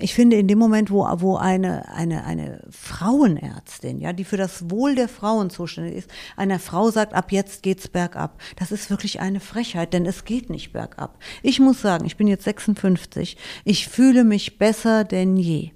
Ich 0.00 0.14
finde, 0.14 0.36
in 0.36 0.46
dem 0.46 0.60
Moment, 0.60 0.92
wo, 0.92 1.04
wo 1.16 1.36
eine, 1.36 1.88
eine, 1.92 2.24
eine 2.24 2.62
Frauenärztin, 2.70 4.00
ja, 4.00 4.12
die 4.12 4.22
für 4.22 4.36
das 4.36 4.70
Wohl 4.70 4.94
der 4.94 5.08
Frauen 5.08 5.50
zuständig 5.50 5.96
ist, 5.96 6.10
einer 6.36 6.60
Frau 6.60 6.92
sagt, 6.92 7.14
ab 7.14 7.32
jetzt 7.32 7.64
geht's 7.64 7.88
bergab, 7.88 8.40
das 8.54 8.70
ist 8.70 8.90
wirklich 8.90 9.18
eine 9.18 9.40
Frechheit, 9.40 9.92
denn 9.92 10.06
es 10.06 10.24
geht 10.24 10.50
nicht 10.50 10.72
bergab. 10.72 11.18
Ich 11.42 11.58
muss 11.58 11.80
sagen, 11.80 12.04
ich 12.06 12.16
bin 12.16 12.28
jetzt 12.28 12.44
56, 12.44 13.36
ich 13.64 13.88
fühle 13.88 14.22
mich 14.22 14.56
besser 14.56 15.02
denn 15.02 15.36
je. 15.36 15.72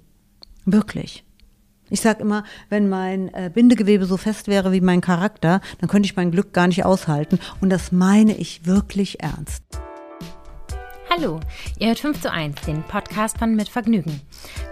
Wirklich. 0.63 1.25
Ich 1.89 1.99
sage 1.99 2.21
immer, 2.21 2.45
wenn 2.69 2.87
mein 2.87 3.27
äh, 3.33 3.51
Bindegewebe 3.53 4.05
so 4.05 4.15
fest 4.15 4.47
wäre 4.47 4.71
wie 4.71 4.79
mein 4.79 5.01
Charakter, 5.01 5.59
dann 5.81 5.89
könnte 5.89 6.05
ich 6.05 6.15
mein 6.15 6.31
Glück 6.31 6.53
gar 6.53 6.67
nicht 6.67 6.85
aushalten. 6.85 7.39
Und 7.59 7.69
das 7.69 7.91
meine 7.91 8.37
ich 8.37 8.65
wirklich 8.65 9.21
ernst. 9.21 9.63
Hallo, 11.15 11.39
ihr 11.77 11.89
hört 11.89 11.99
5 11.99 12.21
zu 12.21 12.31
1, 12.31 12.61
den 12.61 12.81
Podcast 12.81 13.37
von 13.37 13.55
Mit 13.55 13.69
Vergnügen. 13.69 14.19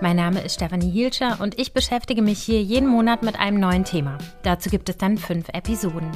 Mein 0.01 0.15
Name 0.15 0.41
ist 0.41 0.55
Stefanie 0.55 0.89
Hielscher 0.89 1.37
und 1.39 1.59
ich 1.59 1.71
beschäftige 1.71 2.23
mich 2.23 2.41
hier 2.41 2.63
jeden 2.63 2.87
Monat 2.87 3.21
mit 3.21 3.37
einem 3.37 3.59
neuen 3.59 3.85
Thema. 3.85 4.17
Dazu 4.41 4.71
gibt 4.71 4.89
es 4.89 4.97
dann 4.97 5.19
fünf 5.19 5.49
Episoden. 5.49 6.09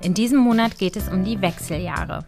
In 0.00 0.14
diesem 0.14 0.38
Monat 0.38 0.78
geht 0.78 0.94
es 0.94 1.08
um 1.08 1.24
die 1.24 1.40
Wechseljahre. 1.40 2.24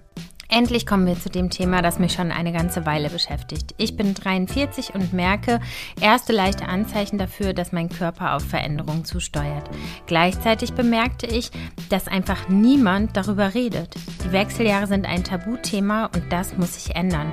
Endlich 0.55 0.87
kommen 0.87 1.05
wir 1.05 1.19
zu 1.19 1.31
dem 1.31 1.51
Thema, 1.51 1.83
das 1.83 1.99
mich 1.99 2.13
schon 2.13 2.31
eine 2.31 2.53
ganze 2.53 2.87
Weile 2.87 3.11
beschäftigt. 3.11 3.75
Ich 3.77 3.97
bin 3.97 4.15
43 4.15 4.95
und 4.95 5.13
merke 5.13 5.59
erste 6.01 6.33
leichte 6.33 6.67
Anzeichen 6.67 7.19
dafür, 7.19 7.55
dass 7.55 7.73
mein 7.73 7.89
Körper 7.89 8.37
auf 8.37 8.45
Veränderungen 8.45 9.05
zusteuert. 9.05 9.69
Gleichzeitig 10.07 10.75
bemerkte 10.75 11.27
ich, 11.27 11.51
dass 11.89 12.07
einfach 12.07 12.49
niemand 12.49 13.17
darüber 13.17 13.53
redet. 13.53 13.97
Die 14.23 14.31
Wechseljahre 14.31 14.87
sind 14.87 15.07
ein 15.07 15.25
Tabuthema 15.25 16.05
und 16.15 16.33
das 16.33 16.57
muss 16.57 16.75
sich 16.75 16.95
ändern. 16.95 17.33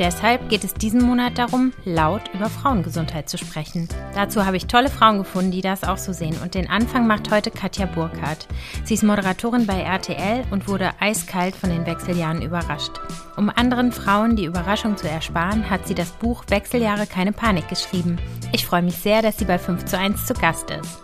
Deshalb 0.00 0.48
geht 0.48 0.64
es 0.64 0.72
diesen 0.72 1.02
Monat 1.02 1.36
darum, 1.36 1.74
laut 1.84 2.22
über 2.32 2.48
Frauengesundheit 2.48 3.28
zu 3.28 3.36
sprechen. 3.36 3.86
Dazu 4.14 4.46
habe 4.46 4.56
ich 4.56 4.66
tolle 4.66 4.88
Frauen 4.88 5.18
gefunden, 5.18 5.50
die 5.50 5.60
das 5.60 5.84
auch 5.84 5.98
so 5.98 6.14
sehen. 6.14 6.36
Und 6.42 6.54
den 6.54 6.70
Anfang 6.70 7.06
macht 7.06 7.30
heute 7.30 7.50
Katja 7.50 7.84
Burkhardt. 7.84 8.46
Sie 8.84 8.94
ist 8.94 9.02
Moderatorin 9.02 9.66
bei 9.66 9.82
RTL 9.82 10.44
und 10.50 10.68
wurde 10.68 10.92
eiskalt 11.00 11.54
von 11.54 11.68
den 11.68 11.84
Wechseljahren 11.84 12.40
überrascht. 12.40 12.92
Um 13.36 13.50
anderen 13.50 13.92
Frauen 13.92 14.36
die 14.36 14.46
Überraschung 14.46 14.96
zu 14.96 15.06
ersparen, 15.06 15.68
hat 15.68 15.86
sie 15.86 15.94
das 15.94 16.12
Buch 16.12 16.44
Wechseljahre 16.48 17.06
keine 17.06 17.32
Panik 17.32 17.68
geschrieben. 17.68 18.16
Ich 18.52 18.64
freue 18.64 18.82
mich 18.82 18.96
sehr, 18.96 19.20
dass 19.20 19.36
sie 19.36 19.44
bei 19.44 19.58
5 19.58 19.84
zu 19.84 19.98
1 19.98 20.24
zu 20.24 20.32
Gast 20.32 20.70
ist. 20.70 21.02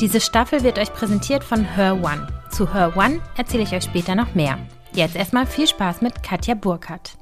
Diese 0.00 0.20
Staffel 0.20 0.62
wird 0.62 0.78
euch 0.78 0.92
präsentiert 0.92 1.42
von 1.42 1.64
Her 1.64 1.96
One. 1.96 2.28
Zu 2.48 2.72
Her 2.72 2.96
One 2.96 3.18
erzähle 3.36 3.64
ich 3.64 3.72
euch 3.72 3.84
später 3.84 4.14
noch 4.14 4.36
mehr. 4.36 4.56
Jetzt 4.92 5.16
erstmal 5.16 5.46
viel 5.46 5.66
Spaß 5.66 6.00
mit 6.00 6.22
Katja 6.22 6.54
Burkhardt. 6.54 7.19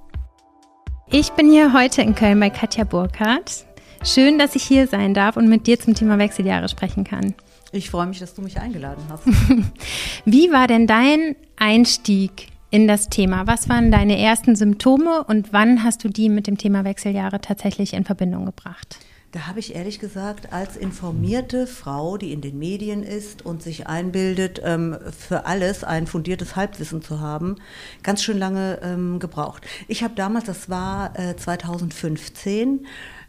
Ich 1.11 1.33
bin 1.33 1.51
hier 1.51 1.73
heute 1.73 2.03
in 2.03 2.14
Köln 2.14 2.39
bei 2.39 2.51
Katja 2.51 2.84
Burkhardt. 2.84 3.64
Schön, 4.05 4.39
dass 4.39 4.55
ich 4.55 4.62
hier 4.62 4.87
sein 4.87 5.14
darf 5.14 5.39
und 5.39 5.48
mit 5.48 5.67
dir 5.67 5.81
zum 5.81 5.95
Thema 5.95 6.19
Wechseljahre 6.19 6.69
sprechen 6.69 7.05
kann. 7.05 7.34
Ich 7.73 7.89
freue 7.89 8.05
mich, 8.05 8.19
dass 8.19 8.34
du 8.34 8.42
mich 8.42 8.61
eingeladen 8.61 9.03
hast. 9.09 9.23
Wie 10.27 10.53
war 10.53 10.67
denn 10.67 10.86
dein 10.86 11.34
Einstieg 11.56 12.48
in 12.70 12.86
das 12.86 13.09
Thema? 13.09 13.47
Was 13.47 13.70
waren 13.70 13.91
deine 13.91 14.19
ersten 14.19 14.55
Symptome 14.55 15.25
und 15.25 15.51
wann 15.55 15.83
hast 15.83 16.05
du 16.05 16.11
die 16.11 16.29
mit 16.29 16.47
dem 16.47 16.59
Thema 16.59 16.84
Wechseljahre 16.84 17.41
tatsächlich 17.41 17.95
in 17.95 18.05
Verbindung 18.05 18.45
gebracht? 18.45 18.98
Da 19.30 19.46
habe 19.46 19.60
ich 19.60 19.74
ehrlich 19.74 19.98
gesagt 19.98 20.54
als 20.54 20.78
informierte 20.78 21.66
Frau, 21.66 22.16
die 22.16 22.32
in 22.32 22.40
den 22.40 22.58
Medien 22.58 23.02
ist 23.02 23.44
und 23.44 23.62
sich 23.62 23.86
einbildet, 23.86 24.62
ähm, 24.64 24.96
für 25.16 25.44
alles 25.44 25.84
ein 25.84 26.06
fundiertes 26.06 26.56
Halbwissen 26.56 27.02
zu 27.02 27.20
haben, 27.20 27.56
ganz 28.02 28.22
schön 28.22 28.38
lange 28.38 28.80
ähm, 28.82 29.18
gebraucht. 29.18 29.66
Ich 29.86 30.02
habe 30.02 30.14
damals, 30.14 30.46
das 30.46 30.70
war 30.70 31.12
2015, 31.14 32.80
äh, 32.80 32.88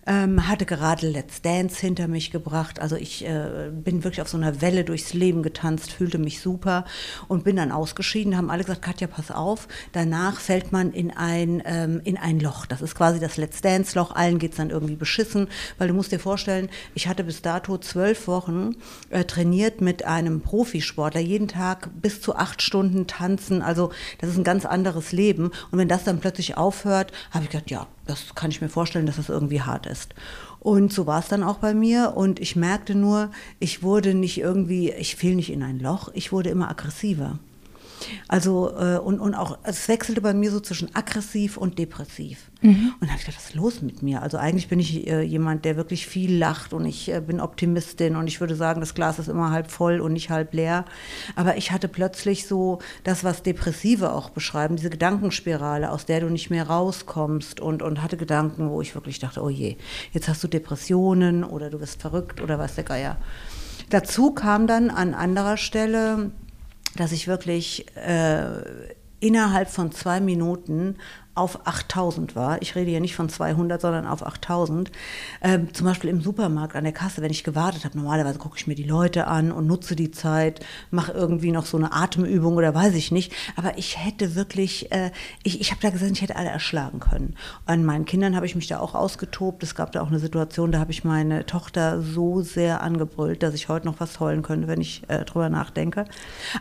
ähm, 0.10 0.48
hatte 0.48 0.66
gerade 0.66 1.08
Let's 1.08 1.44
Dance 1.44 1.80
hinter 1.80 2.08
mich 2.08 2.32
gebracht. 2.32 2.82
Also 2.82 2.96
ich 2.96 3.24
äh, 3.26 3.70
bin 3.72 4.04
wirklich 4.04 4.22
auf 4.22 4.28
so 4.28 4.38
einer 4.38 4.60
Welle 4.60 4.84
durchs 4.84 5.14
Leben 5.14 5.44
getanzt, 5.44 5.92
fühlte 5.92 6.18
mich 6.18 6.42
super 6.42 6.86
und 7.28 7.44
bin 7.44 7.56
dann 7.56 7.72
ausgeschieden. 7.72 8.36
Haben 8.36 8.50
alle 8.50 8.64
gesagt, 8.64 8.82
Katja, 8.82 9.06
pass 9.06 9.30
auf. 9.30 9.68
Danach 9.92 10.40
fällt 10.40 10.72
man 10.72 10.92
in 10.94 11.12
ein, 11.12 11.62
ähm, 11.64 12.02
in 12.04 12.18
ein 12.18 12.40
Loch. 12.40 12.66
Das 12.66 12.82
ist 12.82 12.96
quasi 12.96 13.20
das 13.20 13.38
Let's 13.38 13.62
Dance-Loch. 13.62 14.16
Allen 14.16 14.40
geht's 14.40 14.58
dann 14.58 14.72
irgendwie 14.72 14.96
beschissen, 14.96 15.48
weil 15.78 15.90
du 15.90 15.94
musst 15.94 16.12
dir 16.12 16.20
vorstellen, 16.20 16.70
ich 16.96 17.08
hatte 17.08 17.24
bis 17.24 17.44
dato 17.44 17.78
zwölf 17.78 18.28
Wochen 18.28 18.78
äh, 19.12 19.26
trainiert 19.26 19.80
mit 19.80 20.06
einem 20.06 20.42
Profisportler, 20.42 21.22
jeden 21.22 21.48
Tag 21.48 21.92
bis 22.02 22.20
zu 22.20 22.36
acht 22.36 22.64
Stunden 22.64 23.06
tanzen. 23.06 23.62
Also 23.62 23.92
das 24.20 24.32
ist 24.32 24.38
ein 24.38 24.44
ganz 24.44 24.66
anderes 24.66 25.12
Leben. 25.12 25.52
Und 25.70 25.78
wenn 25.78 25.88
das 25.88 26.04
dann 26.04 26.20
plötzlich 26.20 26.58
aufhört, 26.58 27.12
habe 27.30 27.44
ich 27.44 27.52
gedacht, 27.52 27.70
ja, 27.70 27.86
das 28.10 28.36
kann 28.36 28.52
ich 28.52 28.62
mir 28.62 28.70
vorstellen, 28.70 29.06
dass 29.06 29.18
das 29.18 29.30
irgendwie 29.30 29.62
hart 29.62 29.86
ist. 29.86 30.16
Und 30.60 30.92
so 30.92 31.08
war 31.08 31.20
es 31.20 31.28
dann 31.28 31.44
auch 31.44 31.58
bei 31.58 31.74
mir. 31.74 32.14
Und 32.16 32.40
ich 32.40 32.56
merkte 32.56 32.96
nur, 32.96 33.32
ich 33.60 33.84
wurde 33.84 34.14
nicht 34.14 34.40
irgendwie, 34.40 34.92
ich 34.92 35.16
fiel 35.16 35.36
nicht 35.36 35.52
in 35.52 35.64
ein 35.64 35.80
Loch, 35.80 36.10
ich 36.14 36.32
wurde 36.32 36.50
immer 36.50 36.70
aggressiver. 36.70 37.40
Also, 38.28 38.72
äh, 38.78 38.98
und, 38.98 39.20
und 39.20 39.36
auch, 39.36 39.58
es 39.64 39.88
wechselte 39.88 40.22
bei 40.22 40.34
mir 40.34 40.52
so 40.52 40.60
zwischen 40.60 40.94
aggressiv 40.96 41.58
und 41.58 41.78
depressiv. 41.78 42.50
Mhm. 42.62 42.94
Und 42.94 43.02
dann 43.02 43.10
habe 43.10 43.20
ich 43.20 43.26
gedacht, 43.26 43.42
was 43.42 43.50
ist 43.50 43.56
los 43.56 43.82
mit 43.82 44.02
mir? 44.02 44.22
Also 44.22 44.38
eigentlich 44.38 44.68
bin 44.68 44.80
ich 44.80 45.08
äh, 45.08 45.22
jemand, 45.22 45.64
der 45.66 45.78
wirklich 45.78 46.08
viel 46.08 46.38
lacht 46.38 46.74
und 46.74 46.86
ich 46.86 47.10
äh, 47.10 47.22
bin 47.22 47.40
Optimistin 47.40 48.16
und 48.16 48.28
ich 48.28 48.42
würde 48.42 48.56
sagen, 48.56 48.82
das 48.82 48.94
Glas 48.94 49.18
ist 49.18 49.30
immer 49.30 49.52
halb 49.52 49.72
voll 49.72 50.02
und 50.02 50.14
nicht 50.14 50.30
halb 50.30 50.54
leer. 50.54 50.86
Aber 51.36 51.58
ich 51.58 51.72
hatte 51.72 51.88
plötzlich 51.88 52.48
so 52.48 52.80
das, 53.04 53.24
was 53.24 53.44
Depressive 53.44 54.12
auch 54.12 54.30
beschreiben, 54.30 54.76
diese 54.76 54.90
Gedankenspirale, 54.90 55.90
aus 55.90 56.06
der 56.06 56.20
du 56.22 56.30
nicht 56.30 56.50
mehr 56.50 56.68
rauskommst 56.68 57.60
und, 57.62 57.82
und 57.82 58.04
hatte 58.04 58.18
Gedanken, 58.18 58.70
wo 58.70 58.82
ich 58.82 58.94
wirklich 58.94 59.20
dachte, 59.20 59.42
oh 59.42 59.50
je, 59.50 59.78
jetzt 60.12 60.28
hast 60.28 60.44
du 60.44 60.48
Depressionen 60.48 61.44
oder 61.44 61.70
du 61.70 61.80
wirst 61.80 62.02
verrückt 62.02 62.42
oder 62.42 62.60
was 62.60 62.76
der 62.76 62.84
Geier. 62.84 63.18
Dazu 63.90 64.32
kam 64.32 64.68
dann 64.68 64.90
an 64.90 65.14
anderer 65.14 65.58
Stelle 65.58 66.32
dass 67.00 67.12
ich 67.14 67.28
wirklich 67.28 67.86
äh, 67.96 68.94
innerhalb 69.20 69.70
von 69.70 69.92
zwei 69.92 70.20
Minuten 70.20 70.98
auf 71.36 71.66
8000 71.66 72.36
war. 72.36 72.62
Ich 72.62 72.76
rede 72.76 72.90
hier 72.90 73.00
nicht 73.00 73.16
von 73.16 73.30
200, 73.30 73.80
sondern 73.80 74.06
auf 74.06 74.26
8000. 74.26 74.92
Ähm, 75.42 75.74
zum 75.74 75.86
Beispiel 75.86 76.10
im 76.10 76.22
Supermarkt 76.22 76.76
an 76.76 76.84
der 76.84 76.94
Kasse, 76.94 77.22
wenn 77.22 77.32
ich 77.32 77.44
gewartet 77.44 77.86
habe, 77.86 77.98
normalerweise 77.98 78.40
gucke 78.40 78.58
ich 78.58 78.68
mir 78.68 78.76
die 78.76 78.84
Leute 78.84 79.28
an 79.28 79.52
und 79.52 79.66
nutze 79.68 79.96
die 79.96 80.12
Zeit, 80.12 80.66
mache 80.92 81.14
irgendwie 81.14 81.52
noch 81.52 81.66
so 81.66 81.78
eine 81.78 81.94
Atemübung 81.94 82.56
oder 82.56 82.76
weiß 82.76 82.94
ich 82.96 83.12
nicht. 83.12 83.32
Aber 83.56 83.78
ich 83.78 84.04
hätte 84.04 84.36
wirklich, 84.36 84.92
äh, 84.92 85.12
ich, 85.44 85.62
ich 85.62 85.72
habe 85.72 85.82
da 85.82 85.92
gesagt, 85.92 86.12
ich 86.12 86.22
hätte 86.22 86.36
alle 86.36 86.50
erschlagen 86.50 87.00
können. 87.00 87.36
An 87.66 87.86
meinen 87.86 88.06
Kindern 88.06 88.36
habe 88.36 88.46
ich 88.46 88.56
mich 88.56 88.68
da 88.68 88.80
auch 88.80 88.94
ausgetobt. 88.94 89.64
Es 89.64 89.76
gab 89.76 89.94
da 89.94 90.02
auch 90.02 90.08
eine 90.08 90.20
Situation, 90.20 90.72
da 90.72 90.80
habe 90.80 90.92
ich 90.92 91.04
meine 91.04 91.46
Tochter 91.46 92.02
so 92.02 92.42
sehr 92.42 92.82
angebrüllt, 92.82 93.44
dass 93.44 93.54
ich 93.54 93.70
heute 93.70 93.86
noch 93.86 94.00
was 94.00 94.20
heulen 94.20 94.42
könnte, 94.42 94.68
wenn 94.68 94.82
ich 94.82 95.04
äh, 95.08 95.24
drüber 95.24 95.50
nachdenke. 95.50 96.06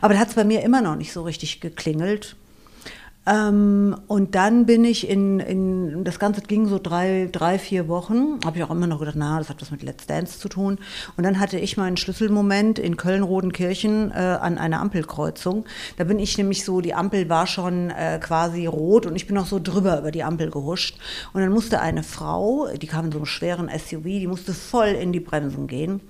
Aber 0.01 0.13
da 0.13 0.21
hat 0.21 0.29
es 0.29 0.35
bei 0.35 0.45
mir 0.45 0.61
immer 0.61 0.81
noch 0.81 0.95
nicht 0.95 1.11
so 1.11 1.23
richtig 1.23 1.59
geklingelt. 1.59 2.37
Ähm, 3.29 3.95
und 4.07 4.33
dann 4.33 4.65
bin 4.65 4.83
ich 4.83 5.07
in, 5.07 5.39
in, 5.39 6.03
das 6.03 6.17
Ganze 6.17 6.41
ging 6.41 6.65
so 6.65 6.79
drei, 6.79 7.29
drei 7.31 7.59
vier 7.59 7.87
Wochen, 7.87 8.39
habe 8.43 8.57
ich 8.57 8.63
auch 8.63 8.71
immer 8.71 8.87
noch 8.87 8.99
gedacht, 8.99 9.17
na, 9.17 9.37
das 9.37 9.49
hat 9.49 9.61
was 9.61 9.69
mit 9.69 9.83
Let's 9.83 10.07
Dance 10.07 10.39
zu 10.39 10.49
tun. 10.49 10.79
Und 11.15 11.23
dann 11.23 11.39
hatte 11.39 11.59
ich 11.59 11.77
meinen 11.77 11.95
Schlüsselmoment 11.95 12.79
in 12.79 12.97
Köln-Rodenkirchen 12.97 14.09
äh, 14.11 14.15
an 14.15 14.57
einer 14.57 14.79
Ampelkreuzung. 14.79 15.65
Da 15.97 16.05
bin 16.05 16.17
ich 16.17 16.37
nämlich 16.39 16.65
so, 16.65 16.81
die 16.81 16.95
Ampel 16.95 17.29
war 17.29 17.45
schon 17.45 17.91
äh, 17.91 18.19
quasi 18.19 18.65
rot 18.65 19.05
und 19.05 19.15
ich 19.15 19.27
bin 19.27 19.35
noch 19.35 19.45
so 19.45 19.59
drüber 19.59 19.99
über 19.99 20.09
die 20.09 20.23
Ampel 20.23 20.49
gehuscht. 20.49 20.97
Und 21.31 21.41
dann 21.41 21.51
musste 21.51 21.81
eine 21.81 22.01
Frau, 22.01 22.67
die 22.81 22.87
kam 22.87 23.05
in 23.05 23.11
so 23.11 23.19
einem 23.19 23.27
schweren 23.27 23.69
SUV, 23.69 24.03
die 24.03 24.27
musste 24.27 24.55
voll 24.55 24.87
in 24.87 25.13
die 25.13 25.19
Bremsen 25.19 25.67
gehen. 25.67 26.01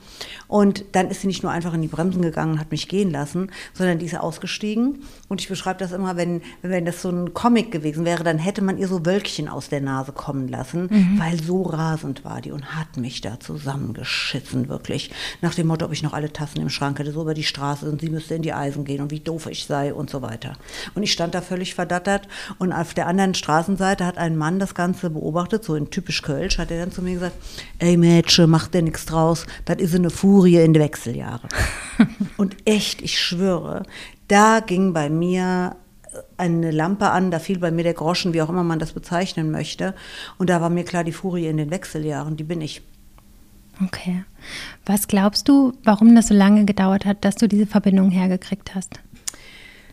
Und 0.47 0.85
dann 0.93 1.09
ist 1.09 1.21
sie 1.21 1.27
nicht 1.27 1.43
nur 1.43 1.51
einfach 1.51 1.73
in 1.73 1.81
die 1.81 1.89
Bremsen 1.89 2.21
gegangen 2.21 2.53
und 2.53 2.59
hat 2.59 2.71
mich 2.71 2.87
gehen 2.87 3.11
lassen, 3.11 3.51
sondern 3.73 3.99
die 3.99 4.05
ist 4.05 4.17
ausgestiegen. 4.17 5.03
Und 5.27 5.41
ich 5.41 5.49
beschreibe 5.49 5.79
das 5.79 5.91
immer, 5.91 6.15
wenn, 6.15 6.41
wenn 6.61 6.85
das 6.85 7.01
so 7.01 7.08
so 7.09 7.15
ein 7.15 7.33
Comic 7.33 7.71
gewesen 7.71 8.05
wäre, 8.05 8.23
dann 8.23 8.37
hätte 8.37 8.61
man 8.61 8.77
ihr 8.77 8.87
so 8.87 9.05
Wölkchen 9.05 9.47
aus 9.47 9.69
der 9.69 9.81
Nase 9.81 10.11
kommen 10.11 10.47
lassen, 10.47 10.87
mhm. 10.89 11.19
weil 11.19 11.41
so 11.41 11.63
rasend 11.63 12.23
war 12.23 12.41
die 12.41 12.51
und 12.51 12.75
hat 12.75 12.97
mich 12.97 13.21
da 13.21 13.39
zusammengeschissen, 13.39 14.69
wirklich. 14.69 15.11
Nach 15.41 15.55
dem 15.55 15.67
Motto, 15.67 15.85
ob 15.85 15.93
ich 15.93 16.03
noch 16.03 16.13
alle 16.13 16.31
Tassen 16.31 16.61
im 16.61 16.69
Schrank 16.69 16.99
hätte, 16.99 17.11
so 17.11 17.21
über 17.21 17.33
die 17.33 17.43
Straße 17.43 17.89
und 17.89 18.01
sie 18.01 18.09
müsste 18.09 18.35
in 18.35 18.41
die 18.41 18.53
Eisen 18.53 18.85
gehen 18.85 19.01
und 19.01 19.11
wie 19.11 19.19
doof 19.19 19.47
ich 19.47 19.65
sei 19.65 19.93
und 19.93 20.09
so 20.09 20.21
weiter. 20.21 20.53
Und 20.93 21.03
ich 21.03 21.11
stand 21.11 21.33
da 21.33 21.41
völlig 21.41 21.73
verdattert 21.73 22.27
und 22.57 22.73
auf 22.73 22.93
der 22.93 23.07
anderen 23.07 23.33
Straßenseite 23.33 24.05
hat 24.05 24.17
ein 24.17 24.37
Mann 24.37 24.59
das 24.59 24.75
Ganze 24.75 25.09
beobachtet, 25.09 25.63
so 25.63 25.75
in 25.75 25.89
typisch 25.89 26.21
Kölsch, 26.21 26.57
hat 26.57 26.71
er 26.71 26.79
dann 26.79 26.91
zu 26.91 27.01
mir 27.01 27.15
gesagt, 27.15 27.35
ey 27.79 27.97
Mädchen, 27.97 28.49
mach 28.49 28.67
dir 28.67 28.81
nichts 28.81 29.05
draus, 29.05 29.45
das 29.65 29.77
ist 29.77 29.95
eine 29.95 30.09
Furie 30.09 30.57
in 30.57 30.73
die 30.73 30.79
Wechseljahre. 30.79 31.47
und 32.37 32.55
echt, 32.65 33.01
ich 33.01 33.19
schwöre, 33.19 33.83
da 34.27 34.59
ging 34.59 34.93
bei 34.93 35.09
mir 35.09 35.75
eine 36.39 36.71
Lampe 36.71 37.09
an, 37.09 37.31
da 37.31 37.39
fiel 37.39 37.59
bei 37.59 37.71
mir 37.71 37.83
der 37.83 37.93
Groschen, 37.93 38.33
wie 38.33 38.41
auch 38.41 38.49
immer 38.49 38.63
man 38.63 38.79
das 38.79 38.93
bezeichnen 38.93 39.51
möchte. 39.51 39.93
Und 40.37 40.49
da 40.49 40.61
war 40.61 40.69
mir 40.69 40.83
klar, 40.83 41.03
die 41.03 41.11
Furie 41.11 41.47
in 41.47 41.57
den 41.57 41.71
Wechseljahren, 41.71 42.37
die 42.37 42.43
bin 42.43 42.61
ich. 42.61 42.81
Okay. 43.85 44.23
Was 44.85 45.07
glaubst 45.07 45.47
du, 45.47 45.73
warum 45.83 46.15
das 46.15 46.27
so 46.27 46.33
lange 46.33 46.65
gedauert 46.65 47.05
hat, 47.05 47.23
dass 47.23 47.35
du 47.35 47.47
diese 47.47 47.65
Verbindung 47.65 48.09
hergekriegt 48.11 48.75
hast? 48.75 48.99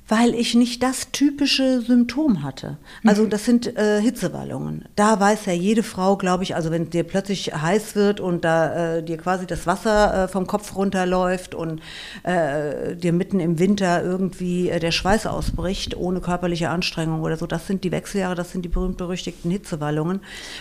Weil 0.08 0.34
ich 0.34 0.54
nicht 0.54 0.82
das 0.82 1.10
typische 1.10 1.80
Symptom 1.80 2.42
hatte. 2.42 2.76
Also 3.04 3.24
mhm. 3.24 3.30
das 3.30 3.44
sind 3.44 3.76
äh, 3.76 4.00
Hitzewallungen. 4.00 4.84
Da 4.94 5.18
weiß 5.18 5.46
ja 5.46 5.52
jede 5.52 5.82
Frau, 5.82 6.16
glaube 6.16 6.44
ich, 6.44 6.54
also 6.54 6.70
wenn 6.70 6.90
dir 6.90 7.02
plötzlich 7.02 7.52
heiß 7.54 7.96
wird 7.96 8.20
und 8.20 8.44
da 8.44 8.96
äh, 8.96 9.02
dir 9.02 9.16
quasi 9.16 9.46
das 9.46 9.66
Wasser 9.66 10.24
äh, 10.24 10.28
vom 10.28 10.46
Kopf 10.46 10.76
runterläuft 10.76 11.54
und 11.54 11.80
äh, 12.22 12.94
dir 12.94 13.12
mitten 13.12 13.40
im 13.40 13.58
Winter 13.58 14.02
irgendwie 14.02 14.68
äh, 14.68 14.78
der 14.78 14.92
Schweiß 14.92 15.26
ausbricht, 15.26 15.96
ohne 15.96 16.20
körperliche 16.20 16.70
Anstrengung 16.70 17.22
oder 17.22 17.36
so, 17.36 17.46
das 17.46 17.66
sind 17.66 17.82
die 17.82 17.90
Wechseljahre, 17.90 18.36
das 18.36 18.52
sind 18.52 18.64
die 18.64 18.68
berühmt-berüchtigten 18.68 19.50
Hitzewallungen. 19.50 20.20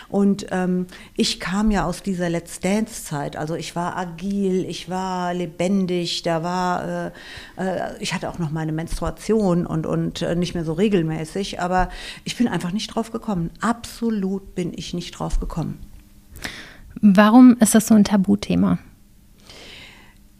Und 0.09 0.47
ähm, 0.49 0.87
ich 1.15 1.39
kam 1.39 1.69
ja 1.69 1.85
aus 1.85 2.01
dieser 2.01 2.29
Let's 2.29 2.59
Dance-Zeit, 2.61 3.35
also 3.35 3.53
ich 3.53 3.75
war 3.75 3.95
agil, 3.95 4.65
ich 4.67 4.89
war 4.89 5.35
lebendig, 5.35 6.23
da 6.23 6.41
war, 6.41 7.11
äh, 7.57 7.93
ich 7.99 8.13
hatte 8.13 8.29
auch 8.29 8.39
noch 8.39 8.49
meine 8.49 8.71
Menstruation 8.71 9.34
Meditation 9.35 9.65
und, 9.65 9.85
und 9.85 10.21
äh, 10.21 10.35
nicht 10.35 10.55
mehr 10.55 10.65
so 10.65 10.73
regelmäßig. 10.73 11.59
Aber 11.59 11.89
ich 12.23 12.37
bin 12.37 12.47
einfach 12.47 12.71
nicht 12.71 12.87
drauf 12.87 13.11
gekommen. 13.11 13.51
Absolut 13.61 14.55
bin 14.55 14.73
ich 14.75 14.93
nicht 14.93 15.11
drauf 15.11 15.39
gekommen. 15.39 15.79
Warum 17.01 17.57
ist 17.59 17.75
das 17.75 17.87
so 17.87 17.95
ein 17.95 18.03
Tabuthema? 18.03 18.79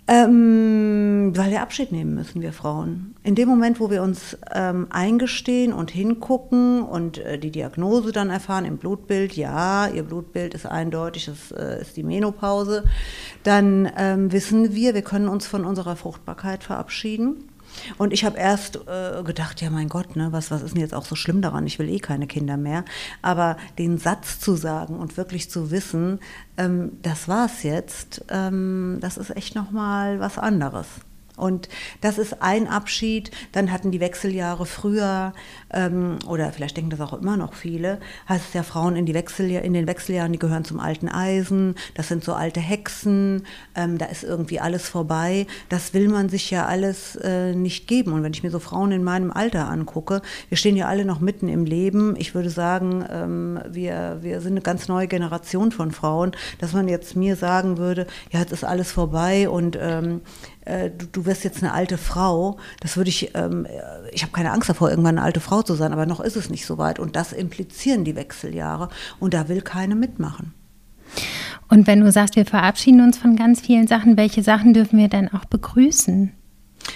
Ähm, 0.08 1.32
weil 1.36 1.50
wir 1.50 1.64
Abschied 1.64 1.92
nehmen 1.92 2.14
müssen, 2.14 2.44
wir 2.44 2.54
Frauen. 2.54 3.16
In 3.24 3.34
dem 3.34 3.50
Moment, 3.50 3.80
wo 3.80 3.90
wir 3.90 4.04
uns 4.04 4.38
ähm, 4.54 4.86
eingestehen 4.92 5.74
und 5.74 5.90
hingucken 5.90 6.84
und 6.84 7.18
äh, 7.18 7.40
die 7.40 7.50
Diagnose 7.50 8.12
dann 8.12 8.30
erfahren 8.30 8.66
im 8.66 8.78
Blutbild, 8.78 9.36
ja, 9.36 9.88
ihr 9.88 10.04
Blutbild 10.04 10.54
ist 10.54 10.68
eindeutig, 10.68 11.26
das 11.26 11.52
äh, 11.52 11.82
ist 11.82 11.98
die 11.98 12.04
Menopause, 12.04 12.84
dann 13.42 13.92
ähm, 13.98 14.32
wissen 14.32 14.76
wir, 14.76 14.94
wir 14.94 15.02
können 15.02 15.28
uns 15.28 15.48
von 15.48 15.66
unserer 15.66 15.96
Fruchtbarkeit 15.96 16.64
verabschieden. 16.64 17.50
Und 17.98 18.14
ich 18.14 18.26
habe 18.26 18.38
erst 18.38 18.80
äh, 18.88 19.24
gedacht, 19.24 19.62
ja 19.62 19.70
mein 19.70 19.90
Gott, 19.90 20.16
ne, 20.16 20.30
was, 20.32 20.52
was 20.52 20.62
ist 20.62 20.74
denn 20.74 20.82
jetzt 20.82 20.94
auch 20.94 21.06
so 21.06 21.16
schlimm 21.16 21.42
daran? 21.42 21.68
Ich 21.68 21.80
will 21.80 21.90
eh 21.90 22.00
keine 22.00 22.28
Kinder 22.28 22.58
mehr. 22.58 22.86
Aber 23.22 23.58
den 23.78 23.98
Satz 23.98 24.40
zu 24.40 24.56
sagen 24.56 24.98
und 24.98 25.18
wirklich 25.18 25.50
zu 25.50 25.72
wissen, 25.72 26.20
ähm, 26.58 26.94
das 27.02 27.28
war's 27.28 27.64
jetzt, 27.64 28.26
ähm, 28.30 28.98
das 29.02 29.18
ist 29.18 29.36
echt 29.36 29.56
nochmal 29.56 30.20
was 30.20 30.38
anderes. 30.38 30.88
Und 31.38 31.70
das 32.02 32.18
ist 32.18 32.42
ein 32.42 32.68
Abschied. 32.68 33.32
Dann 33.52 33.72
hatten 33.72 33.92
die 33.92 34.00
Wechseljahre 34.00 34.66
früher, 34.66 35.34
ähm, 35.72 36.20
oder 36.28 36.52
vielleicht 36.52 36.78
denken 36.78 36.92
das 36.92 37.02
auch 37.02 37.14
immer 37.14 37.38
noch 37.38 37.54
viele, 37.54 38.00
heißt 38.30 38.46
es 38.50 38.54
ja 38.54 38.64
Frauen 38.64 38.96
in, 38.96 39.06
die 39.06 39.14
Wechseljahr, 39.14 39.64
in 39.64 39.74
den 39.74 39.88
Wechseljahren, 39.88 40.32
die 40.32 40.40
gehören 40.40 40.66
zum 40.66 40.80
alten 40.80 41.10
Eisen, 41.10 41.76
das 41.94 42.08
sind 42.08 42.24
so 42.24 42.34
alte 42.34 42.60
Hexen, 42.60 43.46
ähm, 43.76 43.98
da 43.98 44.06
ist 44.06 44.24
irgendwie 44.24 44.60
alles 44.60 44.88
vorbei. 44.88 45.48
Das 45.70 45.94
will 45.94 46.08
man 46.08 46.30
sich 46.30 46.52
ja 46.52 46.66
alles 46.66 47.16
äh, 47.18 47.54
nicht 47.54 47.88
geben. 47.88 48.14
Und 48.14 48.24
wenn 48.24 48.34
ich 48.34 48.44
mir 48.44 48.52
so 48.52 48.60
Frauen 48.60 48.92
in 48.92 49.04
meinem 49.04 49.32
Alter 49.32 49.68
angucke, 49.68 50.22
wir 50.50 50.58
stehen 50.58 50.76
ja 50.76 50.88
alle 50.88 51.06
noch 51.06 51.20
mitten 51.20 51.50
im 51.50 51.66
Leben. 51.66 52.16
Ich 52.18 52.36
würde 52.36 52.50
sagen, 52.50 53.06
ähm, 53.10 53.60
wir, 53.70 54.20
wir 54.22 54.42
sind 54.42 54.54
eine 54.54 54.62
ganz 54.62 54.88
neue 54.88 55.08
Generation 55.08 55.72
von 55.72 55.92
Frauen, 55.92 56.32
dass 56.60 56.74
man 56.74 56.88
jetzt 56.88 57.16
mir 57.16 57.36
sagen 57.36 57.78
würde, 57.78 58.08
ja, 58.32 58.40
jetzt 58.40 58.52
ist 58.52 58.64
alles 58.64 58.92
vorbei 58.92 59.50
und 59.50 59.78
ähm, 59.80 60.22
äh, 60.66 60.90
du, 60.90 61.06
du 61.06 61.26
wirst 61.26 61.44
jetzt 61.44 61.64
eine 61.64 61.74
alte 61.74 61.98
Frau, 61.98 62.58
das 62.82 62.98
würde 62.98 63.10
ich, 63.10 63.34
ähm, 63.36 63.66
ich 64.12 64.24
habe 64.24 64.34
keine 64.34 64.52
Angst 64.52 64.70
davor, 64.70 64.90
irgendwann 64.90 65.18
eine 65.18 65.26
alte 65.26 65.40
Frau 65.40 65.62
zu 65.62 65.76
sein, 65.76 65.94
aber 65.94 66.06
noch 66.06 66.20
ist 66.20 66.36
es 66.36 66.50
nicht 66.50 66.66
so 66.66 66.78
weit. 66.78 67.00
Und 67.00 67.16
das 67.16 67.34
implizieren 67.34 68.04
die 68.04 68.16
Wechseljahre. 68.16 68.90
Und 69.20 69.34
da 69.34 69.48
will 69.48 69.62
keine 69.62 69.96
mitmachen. 69.96 70.54
Und 71.68 71.88
wenn 71.88 72.02
du 72.02 72.12
sagst, 72.12 72.36
wir 72.36 72.46
verabschieden 72.46 73.02
uns 73.02 73.18
von 73.18 73.36
ganz 73.36 73.62
vielen 73.62 73.88
Sachen, 73.88 74.18
welche 74.18 74.44
Sachen 74.44 74.74
dürfen 74.74 75.00
wir 75.00 75.08
dann 75.08 75.30
auch 75.30 75.46
begrüßen? 75.46 76.32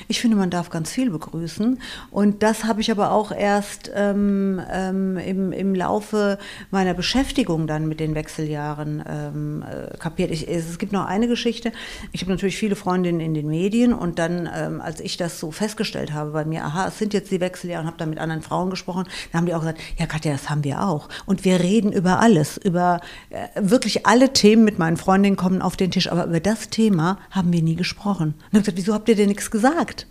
Ich 0.07 0.21
finde, 0.21 0.37
man 0.37 0.49
darf 0.49 0.69
ganz 0.69 0.91
viel 0.91 1.09
begrüßen. 1.09 1.79
Und 2.11 2.43
das 2.43 2.63
habe 2.63 2.81
ich 2.81 2.91
aber 2.91 3.11
auch 3.11 3.31
erst 3.31 3.91
ähm, 3.93 4.61
ähm, 4.71 5.17
im, 5.17 5.51
im 5.51 5.75
Laufe 5.75 6.37
meiner 6.71 6.93
Beschäftigung 6.93 7.67
dann 7.67 7.87
mit 7.87 7.99
den 7.99 8.15
Wechseljahren 8.15 9.03
ähm, 9.07 9.63
äh, 9.63 9.97
kapiert. 9.97 10.31
Ich, 10.31 10.47
es 10.47 10.77
gibt 10.79 10.91
noch 10.91 11.05
eine 11.05 11.27
Geschichte. 11.27 11.71
Ich 12.11 12.21
habe 12.21 12.31
natürlich 12.31 12.57
viele 12.57 12.75
Freundinnen 12.75 13.19
in 13.19 13.33
den 13.33 13.47
Medien 13.47 13.93
und 13.93 14.19
dann, 14.19 14.49
ähm, 14.55 14.81
als 14.81 14.99
ich 14.99 15.17
das 15.17 15.39
so 15.39 15.51
festgestellt 15.51 16.13
habe 16.13 16.31
bei 16.31 16.45
mir, 16.45 16.65
aha, 16.65 16.87
es 16.87 16.97
sind 16.97 17.13
jetzt 17.13 17.31
die 17.31 17.39
Wechseljahre 17.39 17.83
und 17.83 17.87
habe 17.87 17.97
dann 17.97 18.09
mit 18.09 18.19
anderen 18.19 18.41
Frauen 18.41 18.69
gesprochen, 18.69 19.05
dann 19.31 19.39
haben 19.39 19.45
die 19.45 19.53
auch 19.53 19.61
gesagt, 19.61 19.79
ja 19.97 20.05
Katja, 20.05 20.31
das 20.31 20.49
haben 20.49 20.63
wir 20.63 20.83
auch. 20.83 21.09
Und 21.25 21.45
wir 21.45 21.59
reden 21.59 21.91
über 21.91 22.19
alles, 22.19 22.57
über 22.57 23.01
äh, 23.29 23.47
wirklich 23.59 24.05
alle 24.05 24.33
Themen 24.33 24.63
mit 24.63 24.79
meinen 24.79 24.97
Freundinnen 24.97 25.35
kommen 25.35 25.61
auf 25.61 25.77
den 25.77 25.91
Tisch, 25.91 26.11
aber 26.11 26.25
über 26.25 26.39
das 26.39 26.69
Thema 26.69 27.19
haben 27.31 27.53
wir 27.53 27.61
nie 27.61 27.75
gesprochen. 27.75 28.33
Und 28.33 28.43
ich 28.51 28.53
habe 28.53 28.61
gesagt, 28.61 28.77
wieso 28.77 28.93
habt 28.93 29.09
ihr 29.09 29.15
denn 29.15 29.29
nichts 29.29 29.51
gesagt? 29.51 29.78
Gesagt. 29.79 30.07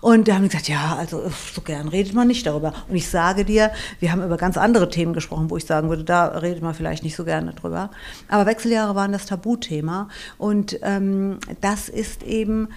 Und 0.00 0.28
da 0.28 0.34
haben 0.34 0.42
die 0.42 0.48
gesagt, 0.48 0.68
ja, 0.68 0.96
also 0.96 1.30
so 1.52 1.60
gern 1.62 1.88
redet 1.88 2.14
man 2.14 2.28
nicht 2.28 2.46
darüber. 2.46 2.72
Und 2.88 2.96
ich 2.96 3.08
sage 3.08 3.44
dir, 3.44 3.72
wir 3.98 4.12
haben 4.12 4.22
über 4.22 4.36
ganz 4.36 4.56
andere 4.56 4.88
Themen 4.88 5.12
gesprochen, 5.12 5.50
wo 5.50 5.56
ich 5.56 5.64
sagen 5.64 5.88
würde, 5.88 6.04
da 6.04 6.26
redet 6.26 6.62
man 6.62 6.74
vielleicht 6.74 7.02
nicht 7.02 7.16
so 7.16 7.24
gerne 7.24 7.52
drüber. 7.52 7.90
Aber 8.28 8.46
Wechseljahre 8.46 8.94
waren 8.94 9.12
das 9.12 9.26
Tabuthema. 9.26 10.08
Und 10.36 10.78
ähm, 10.82 11.38
das 11.60 11.88
ist 11.88 12.22
eben 12.22 12.68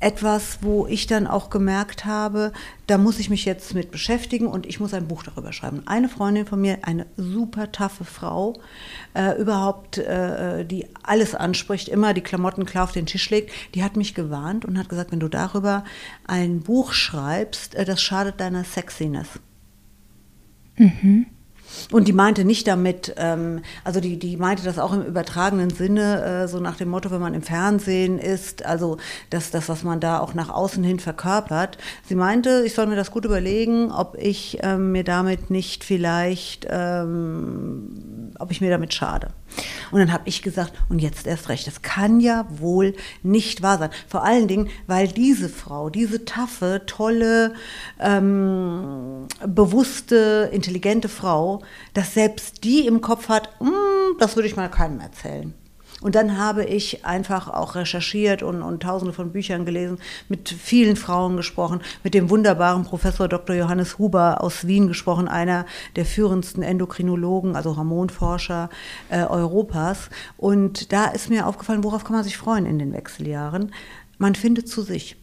etwas, 0.00 0.58
wo 0.62 0.86
ich 0.86 1.06
dann 1.06 1.26
auch 1.26 1.50
gemerkt 1.50 2.06
habe, 2.06 2.52
da 2.86 2.98
muss 2.98 3.18
ich 3.18 3.30
mich 3.30 3.44
jetzt 3.44 3.74
mit 3.74 3.90
beschäftigen 3.90 4.46
und 4.46 4.66
ich 4.66 4.80
muss 4.80 4.94
ein 4.94 5.06
Buch 5.06 5.22
darüber 5.22 5.52
schreiben. 5.52 5.82
Eine 5.86 6.08
Freundin 6.08 6.46
von 6.46 6.60
mir, 6.60 6.78
eine 6.82 7.06
super 7.16 7.70
taffe 7.70 8.04
Frau, 8.04 8.58
äh, 9.14 9.38
überhaupt, 9.40 9.98
äh, 9.98 10.64
die 10.64 10.86
alles 11.02 11.34
anspricht, 11.34 11.88
immer 11.88 12.14
die 12.14 12.22
Klamotten 12.22 12.64
klar 12.64 12.84
auf 12.84 12.92
den 12.92 13.06
Tisch 13.06 13.28
legt, 13.30 13.52
die 13.74 13.84
hat 13.84 13.96
mich 13.96 14.14
gewarnt 14.14 14.64
und 14.64 14.78
hat 14.78 14.88
gesagt, 14.88 15.12
wenn 15.12 15.20
du 15.20 15.28
darüber 15.28 15.84
ein 16.26 16.60
Buch 16.60 16.92
schreibst, 16.92 17.74
äh, 17.74 17.84
das 17.84 18.00
schadet 18.00 18.40
deiner 18.40 18.64
Sexiness. 18.64 19.28
Mhm. 20.76 21.26
Und 21.90 22.08
die 22.08 22.12
meinte 22.12 22.44
nicht 22.44 22.66
damit, 22.66 23.14
ähm, 23.16 23.62
also 23.84 24.00
die, 24.00 24.18
die 24.18 24.36
meinte 24.36 24.62
das 24.64 24.78
auch 24.78 24.92
im 24.92 25.02
übertragenen 25.02 25.70
Sinne, 25.70 26.24
äh, 26.24 26.48
so 26.48 26.60
nach 26.60 26.76
dem 26.76 26.88
Motto, 26.88 27.10
wenn 27.10 27.20
man 27.20 27.34
im 27.34 27.42
Fernsehen 27.42 28.18
ist, 28.18 28.64
also 28.64 28.98
das, 29.30 29.50
das, 29.50 29.68
was 29.68 29.82
man 29.82 30.00
da 30.00 30.20
auch 30.20 30.34
nach 30.34 30.48
außen 30.50 30.82
hin 30.84 31.00
verkörpert. 31.00 31.78
Sie 32.06 32.14
meinte, 32.14 32.62
ich 32.64 32.74
soll 32.74 32.86
mir 32.86 32.96
das 32.96 33.10
gut 33.10 33.24
überlegen, 33.24 33.90
ob 33.90 34.16
ich 34.18 34.58
ähm, 34.62 34.92
mir 34.92 35.04
damit 35.04 35.50
nicht 35.50 35.84
vielleicht, 35.84 36.66
ähm, 36.70 38.32
ob 38.38 38.50
ich 38.50 38.60
mir 38.60 38.70
damit 38.70 38.94
schade. 38.94 39.28
Und 39.90 39.98
dann 39.98 40.12
habe 40.12 40.28
ich 40.28 40.42
gesagt, 40.42 40.72
und 40.88 41.00
jetzt 41.00 41.26
erst 41.26 41.48
recht, 41.48 41.66
das 41.66 41.82
kann 41.82 42.20
ja 42.20 42.46
wohl 42.48 42.94
nicht 43.22 43.62
wahr 43.62 43.78
sein. 43.78 43.90
Vor 44.08 44.24
allen 44.24 44.48
Dingen, 44.48 44.68
weil 44.86 45.08
diese 45.08 45.48
Frau, 45.48 45.90
diese 45.90 46.24
taffe, 46.24 46.82
tolle, 46.86 47.54
ähm, 47.98 49.26
bewusste, 49.46 50.50
intelligente 50.52 51.08
Frau, 51.08 51.62
dass 51.94 52.14
selbst 52.14 52.64
die 52.64 52.86
im 52.86 53.00
Kopf 53.00 53.28
hat, 53.28 53.60
mm, 53.60 54.18
das 54.18 54.36
würde 54.36 54.48
ich 54.48 54.56
mal 54.56 54.68
keinem 54.68 55.00
erzählen. 55.00 55.54
Und 56.00 56.14
dann 56.14 56.38
habe 56.38 56.64
ich 56.64 57.04
einfach 57.04 57.48
auch 57.48 57.74
recherchiert 57.74 58.42
und, 58.42 58.62
und 58.62 58.82
tausende 58.82 59.12
von 59.12 59.32
Büchern 59.32 59.64
gelesen, 59.64 59.98
mit 60.28 60.48
vielen 60.48 60.96
Frauen 60.96 61.36
gesprochen, 61.36 61.80
mit 62.02 62.14
dem 62.14 62.30
wunderbaren 62.30 62.84
Professor 62.84 63.28
Dr. 63.28 63.54
Johannes 63.56 63.98
Huber 63.98 64.42
aus 64.42 64.66
Wien 64.66 64.88
gesprochen, 64.88 65.28
einer 65.28 65.66
der 65.96 66.06
führendsten 66.06 66.62
Endokrinologen, 66.62 67.56
also 67.56 67.76
Hormonforscher 67.76 68.70
äh, 69.10 69.24
Europas. 69.24 70.10
Und 70.36 70.92
da 70.92 71.06
ist 71.06 71.28
mir 71.28 71.46
aufgefallen, 71.46 71.84
worauf 71.84 72.04
kann 72.04 72.16
man 72.16 72.24
sich 72.24 72.36
freuen 72.36 72.66
in 72.66 72.78
den 72.78 72.92
Wechseljahren? 72.92 73.72
Man 74.18 74.34
findet 74.34 74.68
zu 74.68 74.82
sich. 74.82 75.16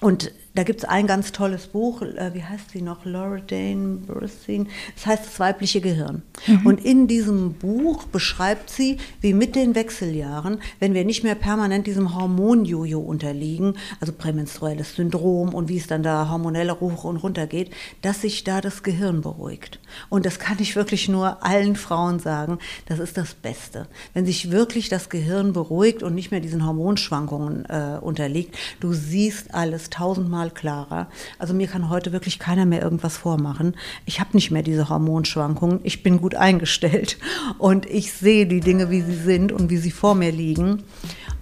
Und 0.00 0.32
da 0.54 0.62
gibt 0.62 0.80
es 0.80 0.88
ein 0.88 1.08
ganz 1.08 1.32
tolles 1.32 1.66
Buch, 1.66 2.02
äh, 2.02 2.32
wie 2.32 2.44
heißt 2.44 2.70
sie 2.70 2.80
noch? 2.80 3.04
Laura 3.04 3.38
Dane 3.38 3.98
Burstein. 4.06 4.68
Das 4.94 5.06
heißt 5.06 5.26
das 5.26 5.40
weibliche 5.40 5.80
Gehirn. 5.80 6.22
Mhm. 6.46 6.66
Und 6.66 6.84
in 6.84 7.08
diesem 7.08 7.54
Buch 7.54 8.04
beschreibt 8.04 8.70
sie, 8.70 8.98
wie 9.20 9.34
mit 9.34 9.56
den 9.56 9.74
Wechseljahren, 9.74 10.60
wenn 10.78 10.94
wir 10.94 11.04
nicht 11.04 11.24
mehr 11.24 11.34
permanent 11.34 11.88
diesem 11.88 12.14
Hormonjojo 12.14 13.00
unterliegen, 13.00 13.74
also 14.00 14.12
prämenstruelles 14.12 14.94
Syndrom 14.94 15.54
und 15.54 15.68
wie 15.68 15.76
es 15.76 15.88
dann 15.88 16.04
da 16.04 16.30
hormonell 16.30 16.70
hoch 16.70 17.02
und 17.02 17.16
runter 17.16 17.48
geht, 17.48 17.70
dass 18.02 18.20
sich 18.20 18.44
da 18.44 18.60
das 18.60 18.84
Gehirn 18.84 19.22
beruhigt. 19.22 19.80
Und 20.08 20.24
das 20.24 20.38
kann 20.38 20.58
ich 20.60 20.76
wirklich 20.76 21.08
nur 21.08 21.44
allen 21.44 21.74
Frauen 21.74 22.20
sagen, 22.20 22.58
das 22.86 23.00
ist 23.00 23.16
das 23.16 23.34
Beste. 23.34 23.88
Wenn 24.12 24.24
sich 24.24 24.52
wirklich 24.52 24.88
das 24.88 25.08
Gehirn 25.08 25.52
beruhigt 25.52 26.04
und 26.04 26.14
nicht 26.14 26.30
mehr 26.30 26.40
diesen 26.40 26.64
Hormonschwankungen 26.64 27.64
äh, 27.66 27.98
unterliegt, 28.00 28.56
du 28.78 28.92
siehst 28.92 29.52
alles 29.52 29.90
tausendmal 29.90 30.43
mal 30.44 30.50
klarer. 30.50 31.06
Also 31.38 31.54
mir 31.54 31.66
kann 31.66 31.88
heute 31.88 32.12
wirklich 32.12 32.38
keiner 32.38 32.66
mehr 32.66 32.82
irgendwas 32.82 33.16
vormachen. 33.16 33.76
Ich 34.04 34.20
habe 34.20 34.30
nicht 34.32 34.50
mehr 34.50 34.62
diese 34.62 34.88
Hormonschwankungen. 34.88 35.80
Ich 35.82 36.02
bin 36.02 36.20
gut 36.20 36.34
eingestellt 36.34 37.18
und 37.58 37.86
ich 37.86 38.12
sehe 38.12 38.46
die 38.46 38.60
Dinge, 38.60 38.90
wie 38.90 39.00
sie 39.00 39.16
sind 39.16 39.52
und 39.52 39.70
wie 39.70 39.78
sie 39.78 39.90
vor 39.90 40.14
mir 40.14 40.32
liegen. 40.32 40.82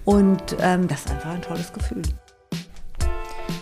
Und 0.05 0.57
ähm, 0.61 0.89
das 0.89 1.01
ist 1.01 1.11
einfach 1.11 1.31
ein 1.31 1.43
tolles 1.43 1.73
Gefühl. 1.73 2.03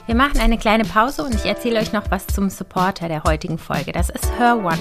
Wir 0.06 0.14
machen 0.14 0.40
eine 0.40 0.58
kleine 0.58 0.84
Pause 0.84 1.22
und 1.22 1.34
ich 1.34 1.44
erzähle 1.44 1.80
euch 1.80 1.92
noch 1.92 2.10
was 2.10 2.26
zum 2.26 2.50
Supporter 2.50 3.08
der 3.08 3.24
heutigen 3.24 3.58
Folge. 3.58 3.92
Das 3.92 4.10
ist 4.10 4.26
Her 4.38 4.58
One. 4.58 4.78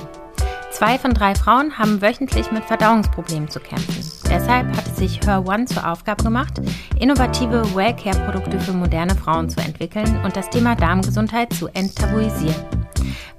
Zwei 0.71 0.97
von 0.97 1.13
drei 1.13 1.35
Frauen 1.35 1.77
haben 1.77 2.01
wöchentlich 2.01 2.51
mit 2.51 2.63
Verdauungsproblemen 2.63 3.49
zu 3.49 3.59
kämpfen. 3.59 4.08
Deshalb 4.29 4.75
hat 4.77 4.87
es 4.87 4.97
sich 4.97 5.19
Her 5.25 5.43
One 5.45 5.65
zur 5.65 5.89
Aufgabe 5.89 6.23
gemacht, 6.23 6.61
innovative 6.99 7.63
Wellcare-Produkte 7.75 8.59
für 8.59 8.73
moderne 8.73 9.15
Frauen 9.15 9.49
zu 9.49 9.59
entwickeln 9.59 10.19
und 10.23 10.35
das 10.35 10.49
Thema 10.49 10.75
Darmgesundheit 10.75 11.51
zu 11.53 11.67
enttabuisieren. 11.69 12.55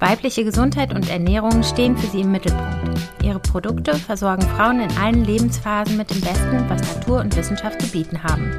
Weibliche 0.01 0.45
Gesundheit 0.45 0.95
und 0.95 1.09
Ernährung 1.11 1.63
stehen 1.63 1.97
für 1.97 2.07
sie 2.07 2.23
im 2.23 2.33
Mittelpunkt. 2.33 3.01
Ihre 3.23 3.39
Produkte 3.39 3.95
versorgen 3.95 4.43
Frauen 4.57 4.81
in 4.81 4.99
allen 4.99 5.25
Lebensphasen 5.25 5.97
mit 5.97 6.11
dem 6.11 6.21
Besten, 6.23 6.65
was 6.69 6.97
Natur 6.97 7.21
und 7.21 7.37
Wissenschaft 7.37 7.81
zu 7.83 7.89
bieten 7.89 8.23
haben. 8.23 8.51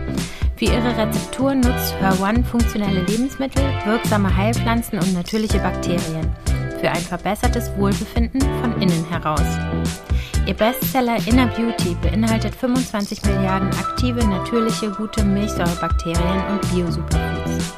Für 0.55 0.65
ihre 0.65 0.95
Rezepturen 0.95 1.61
nutzt 1.61 1.95
Her 2.00 2.15
One 2.21 2.43
funktionelle 2.43 3.01
Lebensmittel, 3.01 3.63
wirksame 3.85 4.35
Heilpflanzen 4.35 5.00
und 5.00 5.13
natürliche 5.13 5.57
Bakterien 5.57 6.29
für 6.79 6.89
ein 6.89 7.01
verbessertes 7.01 7.71
Wohlbefinden 7.77 8.41
von 8.61 8.81
innen 8.81 9.05
heraus. 9.09 9.41
Ihr 10.48 10.55
Bestseller 10.55 11.17
Inner 11.27 11.48
Beauty 11.48 11.95
beinhaltet 12.01 12.55
25 12.55 13.24
Milliarden 13.24 13.69
aktive, 13.69 14.25
natürliche, 14.27 14.89
gute 14.89 15.24
Milchsäurebakterien 15.24 16.43
und 16.50 16.62
Bio-Superfoods. 16.71 17.74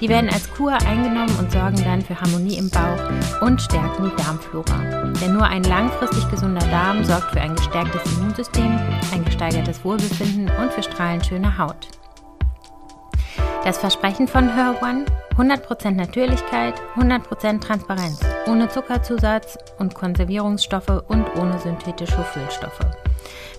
Die 0.00 0.08
werden 0.08 0.30
als 0.30 0.50
Kur 0.50 0.72
eingenommen 0.72 1.34
und 1.38 1.52
sorgen 1.52 1.82
dann 1.84 2.02
für 2.02 2.18
Harmonie 2.18 2.56
im 2.56 2.70
Bauch 2.70 3.42
und 3.42 3.60
stärken 3.60 4.10
die 4.10 4.22
Darmflora. 4.22 5.12
Denn 5.20 5.34
nur 5.34 5.44
ein 5.44 5.62
langfristig 5.64 6.28
gesunder 6.30 6.66
Darm 6.68 7.04
sorgt 7.04 7.32
für 7.32 7.40
ein 7.40 7.54
gestärktes 7.54 8.02
Immunsystem, 8.12 8.78
ein 9.12 9.24
gesteigertes 9.24 9.84
Wohlbefinden 9.84 10.50
und 10.60 10.72
für 10.72 10.82
strahlend 10.82 11.24
schöne 11.26 11.56
Haut. 11.56 11.95
Das 13.66 13.78
Versprechen 13.78 14.28
von 14.28 14.54
Her 14.54 14.76
One: 14.80 15.04
100% 15.36 15.90
Natürlichkeit, 15.90 16.74
100% 16.94 17.60
Transparenz, 17.60 18.20
ohne 18.46 18.68
Zuckerzusatz 18.68 19.58
und 19.80 19.92
Konservierungsstoffe 19.92 21.02
und 21.08 21.26
ohne 21.34 21.58
synthetische 21.58 22.22
Füllstoffe. 22.22 22.78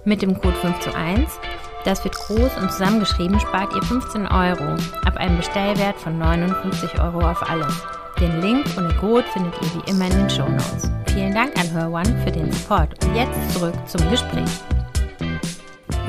Mit 0.06 0.22
dem 0.22 0.40
Code 0.40 0.56
5 0.62 0.80
zu 0.80 0.96
1, 0.96 1.30
das 1.84 2.06
wird 2.06 2.16
groß 2.16 2.56
und 2.56 2.72
zusammengeschrieben, 2.72 3.38
spart 3.38 3.76
ihr 3.76 3.84
15 3.84 4.28
Euro 4.28 4.78
ab 5.04 5.18
einem 5.18 5.36
Bestellwert 5.36 5.98
von 5.98 6.18
59 6.18 7.02
Euro 7.02 7.30
auf 7.30 7.52
alles. 7.52 7.76
Den 8.22 8.40
Link 8.40 8.66
und 8.78 8.90
den 8.90 8.98
Code 9.00 9.26
findet 9.34 9.56
ihr 9.62 9.74
wie 9.74 9.92
immer 9.92 10.06
in 10.06 10.20
den 10.20 10.30
Show 10.30 10.48
Notes. 10.48 10.90
Vielen 11.08 11.34
Dank 11.34 11.60
an 11.60 11.70
Her 11.72 11.92
One 11.92 12.18
für 12.24 12.32
den 12.32 12.50
Support 12.54 13.04
und 13.04 13.14
jetzt 13.14 13.52
zurück 13.52 13.76
zum 13.88 14.10
Gespräch. 14.10 14.77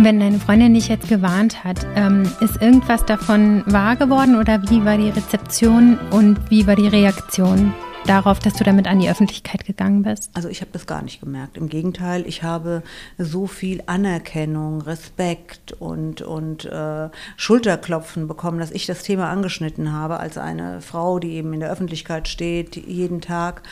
Wenn 0.00 0.21
deine 0.21 0.38
Freundin 0.38 0.75
dich 0.75 0.87
jetzt 0.87 1.09
gewarnt 1.09 1.64
hat, 1.64 1.85
ähm, 1.97 2.23
ist 2.40 2.62
irgendwas 2.62 3.05
davon 3.05 3.64
wahr 3.67 3.97
geworden 3.97 4.37
oder 4.37 4.62
wie 4.71 4.85
war 4.85 4.97
die 4.97 5.11
Rezeption 5.11 5.99
und 6.12 6.38
wie 6.50 6.69
war 6.69 6.76
die 6.76 6.87
Reaktion 6.87 7.75
darauf, 8.07 8.38
dass 8.38 8.55
du 8.55 8.64
damit 8.64 8.87
an 8.87 9.00
die 9.00 9.11
Öffentlichkeit 9.11 9.67
gegangen 9.67 10.02
bist? 10.02 10.31
Also 10.35 10.49
ich 10.49 10.61
habe 10.61 10.71
das 10.73 10.87
gar 10.87 11.02
nicht 11.02 11.21
gemerkt. 11.21 11.57
Im 11.57 11.69
Gegenteil, 11.69 12.25
ich 12.26 12.45
habe 12.45 12.83
so 13.19 13.47
viel 13.47 13.83
Anerkennung, 13.87 14.81
Respekt 14.83 15.73
und, 15.73 16.23
und 16.23 16.64
äh, 16.64 17.09
Schulterklopfen 17.37 18.28
bekommen, 18.28 18.61
dass 18.61 18.71
ich 18.71 18.87
das 18.87 19.02
Thema 19.02 19.28
angeschnitten 19.31 19.93
habe 19.93 20.21
als 20.21 20.38
eine 20.38 20.81
Frau, 20.81 21.19
die 21.19 21.33
eben 21.33 21.52
in 21.52 21.61
der 21.61 21.71
Öffentlichkeit 21.71 22.28
steht, 22.28 22.76
jeden 22.76 23.21
Tag. 23.21 23.62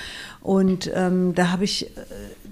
Und 0.47 0.89
ähm, 0.95 1.35
da 1.35 1.51
habe 1.51 1.65
ich, 1.65 1.89
äh, 1.97 2.01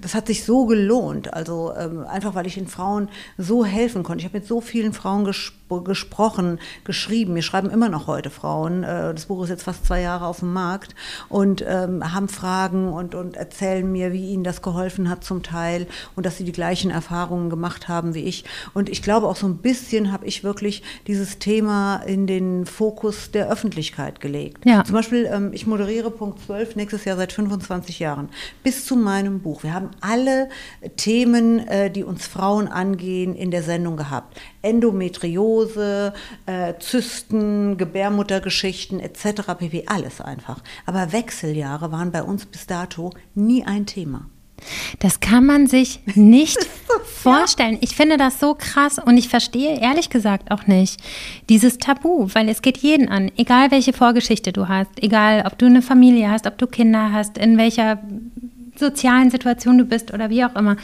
das 0.01 0.15
hat 0.15 0.27
sich 0.27 0.43
so 0.43 0.65
gelohnt. 0.65 1.33
Also 1.33 1.73
ähm, 1.77 2.05
einfach, 2.05 2.35
weil 2.35 2.45
ich 2.45 2.55
den 2.55 2.67
Frauen 2.67 3.07
so 3.37 3.63
helfen 3.63 4.03
konnte. 4.03 4.19
Ich 4.19 4.25
habe 4.25 4.39
mit 4.39 4.45
so 4.45 4.59
vielen 4.59 4.91
Frauen 4.91 5.23
gesprochen 5.23 5.55
gesprochen, 5.83 6.59
geschrieben. 6.83 7.35
Wir 7.35 7.41
schreiben 7.41 7.69
immer 7.69 7.89
noch 7.89 8.07
heute 8.07 8.29
Frauen. 8.29 8.83
Äh, 8.83 9.13
das 9.13 9.25
Buch 9.25 9.43
ist 9.43 9.49
jetzt 9.49 9.63
fast 9.63 9.85
zwei 9.85 10.01
Jahre 10.01 10.27
auf 10.27 10.39
dem 10.39 10.53
Markt 10.53 10.95
und 11.27 11.63
ähm, 11.67 12.13
haben 12.13 12.27
Fragen 12.27 12.89
und, 12.89 13.15
und 13.15 13.35
erzählen 13.35 13.89
mir, 13.91 14.13
wie 14.13 14.31
ihnen 14.31 14.43
das 14.43 14.61
geholfen 14.61 15.09
hat 15.09 15.23
zum 15.23 15.41
Teil 15.41 15.87
und 16.15 16.25
dass 16.25 16.37
sie 16.37 16.43
die 16.43 16.51
gleichen 16.51 16.91
Erfahrungen 16.91 17.49
gemacht 17.49 17.87
haben 17.87 18.13
wie 18.13 18.23
ich. 18.23 18.45
Und 18.73 18.89
ich 18.89 19.01
glaube 19.01 19.27
auch 19.27 19.35
so 19.35 19.47
ein 19.47 19.57
bisschen 19.57 20.11
habe 20.11 20.25
ich 20.27 20.43
wirklich 20.43 20.83
dieses 21.07 21.39
Thema 21.39 21.97
in 22.05 22.27
den 22.27 22.65
Fokus 22.65 23.31
der 23.31 23.49
Öffentlichkeit 23.49 24.19
gelegt. 24.19 24.65
Ja. 24.65 24.83
Zum 24.83 24.93
Beispiel, 24.93 25.27
ähm, 25.31 25.51
ich 25.51 25.65
moderiere 25.65 26.11
Punkt 26.11 26.41
12 26.45 26.75
nächstes 26.75 27.05
Jahr 27.05 27.17
seit 27.17 27.33
25 27.33 27.84
Jahren 27.99 28.29
bis 28.63 28.85
zu 28.85 28.95
meinem 28.95 29.41
Buch. 29.41 29.63
Wir 29.63 29.73
haben 29.73 29.91
alle 30.01 30.49
Themen, 30.97 31.59
äh, 31.67 31.89
die 31.89 32.03
uns 32.03 32.27
Frauen 32.27 32.67
angehen, 32.67 33.35
in 33.35 33.51
der 33.51 33.63
Sendung 33.63 33.97
gehabt. 33.97 34.39
Endometriose, 34.61 36.13
äh, 36.45 36.73
Zysten, 36.79 37.77
Gebärmuttergeschichten 37.77 38.99
etc. 38.99 39.55
pp. 39.57 39.85
Alles 39.87 40.21
einfach. 40.21 40.61
Aber 40.85 41.11
Wechseljahre 41.11 41.91
waren 41.91 42.11
bei 42.11 42.23
uns 42.23 42.45
bis 42.45 42.67
dato 42.67 43.11
nie 43.33 43.63
ein 43.65 43.85
Thema. 43.85 44.29
Das 44.99 45.19
kann 45.19 45.45
man 45.45 45.67
sich 45.67 45.99
nicht 46.15 46.59
so, 46.87 46.99
vorstellen. 47.03 47.77
Ich 47.81 47.95
finde 47.95 48.17
das 48.17 48.39
so 48.39 48.55
krass 48.55 48.99
und 48.99 49.17
ich 49.17 49.29
verstehe 49.29 49.79
ehrlich 49.79 50.09
gesagt 50.09 50.51
auch 50.51 50.67
nicht 50.67 51.01
dieses 51.49 51.77
Tabu, 51.77 52.29
weil 52.33 52.49
es 52.49 52.61
geht 52.61 52.77
jeden 52.77 53.09
an, 53.09 53.31
egal 53.37 53.71
welche 53.71 53.93
Vorgeschichte 53.93 54.53
du 54.53 54.67
hast, 54.67 54.91
egal 55.01 55.43
ob 55.45 55.57
du 55.57 55.65
eine 55.65 55.81
Familie 55.81 56.29
hast, 56.29 56.47
ob 56.47 56.57
du 56.57 56.67
Kinder 56.67 57.11
hast, 57.11 57.37
in 57.37 57.57
welcher 57.57 57.99
sozialen 58.75 59.31
Situation 59.31 59.77
du 59.77 59.85
bist 59.85 60.13
oder 60.13 60.29
wie 60.29 60.43
auch 60.45 60.55
immer. 60.55 60.77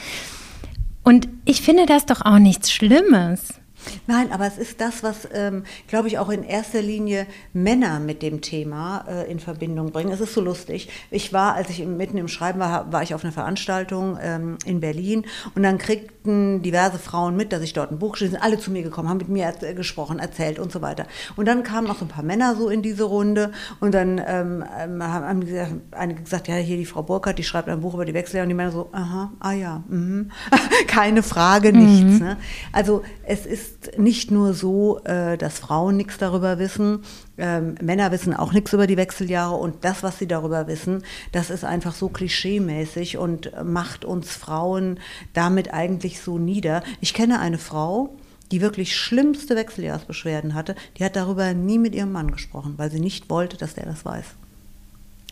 Und 1.03 1.27
ich 1.45 1.61
finde 1.61 1.85
das 1.85 2.05
doch 2.05 2.21
auch 2.21 2.39
nichts 2.39 2.71
Schlimmes. 2.71 3.60
Nein, 4.07 4.31
aber 4.31 4.45
es 4.47 4.57
ist 4.57 4.81
das, 4.81 5.03
was, 5.03 5.27
ähm, 5.33 5.63
glaube 5.87 6.07
ich, 6.07 6.17
auch 6.17 6.29
in 6.29 6.43
erster 6.43 6.81
Linie 6.81 7.27
Männer 7.53 7.99
mit 7.99 8.21
dem 8.21 8.41
Thema 8.41 9.05
äh, 9.07 9.31
in 9.31 9.39
Verbindung 9.39 9.91
bringen. 9.91 10.11
Es 10.11 10.21
ist 10.21 10.33
so 10.33 10.41
lustig. 10.41 10.89
Ich 11.09 11.33
war, 11.33 11.55
als 11.55 11.69
ich 11.69 11.85
mitten 11.85 12.17
im 12.17 12.27
Schreiben 12.27 12.59
war, 12.59 12.91
war 12.91 13.03
ich 13.03 13.13
auf 13.13 13.23
einer 13.23 13.33
Veranstaltung 13.33 14.17
ähm, 14.21 14.57
in 14.65 14.79
Berlin 14.79 15.25
und 15.55 15.63
dann 15.63 15.77
kriegten 15.77 16.61
diverse 16.61 16.99
Frauen 16.99 17.35
mit, 17.35 17.53
dass 17.53 17.61
ich 17.61 17.73
dort 17.73 17.91
ein 17.91 17.99
Buch 17.99 18.13
geschrieben 18.13 18.31
sind 18.31 18.41
alle 18.41 18.59
zu 18.59 18.71
mir 18.71 18.83
gekommen, 18.83 19.09
haben 19.09 19.17
mit 19.17 19.29
mir 19.29 19.53
äh, 19.61 19.73
gesprochen, 19.73 20.19
erzählt 20.19 20.59
und 20.59 20.71
so 20.71 20.81
weiter. 20.81 21.05
Und 21.35 21.47
dann 21.47 21.63
kamen 21.63 21.89
auch 21.89 21.97
so 21.97 22.05
ein 22.05 22.09
paar 22.09 22.23
Männer 22.23 22.55
so 22.55 22.69
in 22.69 22.81
diese 22.81 23.03
Runde 23.03 23.51
und 23.79 23.93
dann 23.93 24.21
ähm, 24.25 24.63
ähm 24.79 25.01
haben 25.01 25.45
gesagt, 25.45 25.71
einige 25.91 26.21
gesagt, 26.21 26.47
ja, 26.47 26.55
hier 26.55 26.77
die 26.77 26.85
Frau 26.85 27.03
Burkhardt, 27.03 27.37
die 27.37 27.43
schreibt 27.43 27.69
ein 27.69 27.81
Buch 27.81 27.93
über 27.93 28.05
die 28.05 28.13
Wechseljahre 28.13 28.45
und 28.45 28.49
die 28.49 28.55
Männer 28.55 28.71
so, 28.71 28.89
aha, 28.91 29.31
ah 29.39 29.51
ja, 29.51 29.83
mh. 29.87 30.25
keine 30.87 31.23
Frage, 31.23 31.73
nichts. 31.73 32.19
Mhm. 32.19 32.25
Ne? 32.25 32.37
Also 32.71 33.03
es 33.23 33.45
ist 33.45 33.70
ist 33.71 33.97
nicht 33.97 34.31
nur 34.31 34.53
so, 34.53 34.99
äh, 35.03 35.37
dass 35.37 35.59
Frauen 35.59 35.97
nichts 35.97 36.17
darüber 36.17 36.59
wissen, 36.59 37.03
ähm, 37.37 37.75
Männer 37.81 38.11
wissen 38.11 38.33
auch 38.33 38.53
nichts 38.53 38.73
über 38.73 38.87
die 38.87 38.97
Wechseljahre 38.97 39.55
und 39.55 39.83
das, 39.83 40.03
was 40.03 40.19
sie 40.19 40.27
darüber 40.27 40.67
wissen, 40.67 41.03
das 41.31 41.49
ist 41.49 41.63
einfach 41.63 41.93
so 41.93 42.09
klischeemäßig 42.09 43.17
und 43.17 43.51
macht 43.63 44.05
uns 44.05 44.31
Frauen 44.31 44.99
damit 45.33 45.73
eigentlich 45.73 46.21
so 46.21 46.37
nieder. 46.37 46.83
Ich 46.99 47.13
kenne 47.13 47.39
eine 47.39 47.57
Frau, 47.57 48.15
die 48.51 48.61
wirklich 48.61 48.95
schlimmste 48.95 49.55
Wechseljahrsbeschwerden 49.55 50.53
hatte, 50.53 50.75
die 50.97 51.05
hat 51.05 51.15
darüber 51.15 51.53
nie 51.53 51.79
mit 51.79 51.95
ihrem 51.95 52.11
Mann 52.11 52.31
gesprochen, 52.31 52.73
weil 52.77 52.91
sie 52.91 52.99
nicht 52.99 53.29
wollte, 53.29 53.57
dass 53.57 53.75
der 53.75 53.85
das 53.85 54.03
weiß. 54.05 54.25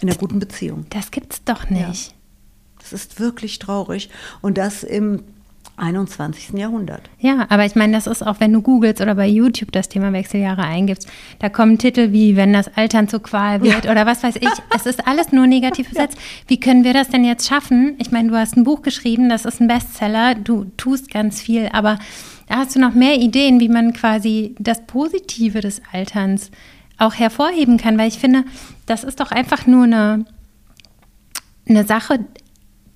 In 0.01 0.09
einer 0.09 0.17
guten 0.17 0.39
Beziehung. 0.39 0.85
Das 0.89 1.11
gibt's 1.11 1.43
doch 1.43 1.69
nicht. 1.69 2.07
Ja. 2.07 2.13
Das 2.79 2.93
ist 2.93 3.19
wirklich 3.19 3.59
traurig. 3.59 4.09
Und 4.41 4.57
das 4.57 4.83
im 4.83 5.23
21. 5.79 6.57
Jahrhundert. 6.57 7.09
Ja, 7.19 7.45
aber 7.49 7.65
ich 7.65 7.75
meine, 7.75 7.93
das 7.93 8.07
ist 8.07 8.25
auch, 8.25 8.39
wenn 8.39 8.53
du 8.53 8.61
googelst 8.61 9.01
oder 9.01 9.15
bei 9.15 9.27
YouTube 9.27 9.71
das 9.71 9.89
Thema 9.89 10.13
Wechseljahre 10.13 10.63
eingibst, 10.63 11.07
da 11.39 11.49
kommen 11.49 11.77
Titel 11.77 12.11
wie, 12.11 12.35
wenn 12.35 12.53
das 12.53 12.75
Altern 12.77 13.07
zur 13.07 13.23
Qual 13.23 13.61
wird 13.61 13.85
ja. 13.85 13.91
oder 13.91 14.05
was 14.05 14.23
weiß 14.23 14.35
ich. 14.35 14.49
Es 14.75 14.85
ist 14.85 15.07
alles 15.07 15.31
nur 15.31 15.47
negativ 15.47 15.89
besetzt. 15.89 15.99
Ja. 16.19 16.23
Wie 16.47 16.59
können 16.59 16.83
wir 16.83 16.93
das 16.93 17.09
denn 17.09 17.23
jetzt 17.23 17.47
schaffen? 17.47 17.95
Ich 17.99 18.11
meine, 18.11 18.29
du 18.29 18.35
hast 18.35 18.57
ein 18.57 18.63
Buch 18.63 18.81
geschrieben, 18.81 19.29
das 19.29 19.45
ist 19.45 19.61
ein 19.61 19.67
Bestseller, 19.67 20.35
du 20.35 20.65
tust 20.75 21.11
ganz 21.11 21.41
viel, 21.41 21.69
aber 21.71 21.97
da 22.47 22.57
hast 22.57 22.75
du 22.75 22.79
noch 22.79 22.93
mehr 22.93 23.15
Ideen, 23.15 23.59
wie 23.59 23.69
man 23.69 23.93
quasi 23.93 24.55
das 24.59 24.85
Positive 24.85 25.61
des 25.61 25.81
Alterns 25.93 26.51
auch 26.97 27.13
hervorheben 27.13 27.77
kann, 27.77 27.97
weil 27.97 28.09
ich 28.09 28.19
finde, 28.19 28.43
das 28.85 29.03
ist 29.03 29.19
doch 29.19 29.31
einfach 29.31 29.65
nur 29.67 29.85
eine, 29.85 30.25
eine 31.67 31.85
Sache, 31.85 32.19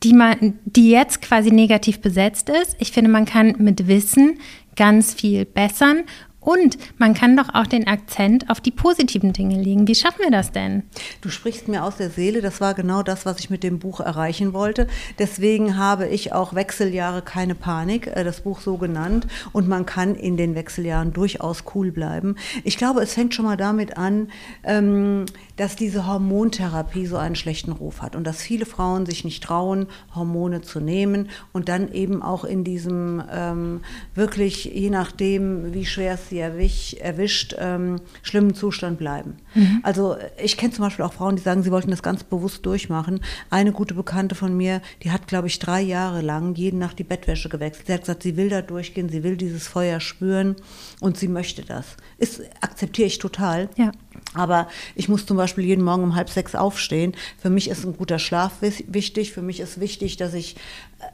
die, 0.03 0.13
man, 0.13 0.59
die 0.65 0.89
jetzt 0.89 1.21
quasi 1.21 1.51
negativ 1.51 2.01
besetzt 2.01 2.49
ist. 2.49 2.75
Ich 2.79 2.91
finde, 2.91 3.09
man 3.09 3.25
kann 3.25 3.55
mit 3.57 3.87
Wissen 3.87 4.39
ganz 4.75 5.13
viel 5.13 5.45
bessern 5.45 6.03
und 6.43 6.77
man 6.97 7.13
kann 7.13 7.37
doch 7.37 7.53
auch 7.53 7.67
den 7.67 7.87
Akzent 7.87 8.49
auf 8.49 8.59
die 8.59 8.71
positiven 8.71 9.33
Dinge 9.33 9.61
legen. 9.61 9.87
Wie 9.87 9.95
schaffen 9.95 10.19
wir 10.23 10.31
das 10.31 10.51
denn? 10.51 10.83
Du 11.21 11.29
sprichst 11.29 11.67
mir 11.67 11.83
aus 11.83 11.97
der 11.97 12.09
Seele. 12.09 12.41
Das 12.41 12.59
war 12.59 12.73
genau 12.73 13.01
das, 13.03 13.25
was 13.25 13.39
ich 13.39 13.49
mit 13.49 13.63
dem 13.63 13.79
Buch 13.79 13.99
erreichen 13.99 14.53
wollte. 14.53 14.87
Deswegen 15.19 15.77
habe 15.77 16.07
ich 16.07 16.33
auch 16.33 16.53
Wechseljahre 16.53 17.21
keine 17.21 17.55
Panik, 17.55 18.07
äh, 18.07 18.23
das 18.23 18.41
Buch 18.41 18.59
so 18.59 18.77
genannt. 18.77 19.27
Und 19.53 19.67
man 19.67 19.85
kann 19.85 20.15
in 20.15 20.37
den 20.37 20.55
Wechseljahren 20.55 21.13
durchaus 21.13 21.63
cool 21.75 21.91
bleiben. 21.91 22.35
Ich 22.63 22.77
glaube, 22.77 23.01
es 23.01 23.13
fängt 23.13 23.33
schon 23.33 23.45
mal 23.45 23.57
damit 23.57 23.97
an, 23.97 24.29
ähm, 24.63 25.25
dass 25.55 25.75
diese 25.75 26.07
Hormontherapie 26.07 27.05
so 27.05 27.17
einen 27.17 27.35
schlechten 27.35 27.71
Ruf 27.71 28.01
hat 28.01 28.15
und 28.15 28.25
dass 28.25 28.41
viele 28.41 28.65
Frauen 28.65 29.05
sich 29.05 29.23
nicht 29.23 29.43
trauen, 29.43 29.87
Hormone 30.15 30.61
zu 30.61 30.79
nehmen 30.79 31.29
und 31.51 31.69
dann 31.69 31.91
eben 31.91 32.21
auch 32.21 32.43
in 32.43 32.63
diesem 32.63 33.23
ähm, 33.31 33.81
wirklich, 34.15 34.65
je 34.65 34.89
nachdem, 34.89 35.73
wie 35.73 35.85
schwer 35.85 36.15
es 36.15 36.32
sie 36.33 36.39
erwisch, 36.39 36.95
erwischt, 36.95 37.55
ähm, 37.59 38.01
schlimmen 38.23 38.55
Zustand 38.55 38.97
bleiben. 38.97 39.37
Mhm. 39.53 39.81
Also 39.83 40.17
ich 40.41 40.57
kenne 40.57 40.73
zum 40.73 40.83
Beispiel 40.83 41.05
auch 41.05 41.13
Frauen, 41.13 41.35
die 41.35 41.43
sagen, 41.43 41.61
sie 41.61 41.71
wollten 41.71 41.91
das 41.91 42.01
ganz 42.01 42.23
bewusst 42.23 42.65
durchmachen. 42.65 43.21
Eine 43.51 43.71
gute 43.71 43.93
Bekannte 43.93 44.33
von 44.33 44.57
mir, 44.57 44.81
die 45.03 45.11
hat, 45.11 45.27
glaube 45.27 45.47
ich, 45.47 45.59
drei 45.59 45.81
Jahre 45.81 46.21
lang 46.21 46.55
jeden 46.55 46.79
Nacht 46.79 46.97
die 46.97 47.03
Bettwäsche 47.03 47.49
gewechselt. 47.49 47.85
Sie 47.85 47.93
hat 47.93 48.01
gesagt, 48.01 48.23
sie 48.23 48.35
will 48.35 48.49
da 48.49 48.63
durchgehen, 48.63 49.09
sie 49.09 49.23
will 49.23 49.37
dieses 49.37 49.67
Feuer 49.67 49.99
spüren 49.99 50.55
und 51.01 51.17
sie 51.17 51.27
möchte 51.27 51.61
das. 51.61 51.85
Ist, 52.17 52.41
akzeptiere 52.61 53.07
ich 53.07 53.19
total. 53.19 53.69
Ja. 53.77 53.91
Aber 54.33 54.67
ich 54.95 55.09
muss 55.09 55.27
zum 55.27 55.37
Beispiel 55.37 55.65
jeden 55.65 55.83
Morgen 55.83 56.03
um 56.03 56.15
halb 56.15 56.29
sechs 56.29 56.55
aufstehen. 56.55 57.13
Für 57.37 57.51
mich 57.51 57.69
ist 57.69 57.85
ein 57.85 57.95
guter 57.95 58.17
Schlaf 58.17 58.53
wichtig. 58.61 59.33
Für 59.33 59.43
mich 59.43 59.59
ist 59.59 59.79
wichtig, 59.79 60.17
dass 60.17 60.33
ich 60.33 60.55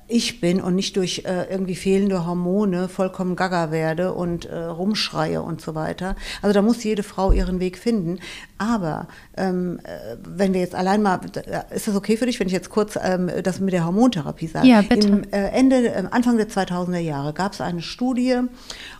ich 0.07 0.41
bin 0.41 0.59
und 0.61 0.75
nicht 0.75 0.95
durch 0.95 1.23
äh, 1.25 1.51
irgendwie 1.51 1.75
fehlende 1.75 2.25
Hormone 2.25 2.89
vollkommen 2.89 3.35
gaga 3.35 3.71
werde 3.71 4.13
und 4.13 4.45
äh, 4.45 4.57
rumschreie 4.57 5.41
und 5.41 5.61
so 5.61 5.75
weiter. 5.75 6.15
Also 6.41 6.53
da 6.53 6.61
muss 6.61 6.83
jede 6.83 7.03
Frau 7.03 7.31
ihren 7.31 7.59
Weg 7.59 7.77
finden. 7.77 8.19
Aber 8.57 9.07
ähm, 9.37 9.79
äh, 9.83 10.17
wenn 10.23 10.53
wir 10.53 10.61
jetzt 10.61 10.75
allein 10.75 11.01
mal, 11.01 11.19
äh, 11.35 11.75
ist 11.75 11.87
das 11.87 11.95
okay 11.95 12.17
für 12.17 12.25
dich, 12.25 12.39
wenn 12.39 12.47
ich 12.47 12.53
jetzt 12.53 12.69
kurz 12.69 12.97
ähm, 13.01 13.29
das 13.43 13.59
mit 13.59 13.73
der 13.73 13.85
Hormontherapie 13.85 14.47
sage? 14.47 14.67
Ja, 14.67 14.81
bitte. 14.81 15.07
Im 15.07 15.23
äh, 15.31 15.49
Ende, 15.49 16.09
Anfang 16.11 16.37
der 16.37 16.49
2000er 16.49 16.97
Jahre 16.97 17.33
gab 17.33 17.53
es 17.53 17.61
eine 17.61 17.81
Studie 17.81 18.41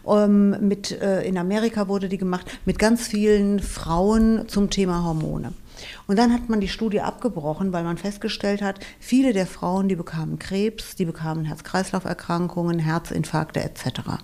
ähm, 0.07 0.55
mit, 0.67 0.91
in 0.91 1.37
Amerika 1.37 1.87
wurde 1.87 2.09
die 2.09 2.17
gemacht, 2.17 2.45
mit 2.65 2.79
ganz 2.79 3.07
vielen 3.07 3.59
Frauen 3.59 4.47
zum 4.47 4.69
Thema 4.69 5.03
Hormone. 5.03 5.53
Und 6.07 6.17
dann 6.17 6.33
hat 6.33 6.49
man 6.49 6.59
die 6.59 6.67
Studie 6.67 7.01
abgebrochen, 7.01 7.73
weil 7.73 7.83
man 7.83 7.97
festgestellt 7.97 8.61
hat, 8.61 8.79
viele 8.99 9.33
der 9.33 9.47
Frauen, 9.47 9.89
die 9.89 9.95
bekamen 9.95 10.39
Krebs, 10.39 10.95
die 10.95 11.05
bekamen 11.05 11.45
Herz-Kreislauf-Erkrankungen, 11.45 12.79
Herzinfarkte 12.79 13.61
etc. 13.61 14.19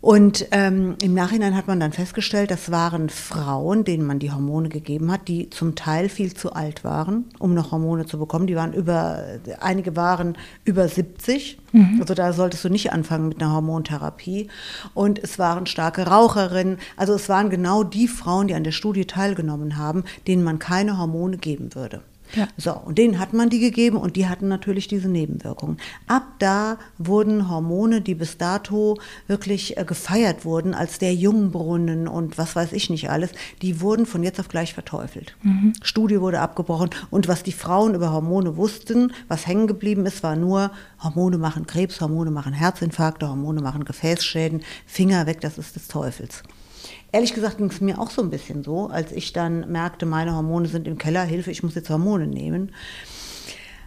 Und 0.00 0.46
ähm, 0.52 0.94
im 1.02 1.12
Nachhinein 1.12 1.56
hat 1.56 1.66
man 1.66 1.80
dann 1.80 1.90
festgestellt, 1.90 2.52
das 2.52 2.70
waren 2.70 3.08
Frauen, 3.08 3.82
denen 3.82 4.06
man 4.06 4.20
die 4.20 4.30
Hormone 4.30 4.68
gegeben 4.68 5.10
hat, 5.10 5.26
die 5.26 5.50
zum 5.50 5.74
Teil 5.74 6.08
viel 6.08 6.34
zu 6.34 6.52
alt 6.52 6.84
waren, 6.84 7.24
um 7.40 7.52
noch 7.52 7.72
Hormone 7.72 8.06
zu 8.06 8.16
bekommen. 8.18 8.46
Die 8.46 8.54
waren 8.54 8.72
über, 8.72 9.24
einige 9.60 9.96
waren 9.96 10.38
über 10.64 10.86
70. 10.86 11.58
Mhm. 11.72 11.98
Also 12.00 12.14
da 12.14 12.32
solltest 12.32 12.64
du 12.64 12.68
nicht 12.68 12.92
anfangen 12.92 13.28
mit 13.28 13.42
einer 13.42 13.52
Hormontherapie. 13.52 14.46
Und 14.94 15.18
es 15.18 15.38
waren 15.40 15.66
starke 15.66 16.06
Raucherinnen. 16.06 16.78
Also 16.96 17.14
es 17.14 17.28
waren 17.28 17.50
genau 17.50 17.82
die 17.82 18.06
Frauen, 18.06 18.46
die 18.46 18.54
an 18.54 18.64
der 18.64 18.72
Studie 18.72 19.04
teilgenommen 19.04 19.78
haben, 19.78 20.04
denen 20.28 20.44
man 20.44 20.60
keine 20.60 20.98
Hormone 20.98 21.38
geben 21.38 21.74
würde. 21.74 22.02
Ja. 22.34 22.48
So, 22.56 22.72
und 22.72 22.98
denen 22.98 23.18
hat 23.18 23.32
man 23.32 23.48
die 23.48 23.58
gegeben 23.58 23.96
und 23.96 24.16
die 24.16 24.28
hatten 24.28 24.48
natürlich 24.48 24.88
diese 24.88 25.08
Nebenwirkungen. 25.08 25.78
Ab 26.06 26.24
da 26.38 26.78
wurden 26.98 27.48
Hormone, 27.48 28.00
die 28.00 28.14
bis 28.14 28.36
dato 28.36 28.98
wirklich 29.26 29.76
äh, 29.76 29.84
gefeiert 29.84 30.44
wurden, 30.44 30.74
als 30.74 30.98
der 30.98 31.14
Jungbrunnen 31.14 32.08
und 32.08 32.38
was 32.38 32.56
weiß 32.56 32.72
ich 32.72 32.90
nicht 32.90 33.10
alles, 33.10 33.30
die 33.62 33.80
wurden 33.80 34.06
von 34.06 34.22
jetzt 34.22 34.40
auf 34.40 34.48
gleich 34.48 34.74
verteufelt. 34.74 35.36
Mhm. 35.42 35.72
Studie 35.82 36.20
wurde 36.20 36.40
abgebrochen 36.40 36.90
und 37.10 37.28
was 37.28 37.42
die 37.42 37.52
Frauen 37.52 37.94
über 37.94 38.12
Hormone 38.12 38.56
wussten, 38.56 39.12
was 39.28 39.46
hängen 39.46 39.66
geblieben 39.66 40.06
ist, 40.06 40.22
war 40.22 40.36
nur, 40.36 40.70
Hormone 41.02 41.38
machen 41.38 41.66
Krebs, 41.66 42.00
Hormone 42.00 42.30
machen 42.30 42.52
Herzinfarkte, 42.52 43.28
Hormone 43.28 43.62
machen 43.62 43.84
Gefäßschäden, 43.84 44.62
Finger 44.86 45.26
weg, 45.26 45.40
das 45.40 45.58
ist 45.58 45.76
des 45.76 45.88
Teufels. 45.88 46.42
Ehrlich 47.10 47.34
gesagt 47.34 47.58
ging 47.58 47.70
es 47.70 47.80
mir 47.80 47.98
auch 47.98 48.10
so 48.10 48.22
ein 48.22 48.30
bisschen 48.30 48.62
so, 48.62 48.88
als 48.88 49.12
ich 49.12 49.32
dann 49.32 49.70
merkte, 49.72 50.04
meine 50.04 50.34
Hormone 50.34 50.68
sind 50.68 50.86
im 50.86 50.98
Keller, 50.98 51.24
Hilfe, 51.24 51.50
ich 51.50 51.62
muss 51.62 51.74
jetzt 51.74 51.88
Hormone 51.88 52.26
nehmen. 52.26 52.72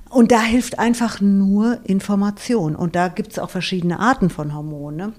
Und 0.09 0.31
da 0.31 0.41
hilft 0.41 0.79
einfach 0.79 1.21
nur 1.21 1.79
Information. 1.83 2.75
Und 2.75 2.95
da 2.95 3.07
gibt 3.07 3.31
es 3.31 3.39
auch 3.39 3.49
verschiedene 3.49 3.99
Arten 3.99 4.29
von 4.29 4.53
Hormonen 4.53 5.13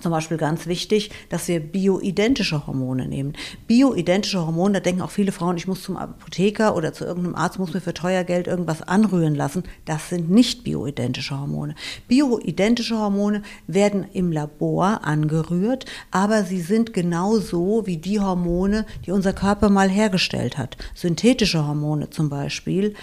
zum 0.00 0.12
Beispiel 0.12 0.36
ganz 0.36 0.66
wichtig, 0.66 1.10
dass 1.28 1.48
wir 1.48 1.60
bioidentische 1.60 2.66
Hormone 2.66 3.06
nehmen. 3.06 3.32
Bioidentische 3.66 4.44
Hormone, 4.44 4.74
da 4.74 4.80
denken 4.80 5.02
auch 5.02 5.10
viele 5.10 5.32
Frauen, 5.32 5.56
ich 5.56 5.66
muss 5.66 5.82
zum 5.82 5.96
Apotheker 5.96 6.76
oder 6.76 6.92
zu 6.92 7.04
irgendeinem 7.04 7.34
Arzt, 7.34 7.58
muss 7.58 7.72
mir 7.72 7.80
für 7.80 7.94
teuer 7.94 8.24
Geld 8.24 8.46
irgendwas 8.46 8.82
anrühren 8.82 9.34
lassen. 9.34 9.64
Das 9.84 10.10
sind 10.10 10.30
nicht 10.30 10.64
bioidentische 10.64 11.38
Hormone. 11.38 11.74
Bioidentische 12.08 12.98
Hormone 12.98 13.42
werden 13.66 14.06
im 14.12 14.32
Labor 14.32 15.04
angerührt, 15.04 15.86
aber 16.10 16.44
sie 16.44 16.60
sind 16.60 16.92
genauso 16.92 17.86
wie 17.86 17.96
die 17.96 18.20
Hormone, 18.20 18.86
die 19.06 19.12
unser 19.12 19.32
Körper 19.32 19.70
mal 19.70 19.88
hergestellt 19.88 20.58
hat. 20.58 20.76
Synthetische 20.94 21.66
Hormone 21.66 22.10
zum 22.10 22.28
Beispiel, 22.28 22.94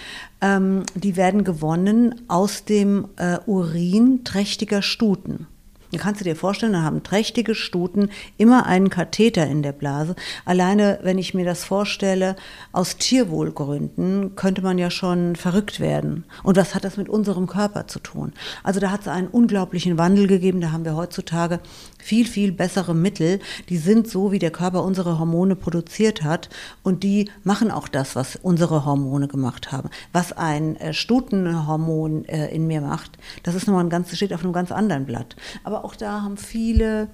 ähm, 0.42 0.84
die 0.96 1.16
werden 1.16 1.44
gewonnen 1.44 2.22
aus 2.28 2.66
dem 2.66 3.08
äh, 3.18 3.40
Urin 3.46 4.24
trächtiger 4.24 4.82
Stuten. 4.82 5.48
Dann 5.94 6.02
kannst 6.02 6.22
du 6.22 6.26
dir 6.26 6.36
vorstellen, 6.36 6.74
da 6.74 6.82
haben 6.82 7.04
trächtige 7.04 7.54
Stuten 7.54 8.10
immer 8.38 8.66
einen 8.66 8.90
Katheter 8.90 9.46
in 9.46 9.62
der 9.62 9.74
Blase. 9.74 10.16
Alleine, 10.44 10.98
wenn 11.04 11.20
ich 11.20 11.36
mir 11.36 11.46
das 11.46 11.64
vorstelle, 11.64 12.36
aus 12.72 12.98
Tierwohlgründen 12.98 14.36
könnte 14.36 14.64
man 14.64 14.80
ja 14.80 14.90
schon 14.90 15.36
verrückt 15.36 15.80
werden. 15.80 16.26
Und 16.42 16.58
was 16.58 16.74
hat 16.74 16.84
das 16.84 16.98
mit 16.98 17.10
unserem 17.10 17.46
Körper 17.46 17.86
zu 17.86 18.00
tun? 18.00 18.34
Also 18.64 18.80
da 18.80 18.90
hat 18.90 19.02
es 19.02 19.08
einen 19.08 19.28
unglaublichen 19.28 20.00
Wandel 20.00 20.26
gegeben. 20.26 20.62
Da 20.62 20.72
haben 20.72 20.84
wir 20.84 20.96
heutzutage 20.96 21.60
viel, 22.04 22.28
viel 22.28 22.52
bessere 22.52 22.94
Mittel. 22.94 23.40
Die 23.70 23.78
sind 23.78 24.08
so, 24.08 24.32
wie 24.32 24.40
der 24.40 24.52
Körper 24.52 24.84
unsere 24.84 25.20
Hormone 25.20 25.56
produziert 25.56 26.24
hat. 26.24 26.50
Und 26.84 27.04
die 27.04 27.30
machen 27.44 27.72
auch 27.72 27.88
das, 27.88 28.16
was 28.16 28.36
unsere 28.36 28.86
Hormone 28.86 29.28
gemacht 29.28 29.72
haben. 29.72 29.90
Was 30.12 30.34
ein 30.34 30.76
äh, 30.78 30.94
Stutenhormon 30.94 32.26
äh, 32.26 32.54
in 32.54 32.68
mir 32.68 32.82
macht, 32.82 33.18
das 33.44 33.56
ist 33.56 33.68
nochmal 33.68 33.84
ein 33.84 33.90
ganz, 33.90 34.16
steht 34.16 34.34
auf 34.34 34.44
einem 34.44 34.54
ganz 34.54 34.72
anderen 34.72 35.06
Blatt. 35.06 35.36
Aber 35.64 35.86
auch 35.86 35.96
da 35.96 36.22
haben 36.22 36.38
viele 36.38 37.08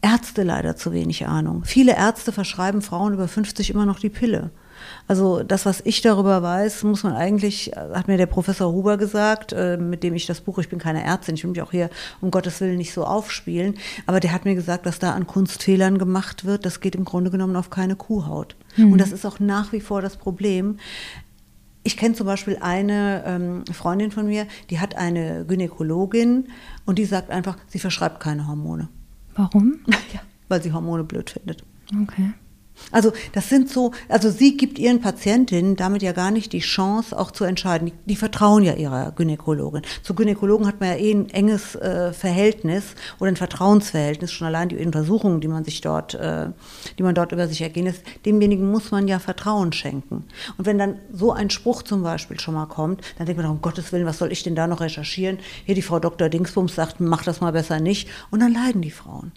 Ärzte 0.00 0.42
leider 0.42 0.76
zu 0.76 0.92
wenig 0.92 1.26
Ahnung. 1.26 1.64
Viele 1.64 1.96
Ärzte 1.96 2.32
verschreiben 2.32 2.82
Frauen 2.82 3.14
über 3.14 3.26
50 3.26 3.70
immer 3.70 3.86
noch 3.86 3.98
die 3.98 4.10
Pille. 4.10 4.50
Also 5.08 5.42
das, 5.42 5.64
was 5.64 5.80
ich 5.84 6.02
darüber 6.02 6.42
weiß, 6.42 6.84
muss 6.84 7.02
man 7.02 7.14
eigentlich, 7.14 7.72
hat 7.74 8.08
mir 8.08 8.18
der 8.18 8.26
Professor 8.26 8.70
Huber 8.72 8.98
gesagt, 8.98 9.54
äh, 9.54 9.78
mit 9.78 10.02
dem 10.02 10.14
ich 10.14 10.26
das 10.26 10.42
Buch, 10.42 10.58
ich 10.58 10.68
bin 10.68 10.78
keine 10.78 11.02
Ärztin, 11.02 11.34
ich 11.34 11.42
will 11.42 11.50
mich 11.50 11.62
auch 11.62 11.70
hier 11.70 11.88
um 12.20 12.30
Gottes 12.30 12.60
Willen 12.60 12.76
nicht 12.76 12.92
so 12.92 13.04
aufspielen, 13.04 13.78
aber 14.04 14.20
der 14.20 14.32
hat 14.32 14.44
mir 14.44 14.54
gesagt, 14.54 14.84
was 14.84 14.98
da 14.98 15.14
an 15.14 15.26
Kunstfehlern 15.26 15.96
gemacht 15.96 16.44
wird, 16.44 16.66
das 16.66 16.80
geht 16.80 16.94
im 16.94 17.06
Grunde 17.06 17.30
genommen 17.30 17.56
auf 17.56 17.70
keine 17.70 17.96
Kuhhaut. 17.96 18.54
Mhm. 18.76 18.92
Und 18.92 19.00
das 19.00 19.10
ist 19.10 19.24
auch 19.24 19.40
nach 19.40 19.72
wie 19.72 19.80
vor 19.80 20.02
das 20.02 20.18
Problem. 20.18 20.76
Ich 21.84 21.96
kenne 21.96 22.14
zum 22.14 22.26
Beispiel 22.26 22.58
eine 22.60 23.24
ähm, 23.24 23.64
Freundin 23.72 24.10
von 24.10 24.26
mir, 24.26 24.46
die 24.68 24.78
hat 24.78 24.94
eine 24.96 25.46
Gynäkologin 25.46 26.48
und 26.84 26.98
die 26.98 27.06
sagt 27.06 27.30
einfach, 27.30 27.56
sie 27.66 27.78
verschreibt 27.78 28.20
keine 28.20 28.46
Hormone. 28.46 28.88
Warum? 29.34 29.80
Ja, 30.12 30.20
weil 30.48 30.62
sie 30.62 30.72
Hormone 30.72 31.04
blöd 31.04 31.30
findet. 31.30 31.64
Okay. 32.02 32.32
Also 32.90 33.12
das 33.32 33.48
sind 33.48 33.70
so, 33.70 33.92
also 34.08 34.30
sie 34.30 34.56
gibt 34.56 34.78
ihren 34.78 35.00
Patientinnen 35.00 35.76
damit 35.76 36.02
ja 36.02 36.12
gar 36.12 36.30
nicht 36.30 36.52
die 36.52 36.60
Chance, 36.60 37.18
auch 37.18 37.30
zu 37.30 37.44
entscheiden. 37.44 37.86
Die, 37.86 37.92
die 38.06 38.16
vertrauen 38.16 38.64
ja 38.64 38.74
ihrer 38.74 39.12
Gynäkologin. 39.12 39.82
Zu 40.02 40.14
Gynäkologen 40.14 40.66
hat 40.66 40.80
man 40.80 40.90
ja 40.90 40.96
eh 40.96 41.12
ein 41.12 41.30
enges 41.30 41.74
äh, 41.76 42.12
Verhältnis 42.12 42.94
oder 43.18 43.30
ein 43.30 43.36
Vertrauensverhältnis. 43.36 44.32
Schon 44.32 44.46
allein 44.46 44.68
die 44.68 44.76
Untersuchungen, 44.76 45.40
die 45.40 45.48
man 45.48 45.64
sich 45.64 45.80
dort, 45.80 46.14
äh, 46.14 46.48
die 46.98 47.02
man 47.02 47.14
dort 47.14 47.32
über 47.32 47.48
sich 47.48 47.60
ergehen 47.62 47.86
lässt, 47.86 48.02
demjenigen 48.24 48.70
muss 48.70 48.90
man 48.90 49.08
ja 49.08 49.18
Vertrauen 49.18 49.72
schenken. 49.72 50.24
Und 50.56 50.66
wenn 50.66 50.78
dann 50.78 50.98
so 51.12 51.32
ein 51.32 51.50
Spruch 51.50 51.82
zum 51.82 52.02
Beispiel 52.02 52.40
schon 52.40 52.54
mal 52.54 52.66
kommt, 52.66 53.02
dann 53.16 53.26
denkt 53.26 53.40
man, 53.40 53.50
um 53.50 53.60
Gottes 53.60 53.92
Willen, 53.92 54.06
was 54.06 54.18
soll 54.18 54.32
ich 54.32 54.42
denn 54.42 54.54
da 54.54 54.66
noch 54.66 54.80
recherchieren? 54.80 55.38
Hier 55.64 55.74
die 55.74 55.82
Frau 55.82 55.98
Dr. 55.98 56.28
Dingsbums 56.28 56.74
sagt, 56.74 57.00
mach 57.00 57.24
das 57.24 57.40
mal 57.40 57.52
besser 57.52 57.80
nicht. 57.80 58.08
Und 58.30 58.40
dann 58.40 58.52
leiden 58.52 58.82
die 58.82 58.90
Frauen. 58.90 59.32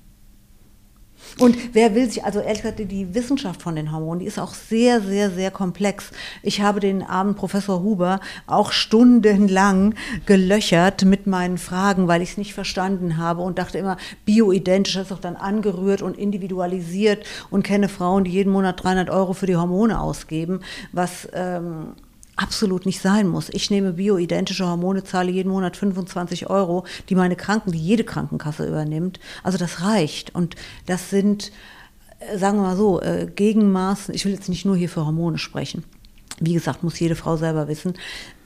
Und 1.39 1.57
wer 1.73 1.95
will 1.95 2.09
sich, 2.09 2.23
also 2.23 2.39
ehrlich 2.39 2.61
gesagt, 2.61 2.79
die 2.79 3.13
Wissenschaft 3.13 3.61
von 3.61 3.75
den 3.75 3.91
Hormonen, 3.91 4.19
die 4.19 4.25
ist 4.25 4.39
auch 4.39 4.53
sehr, 4.53 5.01
sehr, 5.01 5.31
sehr 5.31 5.51
komplex. 5.51 6.11
Ich 6.43 6.61
habe 6.61 6.79
den 6.79 7.03
Abend 7.03 7.37
Professor 7.37 7.81
Huber 7.81 8.19
auch 8.47 8.71
stundenlang 8.71 9.95
gelöchert 10.25 11.05
mit 11.05 11.27
meinen 11.27 11.57
Fragen, 11.57 12.07
weil 12.07 12.21
ich 12.21 12.31
es 12.31 12.37
nicht 12.37 12.53
verstanden 12.53 13.17
habe 13.17 13.41
und 13.41 13.59
dachte 13.59 13.77
immer, 13.77 13.97
bioidentisch 14.25 14.95
ist 14.95 15.11
doch 15.11 15.19
dann 15.19 15.35
angerührt 15.35 16.01
und 16.01 16.17
individualisiert 16.17 17.25
und 17.49 17.63
kenne 17.63 17.89
Frauen, 17.89 18.23
die 18.23 18.31
jeden 18.31 18.51
Monat 18.51 18.83
300 18.83 19.09
Euro 19.09 19.33
für 19.33 19.47
die 19.47 19.55
Hormone 19.55 19.99
ausgeben, 19.99 20.61
was... 20.91 21.27
Ähm, 21.33 21.93
absolut 22.35 22.85
nicht 22.85 23.01
sein 23.01 23.27
muss. 23.27 23.49
Ich 23.49 23.69
nehme 23.69 23.93
bioidentische 23.93 24.65
Hormone, 24.65 25.03
zahle 25.03 25.31
jeden 25.31 25.49
Monat 25.49 25.77
25 25.77 26.49
Euro, 26.49 26.85
die 27.09 27.15
meine 27.15 27.35
Kranken, 27.35 27.71
die 27.71 27.79
jede 27.79 28.03
Krankenkasse 28.03 28.67
übernimmt. 28.67 29.19
Also 29.43 29.57
das 29.57 29.81
reicht. 29.81 30.33
Und 30.33 30.55
das 30.85 31.09
sind, 31.09 31.51
äh, 32.19 32.37
sagen 32.37 32.57
wir 32.57 32.63
mal 32.63 32.77
so, 32.77 33.01
äh, 33.01 33.27
Gegenmaßen. 33.33 34.13
Ich 34.15 34.25
will 34.25 34.33
jetzt 34.33 34.49
nicht 34.49 34.65
nur 34.65 34.75
hier 34.75 34.89
für 34.89 35.05
Hormone 35.05 35.37
sprechen. 35.37 35.83
Wie 36.43 36.53
gesagt, 36.53 36.81
muss 36.81 36.99
jede 36.99 37.15
Frau 37.15 37.37
selber 37.37 37.67
wissen. 37.67 37.93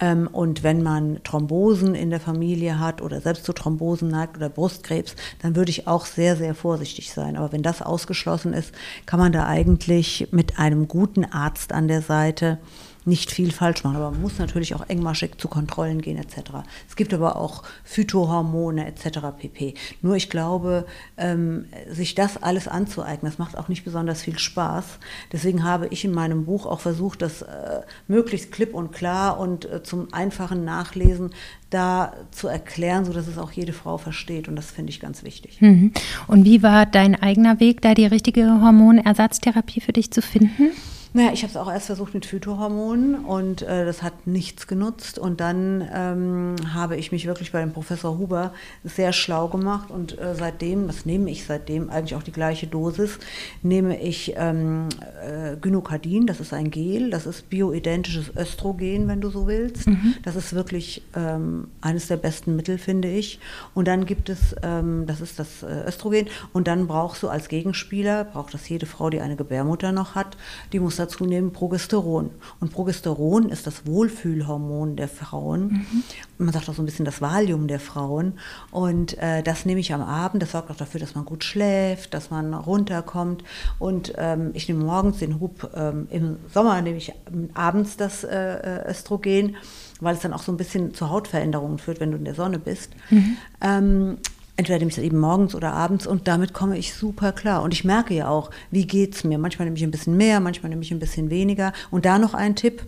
Ähm, 0.02 0.28
und 0.30 0.64
wenn 0.64 0.84
man 0.84 1.24
Thrombosen 1.24 1.96
in 1.96 2.10
der 2.10 2.20
Familie 2.20 2.78
hat 2.78 3.02
oder 3.02 3.22
selbst 3.22 3.46
zu 3.46 3.54
Thrombosen 3.54 4.10
neigt 4.10 4.36
oder 4.36 4.50
Brustkrebs, 4.50 5.16
dann 5.42 5.56
würde 5.56 5.70
ich 5.70 5.88
auch 5.88 6.06
sehr, 6.06 6.36
sehr 6.36 6.56
vorsichtig 6.56 7.14
sein. 7.14 7.38
Aber 7.38 7.54
wenn 7.54 7.64
das 7.64 7.82
ausgeschlossen 7.82 8.52
ist, 8.52 8.74
kann 9.06 9.20
man 9.22 9.32
da 9.32 9.46
eigentlich 9.46 10.28
mit 10.32 10.60
einem 10.60 10.90
guten 10.90 11.24
Arzt 11.24 11.72
an 11.72 11.88
der 11.88 12.02
Seite 12.02 12.58
nicht 13.06 13.32
viel 13.32 13.52
falsch 13.52 13.84
machen. 13.84 13.96
Aber 13.96 14.12
man 14.12 14.22
muss 14.22 14.40
natürlich 14.40 14.76
auch 14.76 14.90
engmaschig 14.90 15.38
zu 15.38 15.48
Kontrollen 15.48 16.02
gehen 16.02 16.18
etc. 16.18 16.52
Es 16.88 16.96
gibt 16.96 17.14
aber 17.14 17.36
auch 17.38 17.64
Phytohormone 17.84 18.88
etc. 18.88 19.20
pp. 19.38 19.76
Nur 20.02 20.16
ich 20.16 20.30
glaube, 20.30 20.86
ähm, 21.18 21.66
sich 21.90 22.16
das 22.16 22.42
alles 22.42 22.68
anzueignen, 22.68 23.32
das 23.32 23.40
macht 23.40 23.58
auch 23.58 23.68
nicht 23.68 23.86
besonders 23.86 24.24
viel 24.24 24.40
Spaß. 24.40 24.86
Deswegen 25.32 25.64
habe 25.64 25.88
ich 25.88 26.04
in 26.04 26.12
meinem 26.12 26.46
Buch 26.46 26.66
auch 26.66 26.80
versucht, 26.80 27.22
das 27.22 27.44
äh, 27.44 27.82
möglichst 28.08 28.52
klipp 28.52 28.74
und 28.74 28.92
klar 28.92 29.40
und 29.40 29.66
äh, 29.66 29.84
zum 29.84 30.14
einfachen 30.14 30.66
Nachlesen 30.66 31.32
da 31.70 32.14
zu 32.32 32.48
erklären, 32.48 33.06
sodass 33.06 33.28
es 33.28 33.38
auch 33.38 33.52
jede 33.52 33.74
Frau 33.74 33.98
versteht. 33.98 34.48
Und 34.48 34.56
das 34.56 34.72
finde 34.72 34.92
ich 34.92 35.00
ganz 35.00 35.24
wichtig. 35.24 35.62
Mhm. 35.62 35.92
Und 36.28 36.46
wie 36.46 36.64
war 36.64 36.86
dein 36.86 37.22
eigener 37.22 37.60
Weg, 37.60 37.82
da 37.82 37.94
die 37.94 38.06
richtige 38.06 38.62
Hormonersatztherapie 38.62 39.82
für 39.82 39.94
dich 39.94 40.12
zu 40.12 40.22
finden? 40.22 40.72
Naja, 41.16 41.32
ich 41.32 41.44
habe 41.44 41.52
es 41.52 41.56
auch 41.56 41.72
erst 41.72 41.86
versucht 41.86 42.14
mit 42.14 42.26
Phytohormonen 42.26 43.24
und 43.24 43.62
äh, 43.62 43.86
das 43.86 44.04
hat 44.04 44.28
nichts 44.28 44.68
genutzt. 44.68 45.18
Und 45.18 45.40
dann 45.40 45.88
ähm, 45.94 46.56
habe 46.74 46.98
ich 46.98 47.14
mich 47.14 47.26
wirklich 47.26 47.54
bei 47.54 47.62
dem 47.62 47.72
Professor 47.72 48.18
Huber 48.18 48.54
sehr 48.84 49.14
schlau 49.14 49.48
gemacht 49.48 49.92
und 49.92 50.20
äh, 50.20 50.36
seitdem, 50.36 50.88
das 50.88 51.06
nehme 51.06 51.32
ich 51.32 51.46
seitdem, 51.46 51.90
eigentlich 51.90 52.16
auch 52.16 52.24
die 52.24 52.34
gleiche 52.34 52.68
Dosis, 52.68 53.18
nehme 53.64 53.98
ich 54.02 54.34
ähm, 54.36 54.90
äh, 55.26 55.56
Gynokardin, 55.56 56.28
das 56.28 56.42
ist 56.42 56.52
ein 56.52 56.70
Gel, 56.70 57.12
das 57.12 57.26
ist 57.26 57.50
bioidentisches 57.50 58.36
Östrogen, 58.36 59.08
wenn 59.08 59.22
du 59.22 59.30
so 59.30 59.48
willst. 59.48 59.88
Mhm. 59.88 60.16
Das 60.24 60.36
ist 60.36 60.54
wirklich 60.54 61.02
ähm, 61.16 61.70
eines 61.80 62.10
der 62.10 62.18
besten 62.18 62.58
Mittel, 62.58 62.78
finde 62.78 63.08
ich. 63.08 63.40
Und 63.74 63.88
dann 63.88 64.06
gibt 64.06 64.28
es, 64.28 64.54
ähm, 64.64 65.06
das 65.08 65.22
ist 65.22 65.40
das 65.40 65.64
äh, 65.64 65.88
Östrogen, 65.88 66.28
und 66.52 66.68
dann 66.68 66.88
brauchst 66.88 67.24
du 67.24 67.30
als 67.30 67.48
Gegenspieler, 67.48 68.26
braucht 68.26 68.54
das 68.54 68.68
jede 68.68 68.86
Frau, 68.86 69.10
die 69.10 69.22
eine 69.22 69.38
Gebärmutter 69.38 69.94
noch 69.94 70.16
hat, 70.16 70.36
die 70.74 70.82
muss 70.82 71.05
dazu 71.06 71.26
nehmen 71.26 71.52
Progesteron. 71.52 72.32
Und 72.60 72.74
Progesteron 72.74 73.50
ist 73.50 73.68
das 73.68 73.86
Wohlfühlhormon 73.86 74.96
der 74.96 75.08
Frauen. 75.08 75.68
Mhm. 75.68 76.04
Man 76.38 76.54
sagt 76.54 76.70
auch 76.70 76.74
so 76.74 76.82
ein 76.82 76.86
bisschen 76.86 77.06
das 77.06 77.22
Valium 77.22 77.68
der 77.68 77.80
Frauen. 77.80 78.34
Und 78.72 79.18
äh, 79.18 79.44
das 79.44 79.66
nehme 79.66 79.80
ich 79.80 79.94
am 79.94 80.02
Abend. 80.02 80.42
Das 80.42 80.52
sorgt 80.52 80.72
auch 80.72 80.76
dafür, 80.76 81.00
dass 81.00 81.16
man 81.16 81.26
gut 81.26 81.44
schläft, 81.44 82.14
dass 82.14 82.30
man 82.30 82.54
runterkommt. 82.54 83.44
Und 83.80 84.14
ähm, 84.18 84.52
ich 84.54 84.68
nehme 84.68 84.84
morgens 84.84 85.20
den 85.20 85.40
Hub. 85.40 85.72
Ähm, 85.76 86.08
Im 86.10 86.38
Sommer 86.54 86.82
nehme 86.82 86.98
ich 86.98 87.14
abends 87.54 87.98
das 87.98 88.24
äh, 88.24 88.36
äh, 88.36 88.90
Östrogen, 88.90 89.56
weil 90.02 90.16
es 90.16 90.22
dann 90.22 90.34
auch 90.34 90.44
so 90.44 90.52
ein 90.52 90.58
bisschen 90.58 90.94
zu 90.94 91.10
Hautveränderungen 91.10 91.78
führt, 91.78 92.00
wenn 92.00 92.12
du 92.12 92.18
in 92.18 92.26
der 92.26 92.36
Sonne 92.36 92.60
bist. 92.60 92.92
Mhm. 93.10 93.38
Ähm, 93.62 94.18
entweder 94.58 94.80
nehme 94.80 94.90
ich 94.90 94.96
das 94.96 95.04
eben 95.04 95.20
morgens 95.20 95.56
oder 95.56 95.74
abends 95.74 96.08
und 96.08 96.28
damit 96.28 96.54
komme 96.54 96.78
ich 96.78 96.94
super 96.94 97.32
klar. 97.32 97.62
Und 97.64 97.74
ich 97.74 97.84
merke 97.84 98.14
ja 98.14 98.30
auch, 98.30 98.52
wie 98.72 98.88
geht 98.88 99.16
es 99.16 99.24
mir. 99.24 99.38
Manchmal 99.38 99.66
nehme 99.66 99.78
ich 99.78 99.84
ein 99.84 99.92
bisschen 99.92 100.18
mehr, 100.18 100.40
manchmal 100.40 100.70
nehme 100.70 100.82
ich 100.82 100.92
ein 100.92 101.00
bisschen 101.00 101.30
weniger. 101.30 101.74
Und 101.92 102.06
da 102.06 102.18
noch 102.18 102.34
ein 102.34 102.56
Tipp, 102.56 102.84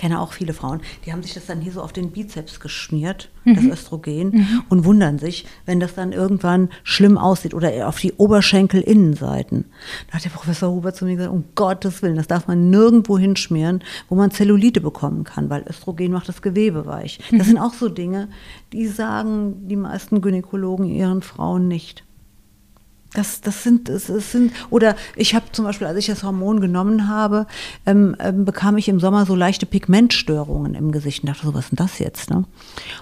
kenne 0.00 0.18
auch 0.18 0.32
viele 0.32 0.54
Frauen, 0.54 0.80
die 1.04 1.12
haben 1.12 1.22
sich 1.22 1.34
das 1.34 1.44
dann 1.44 1.60
hier 1.60 1.72
so 1.72 1.82
auf 1.82 1.92
den 1.92 2.10
Bizeps 2.10 2.58
geschmiert, 2.58 3.28
mhm. 3.44 3.56
das 3.56 3.64
Östrogen, 3.66 4.30
mhm. 4.30 4.62
und 4.70 4.86
wundern 4.86 5.18
sich, 5.18 5.44
wenn 5.66 5.78
das 5.78 5.94
dann 5.94 6.12
irgendwann 6.12 6.70
schlimm 6.84 7.18
aussieht 7.18 7.52
oder 7.52 7.86
auf 7.86 8.00
die 8.00 8.14
Oberschenkelinnenseiten. 8.14 9.66
Da 10.08 10.14
hat 10.14 10.24
der 10.24 10.30
Professor 10.30 10.70
Huber 10.70 10.94
zu 10.94 11.04
mir 11.04 11.16
gesagt, 11.16 11.34
um 11.34 11.44
Gottes 11.54 12.00
Willen, 12.00 12.16
das 12.16 12.28
darf 12.28 12.48
man 12.48 12.70
nirgendwo 12.70 13.18
hinschmieren, 13.18 13.84
wo 14.08 14.14
man 14.14 14.30
Zellulite 14.30 14.80
bekommen 14.80 15.24
kann, 15.24 15.50
weil 15.50 15.66
Östrogen 15.68 16.12
macht 16.12 16.30
das 16.30 16.40
Gewebe 16.40 16.86
weich. 16.86 17.18
Mhm. 17.30 17.36
Das 17.36 17.48
sind 17.48 17.58
auch 17.58 17.74
so 17.74 17.90
Dinge, 17.90 18.28
die 18.72 18.86
sagen 18.86 19.68
die 19.68 19.76
meisten 19.76 20.22
Gynäkologen 20.22 20.86
ihren 20.86 21.20
Frauen 21.20 21.68
nicht. 21.68 22.04
Das, 23.14 23.40
das 23.40 23.64
sind, 23.64 23.88
das, 23.88 24.06
das 24.06 24.30
sind, 24.30 24.52
oder 24.70 24.94
ich 25.16 25.34
habe 25.34 25.46
zum 25.50 25.64
Beispiel, 25.64 25.88
als 25.88 25.98
ich 25.98 26.06
das 26.06 26.22
Hormon 26.22 26.60
genommen 26.60 27.08
habe, 27.08 27.46
ähm, 27.84 28.14
ähm, 28.20 28.44
bekam 28.44 28.76
ich 28.76 28.88
im 28.88 29.00
Sommer 29.00 29.26
so 29.26 29.34
leichte 29.34 29.66
Pigmentstörungen 29.66 30.76
im 30.76 30.92
Gesicht 30.92 31.24
und 31.24 31.28
dachte 31.28 31.44
so, 31.44 31.52
was 31.52 31.64
ist 31.64 31.70
denn 31.72 31.76
das 31.76 31.98
jetzt? 31.98 32.30
Ne? 32.30 32.44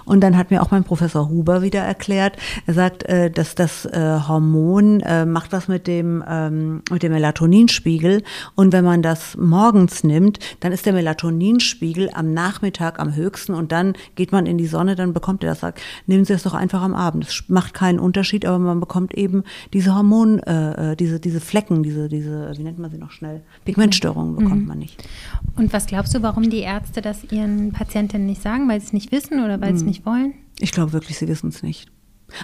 Und 0.05 0.21
dann 0.21 0.35
hat 0.35 0.49
mir 0.49 0.63
auch 0.63 0.71
mein 0.71 0.83
Professor 0.83 1.29
Huber 1.29 1.61
wieder 1.61 1.81
erklärt, 1.81 2.37
er 2.65 2.73
sagt, 2.73 3.03
äh, 3.03 3.29
dass 3.29 3.53
das 3.53 3.85
äh, 3.85 4.19
Hormon 4.27 5.01
äh, 5.01 5.27
macht 5.27 5.51
was 5.51 5.67
mit 5.67 5.85
dem, 5.85 6.23
ähm, 6.27 6.81
mit 6.89 7.03
dem 7.03 7.11
Melatoninspiegel 7.11 8.23
und 8.55 8.73
wenn 8.73 8.83
man 8.83 9.03
das 9.03 9.37
morgens 9.37 10.03
nimmt, 10.03 10.39
dann 10.59 10.71
ist 10.71 10.87
der 10.87 10.93
Melatoninspiegel 10.93 12.09
am 12.13 12.33
Nachmittag 12.33 12.99
am 12.99 13.13
höchsten 13.15 13.53
und 13.53 13.71
dann 13.71 13.93
geht 14.15 14.31
man 14.31 14.47
in 14.47 14.57
die 14.57 14.65
Sonne, 14.65 14.95
dann 14.95 15.13
bekommt 15.13 15.43
er 15.43 15.51
das, 15.51 15.59
sagt, 15.59 15.81
nehmen 16.07 16.25
Sie 16.25 16.33
es 16.33 16.43
doch 16.43 16.55
einfach 16.55 16.81
am 16.81 16.95
Abend. 16.95 17.27
Es 17.27 17.43
macht 17.47 17.75
keinen 17.75 17.99
Unterschied, 17.99 18.45
aber 18.45 18.57
man 18.57 18.79
bekommt 18.79 19.13
eben 19.13 19.43
diese 19.73 19.98
Hormon, 19.99 20.39
äh, 20.39 20.91
äh, 20.91 20.95
diese, 20.95 21.19
diese 21.19 21.39
Flecken, 21.39 21.83
diese, 21.83 22.09
diese, 22.09 22.53
wie 22.57 22.63
nennt 22.63 22.79
man 22.79 22.89
sie 22.89 22.97
noch 22.97 23.11
schnell? 23.11 23.41
Pigmentstörungen 23.65 24.35
bekommt 24.35 24.61
mhm. 24.61 24.67
man 24.67 24.79
nicht. 24.79 25.03
Und 25.55 25.71
was 25.73 25.85
glaubst 25.85 26.15
du, 26.15 26.23
warum 26.23 26.49
die 26.49 26.59
Ärzte 26.59 27.01
das 27.01 27.23
ihren 27.31 27.71
Patientinnen 27.71 28.25
nicht 28.25 28.41
sagen? 28.41 28.67
Weil 28.67 28.79
sie 28.79 28.87
es 28.87 28.93
nicht 28.93 29.11
wissen 29.11 29.43
oder 29.43 29.61
weil 29.61 29.73
mhm. 29.73 29.77
sie 29.77 29.83
es 29.83 29.87
nicht 29.87 30.05
wollen? 30.05 30.33
Ich 30.59 30.71
glaube 30.71 30.93
wirklich, 30.93 31.17
sie 31.17 31.27
wissen 31.27 31.49
es 31.49 31.63
nicht. 31.63 31.91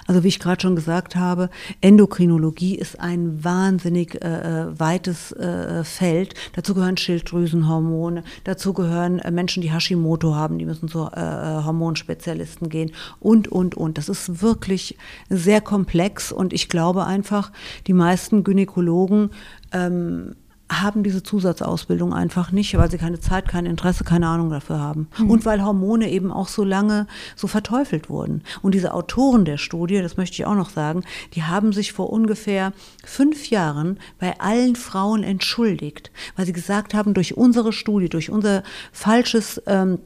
Also 0.06 0.22
wie 0.24 0.28
ich 0.28 0.40
gerade 0.40 0.60
schon 0.60 0.76
gesagt 0.76 1.16
habe, 1.16 1.50
Endokrinologie 1.80 2.74
ist 2.76 3.00
ein 3.00 3.44
wahnsinnig 3.44 4.22
äh, 4.22 4.28
äh, 4.28 4.78
weites 4.78 5.32
äh, 5.32 5.84
Feld. 5.84 6.34
Dazu 6.54 6.74
gehören 6.74 6.96
Schilddrüsenhormone, 6.96 8.24
dazu 8.44 8.72
gehören 8.72 9.18
äh, 9.18 9.30
Menschen, 9.30 9.62
die 9.62 9.72
Hashimoto 9.72 10.34
haben, 10.34 10.58
die 10.58 10.66
müssen 10.66 10.88
zu 10.88 11.08
äh, 11.14 11.20
äh, 11.20 11.64
Hormonspezialisten 11.64 12.68
gehen 12.68 12.92
und, 13.20 13.48
und, 13.48 13.74
und. 13.74 13.98
Das 13.98 14.08
ist 14.08 14.42
wirklich 14.42 14.96
sehr 15.28 15.60
komplex 15.60 16.32
und 16.32 16.52
ich 16.52 16.68
glaube 16.68 17.04
einfach, 17.04 17.52
die 17.86 17.92
meisten 17.92 18.44
Gynäkologen 18.44 19.30
ähm, 19.72 20.34
haben 20.70 21.02
diese 21.04 21.22
Zusatzausbildung 21.22 22.12
einfach 22.12 22.50
nicht, 22.50 22.76
weil 22.76 22.90
sie 22.90 22.98
keine 22.98 23.20
Zeit, 23.20 23.48
kein 23.48 23.66
Interesse, 23.66 24.02
keine 24.02 24.26
Ahnung 24.26 24.50
dafür 24.50 24.80
haben. 24.80 25.08
Mhm. 25.18 25.30
Und 25.30 25.46
weil 25.46 25.64
Hormone 25.64 26.10
eben 26.10 26.32
auch 26.32 26.48
so 26.48 26.64
lange 26.64 27.06
so 27.36 27.46
verteufelt 27.46 28.10
wurden. 28.10 28.42
Und 28.62 28.74
diese 28.74 28.92
Autoren 28.92 29.44
der 29.44 29.58
Studie, 29.58 30.02
das 30.02 30.16
möchte 30.16 30.34
ich 30.34 30.44
auch 30.44 30.56
noch 30.56 30.70
sagen, 30.70 31.04
die 31.34 31.44
haben 31.44 31.72
sich 31.72 31.92
vor 31.92 32.10
ungefähr 32.10 32.72
fünf 33.04 33.48
Jahren 33.48 33.98
bei 34.18 34.40
allen 34.40 34.74
Frauen 34.74 35.22
entschuldigt, 35.22 36.10
weil 36.34 36.46
sie 36.46 36.52
gesagt 36.52 36.94
haben, 36.94 37.14
durch 37.14 37.36
unsere 37.36 37.72
Studie, 37.72 38.08
durch 38.08 38.30
unser 38.30 38.64
falsches 38.92 39.62
ähm, 39.66 39.98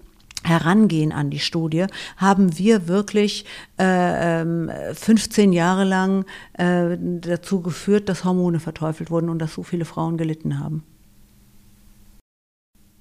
Herangehen 0.42 1.12
an 1.12 1.30
die 1.30 1.38
Studie, 1.38 1.86
haben 2.16 2.58
wir 2.58 2.88
wirklich 2.88 3.44
äh, 3.76 4.44
15 4.94 5.44
ähm, 5.44 5.52
Jahre 5.52 5.84
lang 5.84 6.24
äh, 6.54 6.96
dazu 6.98 7.60
geführt, 7.60 8.08
dass 8.08 8.24
Hormone 8.24 8.60
verteufelt 8.60 9.10
wurden 9.10 9.28
und 9.28 9.38
dass 9.38 9.54
so 9.54 9.62
viele 9.62 9.84
Frauen 9.84 10.16
gelitten 10.16 10.58
haben. 10.58 10.82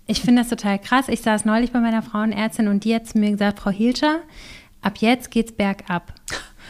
Ich 0.06 0.21
finde 0.21 0.41
das 0.41 0.49
total 0.49 0.80
krass. 0.80 1.08
Ich 1.08 1.21
saß 1.21 1.45
neulich 1.45 1.71
bei 1.71 1.80
meiner 1.80 2.02
Frauenärztin 2.02 2.67
und 2.67 2.84
die 2.84 2.95
hat 2.95 3.08
zu 3.08 3.19
mir 3.19 3.32
gesagt, 3.32 3.60
Frau 3.60 3.69
Hilscher, 3.69 4.21
ab 4.82 4.97
jetzt 4.97 5.30
geht's 5.30 5.52
bergab. 5.52 6.13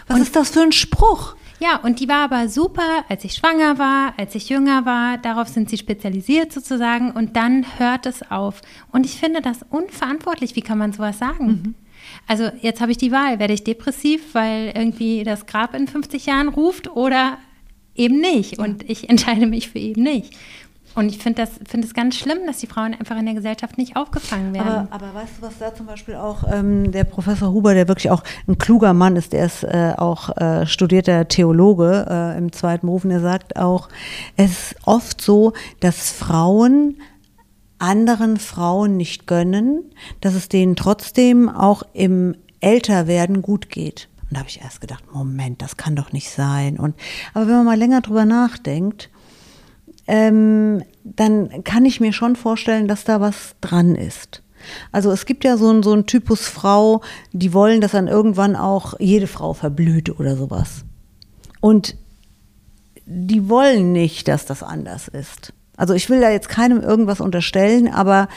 Was 0.08 0.18
und 0.18 0.24
ist 0.24 0.36
das 0.36 0.50
für 0.50 0.62
ein 0.62 0.74
Spruch? 0.74 1.36
Ja, 1.60 1.78
und 1.78 2.00
die 2.00 2.08
war 2.08 2.24
aber 2.24 2.48
super, 2.48 3.04
als 3.10 3.26
ich 3.26 3.34
schwanger 3.34 3.78
war, 3.78 4.14
als 4.18 4.34
ich 4.34 4.48
jünger 4.50 4.86
war. 4.86 5.18
Darauf 5.18 5.50
sind 5.50 5.70
sie 5.70 5.78
spezialisiert 5.78 6.54
sozusagen. 6.54 7.12
Und 7.12 7.36
dann 7.36 7.66
hört 7.78 8.06
es 8.06 8.32
auf. 8.32 8.62
Und 8.92 9.06
ich 9.06 9.18
finde 9.18 9.42
das 9.42 9.66
unverantwortlich. 9.70 10.56
Wie 10.56 10.62
kann 10.62 10.78
man 10.78 10.94
sowas 10.94 11.20
sagen? 11.20 11.46
Mhm. 11.46 11.76
Also 12.28 12.50
jetzt 12.62 12.80
habe 12.80 12.92
ich 12.92 12.98
die 12.98 13.12
Wahl. 13.12 13.40
Werde 13.40 13.54
ich 13.54 13.66
depressiv, 13.66 14.34
weil 14.34 14.72
irgendwie 14.74 15.26
das 15.26 15.46
Grab 15.46 15.76
in 15.76 15.88
50 15.88 16.26
Jahren 16.26 16.48
ruft 16.48 16.96
oder 16.96 17.38
eben 17.94 18.22
nicht? 18.22 18.58
Und 18.58 18.90
ich 18.90 19.10
entscheide 19.10 19.46
mich 19.46 19.70
für 19.70 19.80
eben 19.80 20.04
nicht. 20.04 20.34
Und 20.96 21.10
ich 21.10 21.20
finde 21.20 21.44
das, 21.44 21.52
find 21.68 21.84
das 21.84 21.94
ganz 21.94 22.16
schlimm, 22.16 22.40
dass 22.48 22.58
die 22.58 22.68
Frauen 22.68 22.94
einfach 22.94 23.18
in 23.18 23.26
der 23.26 23.36
Gesellschaft 23.36 23.78
nicht 23.78 23.96
aufgefangen 23.96 24.54
werden. 24.54 24.68
Aber, 24.68 24.88
aber 24.92 25.14
weißt 25.14 25.34
du, 25.38 25.42
was 25.44 25.58
da 25.60 25.74
zum 25.74 25.86
Beispiel 25.86 26.16
auch 26.16 26.44
ähm, 26.52 26.92
der 26.92 27.04
Professor 27.04 27.52
Huber, 27.52 27.74
der 27.74 27.88
wirklich 27.88 28.10
auch 28.10 28.24
ein 28.48 28.58
kluger 28.58 28.94
Mann 28.94 29.16
ist, 29.16 29.34
der 29.34 29.46
ist 29.46 29.64
äh, 29.64 29.94
auch 29.98 30.36
äh, 30.38 30.66
studierter 30.66 31.28
Theologe 31.28 32.06
äh, 32.10 32.38
im 32.38 32.52
zweiten 32.52 32.88
Beruf, 32.88 33.06
und 33.06 33.12
er 33.12 33.22
sagt 33.22 33.56
auch, 33.56 33.90
es 34.36 34.72
ist 34.72 34.76
oft 34.84 35.22
so, 35.22 35.54
dass 35.80 36.12
Frauen 36.12 36.98
anderen 37.80 38.38
Frauen 38.38 38.98
nicht 38.98 39.26
gönnen, 39.26 39.84
dass 40.22 40.36
es 40.36 40.50
denen 40.50 40.76
trotzdem 40.76 41.50
auch 41.50 41.84
im 41.94 42.36
Älterwerden 42.60 43.42
gut 43.42 43.70
geht. 43.70 44.10
Und 44.24 44.36
da 44.36 44.40
habe 44.40 44.50
ich 44.50 44.62
erst 44.62 44.82
gedacht, 44.82 45.04
Moment, 45.14 45.62
das 45.62 45.78
kann 45.78 45.96
doch 45.96 46.12
nicht 46.12 46.30
sein. 46.30 46.78
Und 46.78 46.96
aber 47.34 47.48
wenn 47.48 47.56
man 47.56 47.66
mal 47.66 47.78
länger 47.78 48.02
drüber 48.02 48.26
nachdenkt, 48.26 49.10
ähm, 50.10 50.82
dann 51.04 51.64
kann 51.64 51.86
ich 51.86 52.02
mir 52.02 52.14
schon 52.14 52.36
vorstellen, 52.36 52.88
dass 52.88 53.04
da 53.04 53.22
was 53.22 53.56
dran 53.62 53.94
ist. 53.94 54.42
Also 54.92 55.12
es 55.12 55.28
gibt 55.28 55.44
ja 55.44 55.56
so 55.56 55.70
einen, 55.70 55.84
so 55.84 56.02
Typus 56.02 56.48
Frau, 56.48 57.02
die 57.32 57.54
wollen, 57.54 57.80
dass 57.80 57.92
dann 57.92 58.08
irgendwann 58.08 58.56
auch 58.56 58.96
jede 59.00 59.28
Frau 59.28 59.54
verblüht 59.54 60.20
oder 60.20 60.36
sowas. 60.36 60.84
Und 61.62 61.96
die 63.06 63.50
wollen 63.50 63.92
nicht, 63.92 64.28
dass 64.28 64.46
das 64.46 64.64
anders 64.64 65.08
ist. 65.08 65.54
Also 65.80 65.94
ich 65.94 66.10
will 66.10 66.20
da 66.20 66.30
jetzt 66.30 66.50
keinem 66.50 66.82
irgendwas 66.82 67.22
unterstellen, 67.22 67.88
aber 67.88 68.28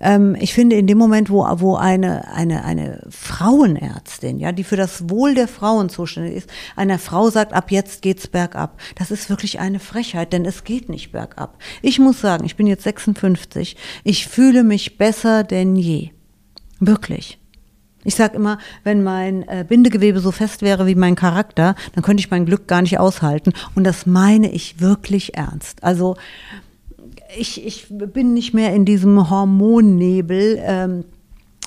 ähm, 0.00 0.36
ich 0.38 0.54
finde 0.54 0.76
in 0.76 0.86
dem 0.86 0.96
Moment, 0.96 1.28
wo, 1.28 1.44
wo 1.58 1.74
eine, 1.74 2.32
eine, 2.32 2.64
eine 2.64 3.02
Frauenärztin, 3.10 4.38
ja, 4.38 4.52
die 4.52 4.62
für 4.62 4.76
das 4.76 5.10
Wohl 5.10 5.34
der 5.34 5.48
Frauen 5.48 5.88
zuständig 5.88 6.36
ist, 6.36 6.50
einer 6.76 7.00
Frau 7.00 7.30
sagt, 7.30 7.52
ab 7.52 7.72
jetzt 7.72 8.00
geht's 8.00 8.28
bergab, 8.28 8.80
das 8.94 9.10
ist 9.10 9.28
wirklich 9.28 9.58
eine 9.58 9.80
Frechheit, 9.80 10.32
denn 10.32 10.44
es 10.44 10.62
geht 10.62 10.88
nicht 10.88 11.10
bergab. 11.10 11.58
Ich 11.82 11.98
muss 11.98 12.20
sagen, 12.20 12.44
ich 12.44 12.54
bin 12.54 12.68
jetzt 12.68 12.84
56, 12.84 13.76
ich 14.04 14.28
fühle 14.28 14.62
mich 14.62 14.96
besser 14.96 15.42
denn 15.42 15.74
je. 15.74 16.10
Wirklich. 16.78 17.40
Ich 18.04 18.14
sage 18.14 18.36
immer, 18.36 18.58
wenn 18.84 19.02
mein 19.02 19.48
äh, 19.48 19.64
Bindegewebe 19.66 20.20
so 20.20 20.30
fest 20.30 20.62
wäre 20.62 20.86
wie 20.86 20.94
mein 20.94 21.16
Charakter, 21.16 21.74
dann 21.94 22.04
könnte 22.04 22.20
ich 22.20 22.30
mein 22.30 22.44
Glück 22.44 22.68
gar 22.68 22.82
nicht 22.82 23.00
aushalten. 23.00 23.52
Und 23.74 23.84
das 23.84 24.04
meine 24.04 24.52
ich 24.52 24.80
wirklich 24.80 25.36
ernst. 25.36 25.82
Also 25.82 26.16
ich, 27.36 27.64
ich 27.64 27.86
bin 27.90 28.34
nicht 28.34 28.54
mehr 28.54 28.74
in 28.74 28.84
diesem 28.84 29.30
Hormonnebel. 29.30 30.58
Ähm, 30.60 31.04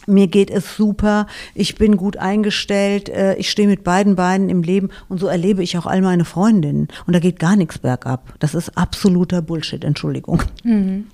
mir 0.08 0.28
geht 0.28 0.50
es 0.50 0.78
super, 0.78 1.28
ich 1.54 1.76
bin 1.76 1.98
gut 1.98 2.18
eingestellt, 2.18 3.10
äh, 3.10 3.36
ich 3.36 3.52
stehe 3.52 3.68
mit 3.68 3.84
beiden 3.84 4.16
Beinen 4.16 4.48
im 4.50 4.64
Leben 4.64 4.90
und 5.10 5.20
so 5.20 5.28
erlebe 5.28 5.62
ich 5.62 5.78
auch 5.78 5.86
all 5.86 6.02
meine 6.02 6.24
Freundinnen. 6.24 6.88
Und 7.06 7.14
da 7.14 7.20
geht 7.20 7.40
gar 7.40 7.58
nichts 7.58 7.78
bergab. 7.78 8.34
Das 8.40 8.56
ist 8.56 8.78
absoluter 8.78 9.42
Bullshit, 9.42 9.84
Entschuldigung. 9.84 10.42
Mhm. 10.64 11.08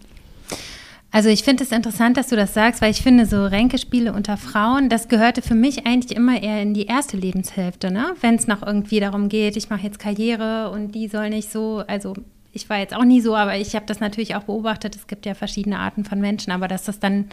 Also 1.13 1.29
ich 1.29 1.43
finde 1.43 1.63
es 1.63 1.71
interessant, 1.71 2.17
dass 2.17 2.29
du 2.29 2.35
das 2.35 2.55
sagst, 2.55 2.81
weil 2.81 2.89
ich 2.89 3.03
finde, 3.03 3.27
so 3.27 3.45
Ränkespiele 3.45 4.13
unter 4.13 4.35
Frauen, 4.35 4.89
das 4.89 5.09
gehörte 5.09 5.43
für 5.43 5.53
mich 5.53 5.85
eigentlich 5.85 6.17
immer 6.17 6.41
eher 6.41 6.59
in 6.61 6.73
die 6.73 6.87
erste 6.87 7.17
Lebenshälfte, 7.17 7.91
ne? 7.91 8.15
Wenn 8.21 8.33
es 8.33 8.47
noch 8.47 8.65
irgendwie 8.65 8.99
darum 8.99 9.29
geht, 9.29 9.55
ich 9.55 9.69
mache 9.69 9.83
jetzt 9.83 9.99
Karriere 9.99 10.71
und 10.71 10.95
die 10.95 11.07
soll 11.07 11.29
nicht 11.29 11.51
so, 11.51 11.83
also 11.85 12.15
ich 12.53 12.69
war 12.69 12.77
jetzt 12.77 12.95
auch 12.95 13.03
nie 13.03 13.19
so, 13.19 13.35
aber 13.35 13.57
ich 13.57 13.75
habe 13.75 13.87
das 13.87 13.99
natürlich 13.99 14.35
auch 14.35 14.43
beobachtet. 14.43 14.95
Es 14.95 15.07
gibt 15.07 15.25
ja 15.25 15.33
verschiedene 15.33 15.79
Arten 15.79 16.05
von 16.05 16.21
Menschen, 16.21 16.51
aber 16.51 16.67
dass 16.67 16.83
das 16.83 16.99
dann 16.99 17.25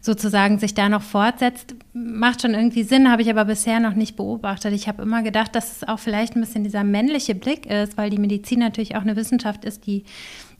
sozusagen 0.00 0.58
sich 0.58 0.74
da 0.74 0.88
noch 0.88 1.02
fortsetzt, 1.02 1.74
macht 1.92 2.42
schon 2.42 2.54
irgendwie 2.54 2.82
Sinn, 2.82 3.10
habe 3.10 3.22
ich 3.22 3.30
aber 3.30 3.44
bisher 3.44 3.78
noch 3.80 3.94
nicht 3.94 4.16
beobachtet. 4.16 4.72
Ich 4.72 4.88
habe 4.88 5.02
immer 5.02 5.22
gedacht, 5.22 5.54
dass 5.54 5.76
es 5.76 5.88
auch 5.88 5.98
vielleicht 5.98 6.34
ein 6.34 6.40
bisschen 6.40 6.64
dieser 6.64 6.82
männliche 6.82 7.34
Blick 7.34 7.66
ist, 7.66 7.96
weil 7.96 8.10
die 8.10 8.18
Medizin 8.18 8.58
natürlich 8.58 8.96
auch 8.96 9.02
eine 9.02 9.16
Wissenschaft 9.16 9.64
ist, 9.64 9.86
die 9.86 10.04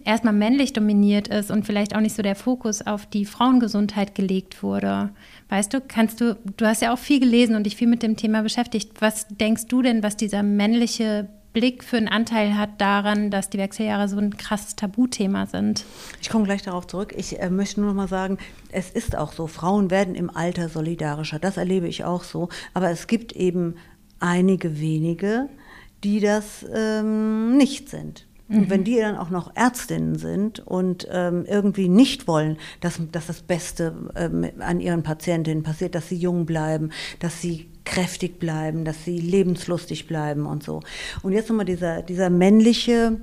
erstmal 0.05 0.35
männlich 0.35 0.75
dominiert 0.75 1.29
ist 1.29 1.51
und 1.51 1.65
vielleicht 1.65 1.97
auch 1.97 2.01
nicht 2.01 2.15
so 2.15 2.23
der 2.23 2.37
Fokus 2.37 2.87
auf 2.87 3.07
die 3.07 3.25
Frauengesundheit 3.25 4.15
gelegt 4.15 4.63
wurde. 4.63 5.11
Weißt 5.49 5.73
du, 5.73 5.81
kannst 5.81 6.21
du, 6.21 6.37
du 6.57 6.67
hast 6.67 6.83
ja 6.83 6.93
auch 6.93 6.99
viel 6.99 7.21
gelesen 7.21 7.57
und 7.57 7.65
dich 7.65 7.77
viel 7.77 7.89
mit 7.89 8.03
dem 8.03 8.17
Thema 8.17 8.43
beschäftigt. 8.43 8.93
Was 9.01 9.27
denkst 9.29 9.67
du 9.67 9.81
denn, 9.81 10.03
was 10.03 10.17
dieser 10.17 10.43
männliche 10.43 11.29
Blick 11.55 11.85
für 11.85 11.97
einen 11.97 12.09
Anteil 12.09 12.59
hat 12.59 12.81
daran, 12.81 13.31
dass 13.31 13.49
die 13.49 13.59
Wechseljahre 13.59 14.09
so 14.09 14.19
ein 14.19 14.37
krasses 14.37 14.77
Tabuthema 14.77 15.47
sind. 15.47 15.85
Ich 16.21 16.29
komme 16.29 16.45
gleich 16.45 16.63
darauf 16.63 16.87
zurück. 16.87 17.15
Ich 17.17 17.41
äh, 17.41 17.49
möchte 17.49 17.81
nur 17.81 17.91
noch 17.91 17.97
mal 17.97 18.09
sagen, 18.09 18.39
es 18.71 18.91
ist 18.91 19.17
auch 19.17 19.33
so, 19.33 19.47
Frauen 19.47 19.91
werden 19.91 20.17
im 20.17 20.29
Alter 20.29 20.69
solidarischer. 20.69 21.39
Das 21.39 21.57
erlebe 21.57 21.89
ich 21.89 22.05
auch 22.05 22.25
so. 22.25 22.49
Aber 22.75 22.91
es 22.91 23.07
gibt 23.07 23.33
eben 23.33 23.77
einige 24.19 24.81
wenige, 24.81 25.49
die 26.03 26.21
das 26.21 26.67
ähm, 26.75 27.57
nicht 27.57 27.89
sind. 27.89 28.24
Und 28.49 28.69
wenn 28.69 28.81
mhm. 28.81 28.85
die 28.85 28.99
dann 28.99 29.17
auch 29.17 29.31
noch 29.31 29.57
Ärztinnen 29.57 30.17
sind 30.17 30.61
und 30.61 31.09
ähm, 31.11 31.47
irgendwie 31.49 31.89
nicht 31.89 32.29
wollen, 32.29 32.59
dass, 32.81 33.01
dass 33.11 33.27
das 33.27 33.41
Beste 33.41 33.95
ähm, 34.17 34.47
an 34.59 34.81
ihren 34.81 35.03
Patientinnen 35.03 35.63
passiert, 35.63 35.95
dass 35.95 36.11
sie 36.11 36.17
jung 36.17 36.45
bleiben, 36.45 36.91
dass 37.21 37.41
sie 37.41 37.71
kräftig 37.87 38.39
bleiben, 38.39 38.85
dass 38.85 39.05
sie 39.05 39.19
lebenslustig 39.19 40.07
bleiben 40.07 40.45
und 40.45 40.63
so. 40.63 40.83
Und 41.23 41.33
jetzt 41.33 41.49
nochmal 41.49 41.65
dieser, 41.65 42.03
dieser 42.03 42.29
männliche 42.29 43.19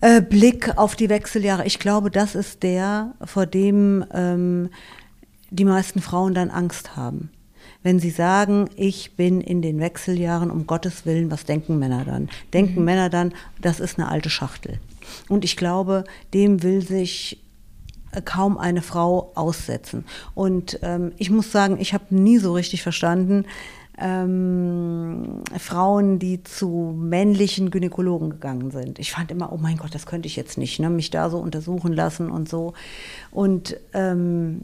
äh, 0.00 0.22
Blick 0.22 0.78
auf 0.78 0.94
die 0.94 1.08
Wechseljahre. 1.08 1.66
Ich 1.66 1.80
glaube, 1.80 2.10
das 2.10 2.36
ist 2.36 2.62
der, 2.62 3.14
vor 3.24 3.46
dem 3.46 4.04
ähm, 4.12 4.70
die 5.50 5.64
meisten 5.64 6.00
Frauen 6.00 6.34
dann 6.34 6.50
Angst 6.50 6.96
haben 6.96 7.30
wenn 7.86 8.00
sie 8.00 8.10
sagen, 8.10 8.68
ich 8.74 9.14
bin 9.14 9.40
in 9.40 9.62
den 9.62 9.78
Wechseljahren, 9.78 10.50
um 10.50 10.66
Gottes 10.66 11.06
Willen, 11.06 11.30
was 11.30 11.44
denken 11.44 11.78
Männer 11.78 12.04
dann? 12.04 12.28
Denken 12.52 12.80
mhm. 12.80 12.84
Männer 12.84 13.10
dann, 13.10 13.32
das 13.60 13.78
ist 13.78 13.96
eine 13.96 14.08
alte 14.08 14.28
Schachtel. 14.28 14.80
Und 15.28 15.44
ich 15.44 15.56
glaube, 15.56 16.02
dem 16.34 16.64
will 16.64 16.82
sich 16.82 17.40
äh, 18.10 18.20
kaum 18.22 18.58
eine 18.58 18.82
Frau 18.82 19.30
aussetzen. 19.36 20.04
Und 20.34 20.80
ähm, 20.82 21.12
ich 21.16 21.30
muss 21.30 21.52
sagen, 21.52 21.76
ich 21.78 21.94
habe 21.94 22.06
nie 22.12 22.38
so 22.38 22.54
richtig 22.54 22.82
verstanden, 22.82 23.44
ähm, 23.98 25.42
Frauen, 25.56 26.18
die 26.18 26.42
zu 26.42 26.92
männlichen 26.98 27.70
Gynäkologen 27.70 28.30
gegangen 28.30 28.72
sind. 28.72 28.98
Ich 28.98 29.12
fand 29.12 29.30
immer, 29.30 29.52
oh 29.52 29.58
mein 29.58 29.76
Gott, 29.76 29.94
das 29.94 30.06
könnte 30.06 30.26
ich 30.26 30.34
jetzt 30.34 30.58
nicht, 30.58 30.80
ne? 30.80 30.90
mich 30.90 31.10
da 31.10 31.30
so 31.30 31.38
untersuchen 31.38 31.92
lassen 31.92 32.32
und 32.32 32.48
so. 32.48 32.74
Und 33.30 33.76
ähm, 33.92 34.62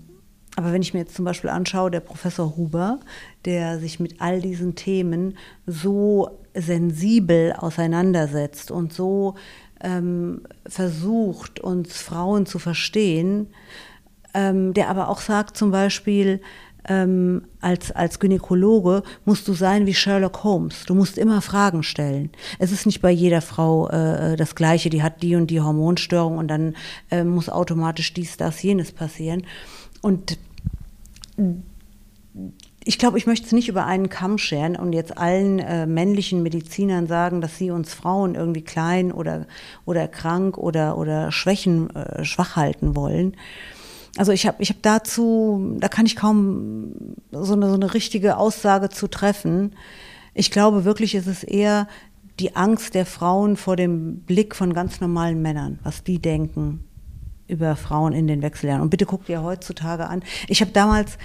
aber 0.57 0.73
wenn 0.73 0.83
ich 0.83 0.93
mir 0.93 1.01
jetzt 1.01 1.15
zum 1.15 1.25
Beispiel 1.25 1.51
anschaue, 1.51 1.91
der 1.91 2.01
Professor 2.01 2.57
Huber, 2.57 3.01
der 3.45 3.79
sich 3.79 4.01
mit 4.01 4.21
all 4.21 4.41
diesen 4.41 4.75
Themen 4.75 5.39
so 5.67 6.43
sensibel 6.55 7.55
auseinandersetzt 7.57 8.71
und 8.71 8.93
so 8.93 9.35
ähm, 9.83 10.43
versucht, 10.67 11.61
uns 11.61 11.97
Frauen 11.97 12.45
zu 12.45 12.59
verstehen, 12.59 13.49
ähm, 14.35 14.75
der 14.75 14.89
aber 14.89 15.09
auch 15.09 15.21
sagt 15.21 15.57
zum 15.57 15.71
Beispiel, 15.71 16.41
ähm, 16.89 17.43
als, 17.61 17.93
als 17.93 18.19
Gynäkologe 18.19 19.03
musst 19.25 19.47
du 19.47 19.55
sein 19.55 19.87
wie 19.87 19.95
Sherlock 19.95 20.43
Holmes. 20.43 20.85
Du 20.85 20.95
musst 20.95 21.17
immer 21.17 21.41
Fragen 21.41 21.83
stellen. 21.83 22.31
Es 22.59 22.73
ist 22.73 22.87
nicht 22.87 23.01
bei 23.01 23.11
jeder 23.11 23.41
Frau 23.41 23.89
äh, 23.89 24.37
das 24.37 24.55
Gleiche, 24.55 24.91
die 24.91 25.03
hat 25.03 25.23
die 25.23 25.37
und 25.37 25.49
die 25.49 25.61
Hormonstörung 25.61 26.39
und 26.39 26.49
dann 26.49 26.75
äh, 27.11 27.25
muss 27.25 27.49
automatisch 27.49 28.13
dies, 28.15 28.37
das, 28.37 28.63
jenes 28.63 28.91
passieren. 28.91 29.45
Und 30.03 30.37
ich 32.85 32.99
glaube, 32.99 33.17
ich 33.17 33.27
möchte 33.27 33.47
es 33.47 33.53
nicht 33.53 33.69
über 33.69 33.87
einen 33.87 34.09
Kamm 34.09 34.39
scheren 34.39 34.77
und 34.77 34.93
jetzt 34.93 35.17
allen 35.17 35.61
äh, 35.61 35.87
männlichen 35.87 36.43
Medizinern 36.43 37.07
sagen, 37.07 37.41
dass 37.41 37.57
sie 37.57 37.71
uns 37.71 37.95
Frauen 37.95 38.35
irgendwie 38.35 38.63
klein 38.63 39.13
oder, 39.13 39.47
oder 39.85 40.09
krank 40.09 40.59
oder, 40.59 40.99
oder 40.99 41.31
Schwächen 41.31 41.95
äh, 41.95 42.25
schwach 42.25 42.57
halten 42.57 42.97
wollen. 42.97 43.37
Also 44.17 44.33
ich 44.33 44.47
habe 44.47 44.61
ich 44.63 44.71
hab 44.71 44.83
dazu, 44.83 45.77
da 45.79 45.89
kann 45.89 46.07
ich 46.07 46.17
kaum 46.17 46.93
so 47.31 47.55
eine, 47.55 47.69
so 47.69 47.75
eine 47.75 47.95
richtige 47.95 48.37
Aussage 48.37 48.89
zu 48.91 49.09
treffen. 49.09 49.75
Ich 50.35 50.51
glaube 50.51 50.85
wirklich, 50.85 51.15
ist 51.15 51.29
es 51.29 51.45
eher 51.45 51.87
die 52.41 52.57
Angst 52.57 52.95
der 52.95 53.07
Frauen 53.07 53.57
vor 53.57 53.77
dem 53.77 54.17
Blick 54.21 54.57
von 54.57 54.75
ganz 54.75 55.01
normalen 55.01 55.41
Männern, 55.41 55.79
was 55.83 56.03
die 56.03 56.19
denken 56.19 56.85
über 57.53 57.77
Frauen 57.77 58.13
in 58.13 58.27
den 58.27 58.43
Wechseljahren. 58.43 58.83
Und 58.83 58.91
bitte 58.91 59.07
guckt 59.07 59.29
ihr 59.29 59.43
heutzutage 59.43 60.09
an. 60.09 60.23
Ich 60.49 60.61
habe 60.61 60.73
damals 60.73 61.19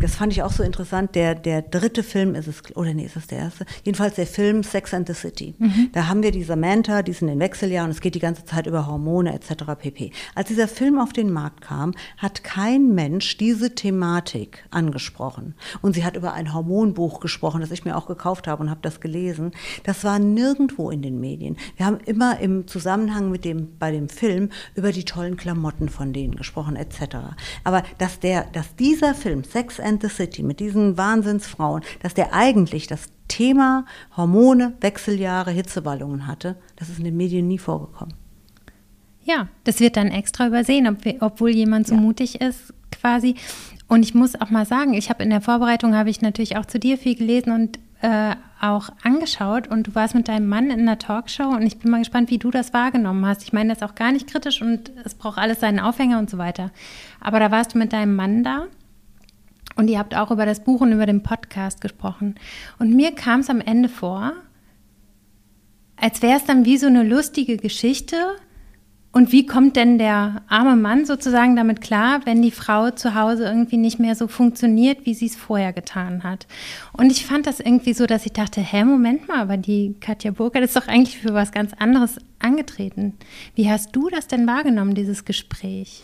das 0.00 0.16
fand 0.16 0.32
ich 0.32 0.42
auch 0.42 0.52
so 0.52 0.62
interessant. 0.62 1.14
Der, 1.14 1.34
der 1.34 1.62
dritte 1.62 2.02
Film 2.02 2.34
ist 2.34 2.48
es, 2.48 2.62
oder 2.76 2.92
nee, 2.94 3.04
ist 3.04 3.16
das 3.16 3.28
der 3.28 3.38
erste? 3.38 3.64
Jedenfalls 3.84 4.16
der 4.16 4.26
Film 4.26 4.62
Sex 4.62 4.92
and 4.92 5.06
the 5.06 5.14
City. 5.14 5.54
Mhm. 5.58 5.90
Da 5.92 6.08
haben 6.08 6.22
wir 6.22 6.32
die 6.32 6.42
Samantha, 6.42 7.02
die 7.02 7.12
sind 7.12 7.28
in 7.28 7.38
Wechseljahr 7.38 7.84
und 7.84 7.90
es 7.90 8.00
geht 8.00 8.14
die 8.14 8.20
ganze 8.20 8.44
Zeit 8.44 8.66
über 8.66 8.86
Hormone 8.86 9.32
etc. 9.32 9.64
pp. 9.78 10.12
Als 10.34 10.48
dieser 10.48 10.68
Film 10.68 10.98
auf 10.98 11.12
den 11.12 11.30
Markt 11.32 11.60
kam, 11.60 11.94
hat 12.18 12.42
kein 12.42 12.94
Mensch 12.94 13.36
diese 13.36 13.74
Thematik 13.74 14.64
angesprochen. 14.70 15.54
Und 15.80 15.94
sie 15.94 16.04
hat 16.04 16.16
über 16.16 16.32
ein 16.32 16.52
Hormonbuch 16.52 17.20
gesprochen, 17.20 17.60
das 17.60 17.70
ich 17.70 17.84
mir 17.84 17.96
auch 17.96 18.06
gekauft 18.06 18.48
habe 18.48 18.62
und 18.62 18.70
habe 18.70 18.80
das 18.82 19.00
gelesen. 19.00 19.52
Das 19.84 20.02
war 20.02 20.18
nirgendwo 20.18 20.90
in 20.90 21.02
den 21.02 21.20
Medien. 21.20 21.56
Wir 21.76 21.86
haben 21.86 21.98
immer 22.04 22.40
im 22.40 22.66
Zusammenhang 22.66 23.30
mit 23.30 23.44
dem, 23.44 23.78
bei 23.78 23.92
dem 23.92 24.08
Film 24.08 24.50
über 24.74 24.92
die 24.92 25.04
tollen 25.04 25.36
Klamotten 25.36 25.88
von 25.88 26.12
denen 26.12 26.34
gesprochen 26.34 26.76
etc. 26.76 27.16
Aber 27.64 27.82
dass 27.98 28.18
der, 28.18 28.46
dass 28.52 28.74
dieser 28.76 29.14
Film 29.14 29.44
Sex 29.52 29.78
and 29.78 30.02
the 30.02 30.08
City 30.08 30.42
mit 30.42 30.60
diesen 30.60 30.96
Wahnsinnsfrauen, 30.96 31.82
dass 32.02 32.14
der 32.14 32.32
eigentlich 32.32 32.86
das 32.86 33.08
Thema 33.28 33.84
Hormone, 34.16 34.74
Wechseljahre, 34.80 35.50
Hitzewallungen 35.50 36.26
hatte, 36.26 36.56
das 36.76 36.88
ist 36.88 36.98
in 36.98 37.04
den 37.04 37.16
Medien 37.16 37.48
nie 37.48 37.58
vorgekommen. 37.58 38.14
Ja, 39.24 39.48
das 39.64 39.80
wird 39.80 39.96
dann 39.96 40.08
extra 40.08 40.46
übersehen, 40.46 40.88
ob, 40.88 40.98
obwohl 41.20 41.50
jemand 41.50 41.86
so 41.86 41.94
ja. 41.94 42.00
mutig 42.00 42.40
ist, 42.40 42.74
quasi. 42.90 43.36
Und 43.88 44.02
ich 44.04 44.14
muss 44.14 44.40
auch 44.40 44.50
mal 44.50 44.66
sagen, 44.66 44.94
ich 44.94 45.10
habe 45.10 45.22
in 45.22 45.30
der 45.30 45.40
Vorbereitung 45.40 45.94
habe 45.94 46.10
ich 46.10 46.22
natürlich 46.22 46.56
auch 46.56 46.66
zu 46.66 46.78
dir 46.78 46.98
viel 46.98 47.14
gelesen 47.14 47.52
und 47.52 47.78
äh, 48.00 48.34
auch 48.60 48.90
angeschaut 49.02 49.68
und 49.68 49.86
du 49.86 49.94
warst 49.94 50.14
mit 50.14 50.28
deinem 50.28 50.48
Mann 50.48 50.70
in 50.70 50.80
einer 50.80 50.98
Talkshow 50.98 51.48
und 51.48 51.62
ich 51.62 51.78
bin 51.78 51.90
mal 51.90 51.98
gespannt, 51.98 52.30
wie 52.30 52.38
du 52.38 52.50
das 52.50 52.72
wahrgenommen 52.72 53.24
hast. 53.26 53.42
Ich 53.42 53.52
meine 53.52 53.74
das 53.74 53.82
auch 53.82 53.94
gar 53.94 54.12
nicht 54.12 54.28
kritisch 54.28 54.60
und 54.60 54.90
es 55.04 55.14
braucht 55.14 55.38
alles 55.38 55.60
seinen 55.60 55.78
Aufhänger 55.78 56.18
und 56.18 56.28
so 56.28 56.38
weiter. 56.38 56.70
Aber 57.20 57.38
da 57.38 57.50
warst 57.50 57.74
du 57.74 57.78
mit 57.78 57.92
deinem 57.92 58.16
Mann 58.16 58.42
da 58.42 58.66
und 59.76 59.88
ihr 59.88 59.98
habt 59.98 60.14
auch 60.16 60.30
über 60.30 60.46
das 60.46 60.64
Buch 60.64 60.80
und 60.80 60.92
über 60.92 61.06
den 61.06 61.22
Podcast 61.22 61.80
gesprochen. 61.80 62.34
Und 62.78 62.94
mir 62.94 63.14
kam 63.14 63.40
es 63.40 63.50
am 63.50 63.60
Ende 63.60 63.88
vor, 63.88 64.32
als 65.96 66.22
wäre 66.22 66.36
es 66.36 66.44
dann 66.44 66.64
wie 66.64 66.78
so 66.78 66.88
eine 66.88 67.04
lustige 67.04 67.56
Geschichte 67.56 68.16
Und 69.14 69.30
wie 69.30 69.44
kommt 69.44 69.76
denn 69.76 69.98
der 69.98 70.42
arme 70.48 70.74
Mann 70.74 71.04
sozusagen 71.04 71.54
damit 71.54 71.82
klar, 71.82 72.22
wenn 72.24 72.40
die 72.40 72.50
Frau 72.50 72.90
zu 72.90 73.14
Hause 73.14 73.44
irgendwie 73.44 73.76
nicht 73.76 73.98
mehr 73.98 74.14
so 74.14 74.26
funktioniert, 74.26 75.04
wie 75.04 75.12
sie 75.12 75.26
es 75.26 75.36
vorher 75.36 75.74
getan 75.74 76.22
hat? 76.24 76.46
Und 76.94 77.12
ich 77.12 77.26
fand 77.26 77.46
das 77.46 77.60
irgendwie 77.60 77.92
so, 77.92 78.06
dass 78.06 78.24
ich 78.24 78.32
dachte, 78.32 78.62
hä, 78.62 78.84
Moment 78.84 79.28
mal, 79.28 79.40
aber 79.40 79.58
die 79.58 79.96
Katja 80.00 80.30
Burkhardt 80.30 80.64
ist 80.64 80.76
doch 80.76 80.88
eigentlich 80.88 81.18
für 81.18 81.34
was 81.34 81.52
ganz 81.52 81.74
anderes 81.74 82.16
angetreten. 82.38 83.12
Wie 83.54 83.70
hast 83.70 83.94
du 83.94 84.08
das 84.08 84.28
denn 84.28 84.46
wahrgenommen, 84.46 84.94
dieses 84.94 85.26
Gespräch? 85.26 86.02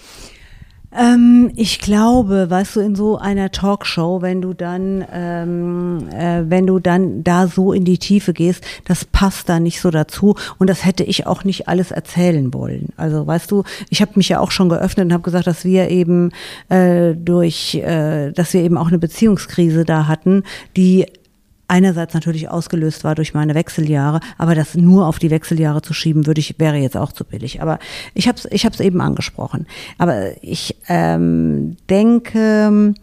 Ähm, 0.91 1.53
ich 1.55 1.81
glaube, 1.81 2.49
weißt 2.49 2.77
du, 2.77 2.81
in 2.81 2.95
so 2.95 3.19
einer 3.19 3.51
Talkshow, 3.51 4.23
wenn 4.23 4.41
du 4.41 4.55
dann, 4.55 5.05
ähm, 5.13 6.09
äh, 6.11 6.45
wenn 6.49 6.67
du 6.67 6.79
dann 6.79 7.23
da 7.23 7.47
so 7.47 7.75
in 7.75 7.85
die 7.85 7.99
Tiefe 7.99 8.33
gehst, 8.33 8.65
das 8.87 9.05
passt 9.05 9.51
da 9.51 9.61
nicht 9.61 9.83
so 9.83 9.91
dazu 9.91 10.35
und 10.59 10.71
das 10.71 10.87
hätte 10.87 11.05
ich 11.05 11.27
auch 11.27 11.45
nicht 11.45 11.69
alles 11.69 11.91
erzählen 11.91 12.55
wollen. 12.55 12.89
Also 12.97 13.27
weißt 13.27 13.51
du, 13.51 13.65
ich 13.91 14.01
habe 14.01 14.13
mich 14.15 14.31
ja 14.31 14.41
auch 14.41 14.51
schon 14.51 14.71
geöffnet 14.71 15.07
und 15.07 15.13
habe 15.13 15.23
gesagt, 15.23 15.47
dass 15.47 15.65
wir 15.65 15.91
eben 15.91 16.31
äh, 16.71 17.15
durch, 17.15 17.75
äh, 17.75 18.33
dass 18.33 18.55
wir 18.55 18.63
eben 18.63 18.79
auch 18.79 18.89
eine 18.89 18.99
Beziehungskrise 18.99 19.85
da 19.85 20.07
hatten, 20.07 20.43
die 20.75 21.07
einerseits 21.69 22.15
natürlich 22.15 22.49
ausgelöst 22.49 23.05
war 23.05 23.15
durch 23.15 23.35
meine 23.35 23.55
Wechseljahre, 23.55 24.21
aber 24.39 24.55
das 24.55 24.75
nur 24.75 25.07
auf 25.07 25.19
die 25.19 25.31
Wechseljahre 25.31 25.83
zu 25.83 25.95
schieben, 25.95 26.27
würde 26.27 26.41
ich 26.41 26.59
wäre 26.59 26.77
jetzt 26.77 26.97
auch 26.97 27.13
zu 27.13 27.25
billig. 27.25 27.63
Aber 27.63 27.79
ich 28.15 28.27
habe 28.27 28.39
es 28.39 28.47
ich 28.51 28.65
hab's 28.65 28.81
eben 28.81 29.01
angesprochen. 29.01 29.67
Aber 29.99 30.43
ich 30.43 30.77
ähm, 30.89 31.77
denke, 31.89 32.95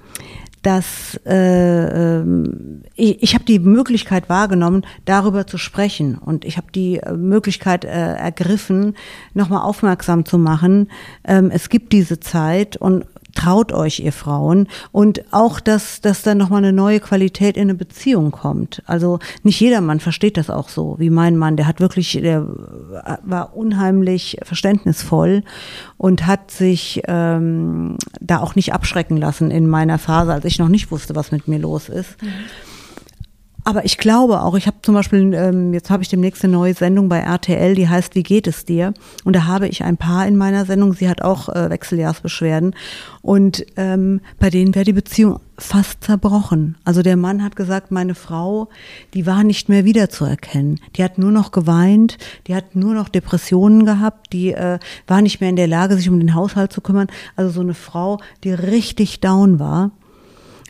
dass 0.66 1.20
äh, 1.28 2.18
ähm, 2.18 2.82
ich, 2.96 3.22
ich 3.22 3.36
habe 3.36 3.46
die 3.46 3.60
Möglichkeit 3.60 4.30
wahrgenommen, 4.30 4.84
darüber 5.06 5.46
zu 5.46 5.60
sprechen 5.60 6.18
und 6.18 6.44
ich 6.44 6.58
habe 6.58 6.72
die 6.74 6.98
äh, 6.98 7.14
Möglichkeit 7.14 7.86
äh, 7.86 7.90
ergriffen, 7.90 8.96
nochmal 9.36 9.62
aufmerksam 9.62 10.26
zu 10.26 10.40
machen. 10.40 10.90
Ähm, 11.24 11.52
es 11.54 11.70
gibt 11.70 11.94
diese 11.94 12.20
Zeit 12.20 12.78
und 12.78 13.06
traut 13.36 13.72
euch, 13.72 14.00
ihr 14.00 14.12
Frauen. 14.12 14.68
Und 14.92 15.24
auch, 15.32 15.60
dass, 15.60 16.02
dass 16.02 16.24
dann 16.24 16.40
nochmal 16.40 16.64
eine 16.64 16.74
neue 16.74 17.00
Qualität 17.00 17.58
in 17.58 17.64
eine 17.64 17.76
Beziehung 17.76 18.32
kommt. 18.32 18.82
Also 18.88 19.20
nicht 19.44 19.60
jeder 19.60 19.82
Mann 19.82 20.00
versteht 20.00 20.38
das 20.38 20.50
auch 20.50 20.70
so, 20.70 20.96
wie 20.98 21.12
mein 21.12 21.38
Mann. 21.38 21.58
Der 21.58 21.68
hat 21.68 21.80
wirklich, 21.80 22.14
der 22.14 22.48
war 23.24 23.56
unheimlich 23.56 24.38
verständnisvoll 24.44 25.44
und 25.98 26.26
hat 26.26 26.50
sich 26.50 27.02
ähm, 27.08 27.98
da 28.20 28.40
auch 28.40 28.56
nicht 28.56 28.74
abschrecken 28.74 29.18
lassen 29.18 29.52
in 29.52 29.68
meiner 29.68 30.00
Phase, 30.00 30.34
als 30.34 30.46
ich 30.46 30.58
noch 30.58 30.70
nicht 30.70 30.90
wusste, 30.92 31.16
was 31.16 31.32
mit 31.32 31.48
mir 31.48 31.60
los 31.60 31.90
ist. 31.90 32.22
Mhm. 32.22 32.30
Aber 33.68 33.84
ich 33.84 33.98
glaube 33.98 34.42
auch, 34.44 34.54
ich 34.54 34.68
habe 34.68 34.78
zum 34.84 34.94
Beispiel, 34.94 35.34
ähm, 35.34 35.74
jetzt 35.74 35.90
habe 35.90 36.04
ich 36.04 36.10
demnächst 36.10 36.44
eine 36.44 36.54
neue 36.54 36.76
Sendung 36.76 37.10
bei 37.10 37.18
RTL, 37.18 37.74
die 37.74 37.90
heißt 37.90 38.14
Wie 38.14 38.22
geht 38.22 38.46
es 38.46 38.64
dir? 38.64 38.94
Und 39.24 39.36
da 39.36 39.46
habe 39.46 39.68
ich 39.68 39.84
ein 39.84 39.98
Paar 39.98 40.28
in 40.28 40.38
meiner 40.38 40.66
Sendung, 40.66 40.94
sie 40.94 41.10
hat 41.10 41.24
auch 41.24 41.50
äh, 41.50 41.72
Wechseljahrsbeschwerden 41.72 42.76
und 43.24 43.66
ähm, 43.76 44.22
bei 44.38 44.52
denen 44.52 44.76
wäre 44.76 44.86
die 44.86 44.94
Beziehung 44.94 45.40
fast 45.58 46.04
zerbrochen. 46.04 46.78
Also 46.86 47.02
der 47.02 47.18
Mann 47.18 47.44
hat 47.44 47.56
gesagt, 47.56 47.90
meine 47.90 48.14
Frau, 48.14 48.70
die 49.16 49.26
war 49.26 49.44
nicht 49.44 49.68
mehr 49.68 49.84
wiederzuerkennen. 49.84 50.80
Die 50.96 51.04
hat 51.04 51.18
nur 51.18 51.32
noch 51.32 51.52
geweint, 51.52 52.20
die 52.46 52.54
hat 52.54 52.76
nur 52.76 52.94
noch 52.94 53.10
Depressionen 53.10 53.84
gehabt, 53.84 54.32
die 54.32 54.52
äh, 54.54 54.78
war 55.08 55.24
nicht 55.24 55.42
mehr 55.42 55.50
in 55.50 55.56
der 55.56 55.68
Lage, 55.68 55.96
sich 55.96 56.08
um 56.08 56.20
den 56.20 56.36
Haushalt 56.36 56.72
zu 56.72 56.82
kümmern. 56.82 57.08
Also 57.36 57.50
so 57.50 57.62
eine 57.62 57.74
Frau, 57.74 58.20
die 58.44 58.52
richtig 58.52 59.22
down 59.22 59.58
war. 59.58 59.90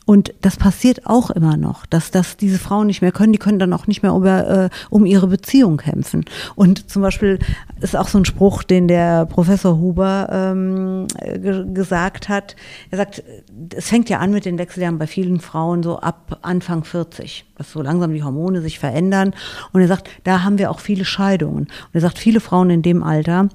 Und 0.05 0.33
das 0.41 0.55
passiert 0.55 1.07
auch 1.07 1.31
immer 1.31 1.57
noch, 1.57 1.85
dass, 1.87 2.11
dass 2.11 2.37
diese 2.37 2.59
Frauen 2.59 2.87
nicht 2.87 3.01
mehr 3.01 3.11
können, 3.11 3.33
die 3.33 3.39
können 3.39 3.57
dann 3.57 3.73
auch 3.73 3.87
nicht 3.87 4.03
mehr 4.03 4.13
über, 4.13 4.65
äh, 4.65 4.69
um 4.91 5.05
ihre 5.05 5.27
Beziehung 5.27 5.77
kämpfen. 5.77 6.25
Und 6.55 6.89
zum 6.89 7.01
Beispiel 7.01 7.39
ist 7.81 7.95
auch 7.95 8.07
so 8.07 8.19
ein 8.19 8.25
Spruch, 8.25 8.63
den 8.63 8.87
der 8.87 9.25
Professor 9.25 9.77
Huber 9.77 10.29
ähm, 10.31 11.07
ge 11.19 11.65
gesagt 11.73 12.29
hat. 12.29 12.55
Er 12.91 12.99
sagt, 12.99 13.23
es 13.75 13.89
fängt 13.89 14.09
ja 14.09 14.19
an 14.19 14.31
mit 14.31 14.45
den 14.45 14.59
Wechseljahren 14.59 14.99
bei 14.99 15.07
vielen 15.07 15.39
Frauen 15.39 15.81
so 15.81 15.99
ab 15.99 16.39
Anfang 16.43 16.83
40, 16.83 17.45
dass 17.57 17.71
so 17.71 17.81
langsam 17.81 18.13
die 18.13 18.23
Hormone 18.23 18.61
sich 18.61 18.77
verändern. 18.77 19.33
Und 19.73 19.81
er 19.81 19.87
sagt, 19.87 20.09
da 20.23 20.43
haben 20.43 20.59
wir 20.59 20.69
auch 20.69 20.79
viele 20.79 21.05
Scheidungen. 21.05 21.63
Und 21.63 21.93
er 21.93 22.01
sagt, 22.01 22.19
viele 22.19 22.39
Frauen 22.39 22.69
in 22.69 22.81
dem 22.83 23.01
Alter, 23.01 23.49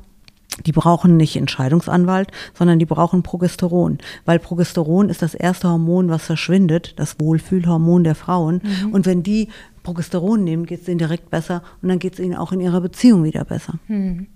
die 0.66 0.72
brauchen 0.72 1.16
nicht 1.16 1.36
Entscheidungsanwalt, 1.36 2.30
sondern 2.54 2.78
die 2.78 2.86
brauchen 2.86 3.22
Progesteron, 3.22 3.98
weil 4.24 4.38
Progesteron 4.38 5.08
ist 5.08 5.22
das 5.22 5.34
erste 5.34 5.68
Hormon, 5.68 6.08
was 6.08 6.24
verschwindet, 6.24 6.98
das 6.98 7.18
Wohlfühlhormon 7.18 8.04
der 8.04 8.14
Frauen. 8.14 8.62
Mhm. 8.62 8.92
Und 8.92 9.06
wenn 9.06 9.22
die 9.22 9.48
Progesteron 9.82 10.44
nehmen, 10.44 10.66
geht 10.66 10.82
es 10.82 10.88
ihnen 10.88 10.98
direkt 10.98 11.30
besser 11.30 11.62
und 11.82 11.88
dann 11.88 11.98
geht 11.98 12.14
es 12.14 12.20
ihnen 12.20 12.34
auch 12.34 12.52
in 12.52 12.60
ihrer 12.60 12.80
Beziehung 12.80 13.24
wieder 13.24 13.44
besser. 13.44 13.74
Mhm. 13.88 14.26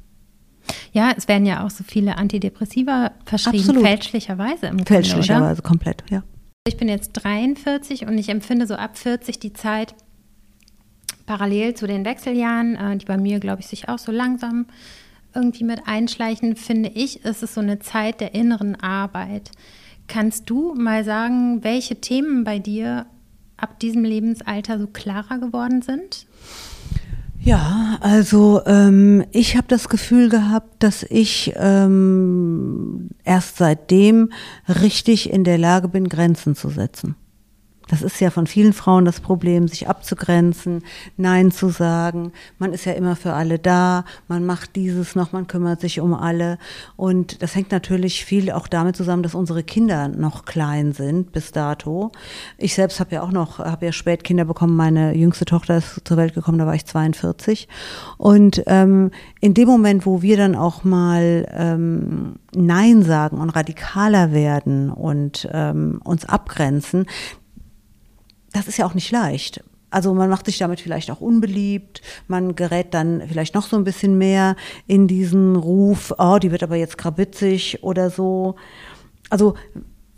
Ja, 0.92 1.12
es 1.16 1.28
werden 1.28 1.46
ja 1.46 1.64
auch 1.64 1.70
so 1.70 1.84
viele 1.86 2.16
Antidepressiva 2.16 3.12
verschrieben, 3.26 3.58
Absolut. 3.58 3.82
fälschlicherweise 3.82 4.66
im 4.66 4.86
Fälschlicherweise, 4.86 5.60
Grunde, 5.60 5.62
komplett, 5.62 6.04
ja. 6.10 6.22
Ich 6.66 6.78
bin 6.78 6.88
jetzt 6.88 7.12
43 7.12 8.06
und 8.06 8.16
ich 8.16 8.30
empfinde 8.30 8.66
so 8.66 8.74
ab 8.74 8.96
40 8.96 9.38
die 9.38 9.52
Zeit 9.52 9.94
parallel 11.26 11.74
zu 11.74 11.86
den 11.86 12.04
Wechseljahren, 12.04 12.76
äh, 12.76 12.96
die 12.96 13.04
bei 13.04 13.18
mir, 13.18 13.40
glaube 13.40 13.60
ich, 13.60 13.66
sich 13.66 13.88
auch 13.88 13.98
so 13.98 14.12
langsam 14.12 14.66
irgendwie 15.34 15.64
mit 15.64 15.86
einschleichen, 15.86 16.56
finde 16.56 16.90
ich, 16.90 17.24
ist 17.24 17.42
es 17.42 17.54
so 17.54 17.60
eine 17.60 17.78
Zeit 17.78 18.20
der 18.20 18.34
inneren 18.34 18.76
Arbeit. 18.76 19.50
Kannst 20.06 20.50
du 20.50 20.74
mal 20.74 21.04
sagen, 21.04 21.64
welche 21.64 22.00
Themen 22.00 22.44
bei 22.44 22.58
dir 22.58 23.06
ab 23.56 23.80
diesem 23.80 24.04
Lebensalter 24.04 24.78
so 24.78 24.86
klarer 24.86 25.38
geworden 25.38 25.82
sind? 25.82 26.26
Ja, 27.40 27.98
also 28.00 28.62
ähm, 28.64 29.24
ich 29.30 29.56
habe 29.56 29.66
das 29.68 29.90
Gefühl 29.90 30.30
gehabt, 30.30 30.82
dass 30.82 31.02
ich 31.02 31.52
ähm, 31.56 33.10
erst 33.22 33.58
seitdem 33.58 34.32
richtig 34.66 35.30
in 35.30 35.44
der 35.44 35.58
Lage 35.58 35.88
bin, 35.88 36.08
Grenzen 36.08 36.56
zu 36.56 36.70
setzen. 36.70 37.16
Das 37.94 38.02
ist 38.02 38.20
ja 38.20 38.30
von 38.30 38.48
vielen 38.48 38.72
Frauen 38.72 39.04
das 39.04 39.20
Problem, 39.20 39.68
sich 39.68 39.88
abzugrenzen, 39.88 40.82
Nein 41.16 41.52
zu 41.52 41.68
sagen. 41.68 42.32
Man 42.58 42.72
ist 42.72 42.86
ja 42.86 42.92
immer 42.94 43.14
für 43.14 43.34
alle 43.34 43.60
da, 43.60 44.04
man 44.26 44.44
macht 44.44 44.74
dieses 44.74 45.14
noch, 45.14 45.30
man 45.30 45.46
kümmert 45.46 45.80
sich 45.80 46.00
um 46.00 46.12
alle. 46.12 46.58
Und 46.96 47.40
das 47.40 47.54
hängt 47.54 47.70
natürlich 47.70 48.24
viel 48.24 48.50
auch 48.50 48.66
damit 48.66 48.96
zusammen, 48.96 49.22
dass 49.22 49.36
unsere 49.36 49.62
Kinder 49.62 50.08
noch 50.08 50.44
klein 50.44 50.92
sind 50.92 51.30
bis 51.30 51.52
dato. 51.52 52.10
Ich 52.58 52.74
selbst 52.74 52.98
habe 52.98 53.14
ja 53.14 53.22
auch 53.22 53.30
noch, 53.30 53.60
habe 53.60 53.86
ja 53.86 53.92
spät 53.92 54.24
Kinder 54.24 54.44
bekommen. 54.44 54.74
Meine 54.74 55.14
jüngste 55.14 55.44
Tochter 55.44 55.76
ist 55.76 56.00
zur 56.02 56.16
Welt 56.16 56.34
gekommen, 56.34 56.58
da 56.58 56.66
war 56.66 56.74
ich 56.74 56.86
42. 56.86 57.68
Und 58.18 58.60
ähm, 58.66 59.12
in 59.40 59.54
dem 59.54 59.68
Moment, 59.68 60.04
wo 60.04 60.20
wir 60.20 60.36
dann 60.36 60.56
auch 60.56 60.82
mal 60.82 61.46
ähm, 61.52 62.40
Nein 62.56 63.04
sagen 63.04 63.38
und 63.38 63.50
radikaler 63.50 64.32
werden 64.32 64.90
und 64.90 65.48
ähm, 65.52 66.00
uns 66.02 66.24
abgrenzen, 66.24 67.06
das 68.54 68.68
ist 68.68 68.78
ja 68.78 68.86
auch 68.86 68.94
nicht 68.94 69.10
leicht. 69.10 69.62
Also 69.90 70.12
man 70.12 70.28
macht 70.28 70.46
sich 70.46 70.58
damit 70.58 70.80
vielleicht 70.80 71.10
auch 71.10 71.20
unbeliebt, 71.20 72.02
man 72.26 72.56
gerät 72.56 72.94
dann 72.94 73.22
vielleicht 73.28 73.54
noch 73.54 73.68
so 73.68 73.76
ein 73.76 73.84
bisschen 73.84 74.18
mehr 74.18 74.56
in 74.88 75.06
diesen 75.06 75.54
Ruf, 75.54 76.12
oh, 76.18 76.38
die 76.38 76.50
wird 76.50 76.64
aber 76.64 76.76
jetzt 76.76 76.98
krabitzig 76.98 77.84
oder 77.84 78.10
so. 78.10 78.56
Also 79.30 79.54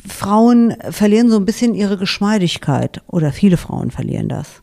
Frauen 0.06 0.74
verlieren 0.90 1.28
so 1.28 1.36
ein 1.36 1.44
bisschen 1.44 1.74
ihre 1.74 1.98
Geschmeidigkeit 1.98 3.02
oder 3.06 3.32
viele 3.32 3.58
Frauen 3.58 3.90
verlieren 3.90 4.28
das. 4.28 4.62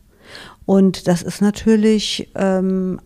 Und 0.66 1.06
das 1.06 1.22
ist 1.22 1.40
natürlich, 1.40 2.30
ähm, 2.34 3.00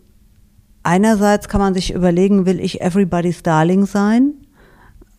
einerseits 0.81 1.47
kann 1.47 1.61
man 1.61 1.73
sich 1.73 1.93
überlegen, 1.93 2.45
will 2.45 2.59
ich 2.59 2.81
everybody's 2.81 3.43
darling 3.43 3.85
sein? 3.85 4.33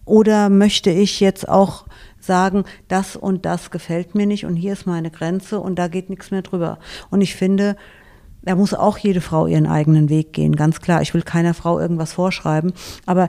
Oder 0.04 0.48
möchte 0.48 0.90
ich 0.90 1.20
jetzt 1.20 1.48
auch 1.48 1.84
sagen, 2.20 2.64
das 2.88 3.16
und 3.16 3.46
das 3.46 3.70
gefällt 3.70 4.14
mir 4.14 4.26
nicht 4.26 4.44
und 4.46 4.56
hier 4.56 4.72
ist 4.72 4.87
meine 4.87 5.11
Grenze 5.11 5.61
und 5.61 5.78
da 5.78 5.88
geht 5.88 6.11
nichts 6.11 6.30
mehr 6.30 6.42
drüber. 6.42 6.78
Und 7.11 7.20
ich 7.20 7.35
finde, 7.35 7.76
da 8.42 8.54
muss 8.54 8.74
auch 8.74 8.98
jede 8.98 9.20
Frau 9.20 9.46
ihren 9.46 9.66
eigenen 9.66 10.09
Weg 10.09 10.33
gehen, 10.33 10.56
ganz 10.56 10.80
klar. 10.80 11.02
Ich 11.02 11.12
will 11.14 11.22
keiner 11.22 11.54
Frau 11.54 11.78
irgendwas 11.78 12.12
vorschreiben, 12.12 12.72
aber 13.06 13.28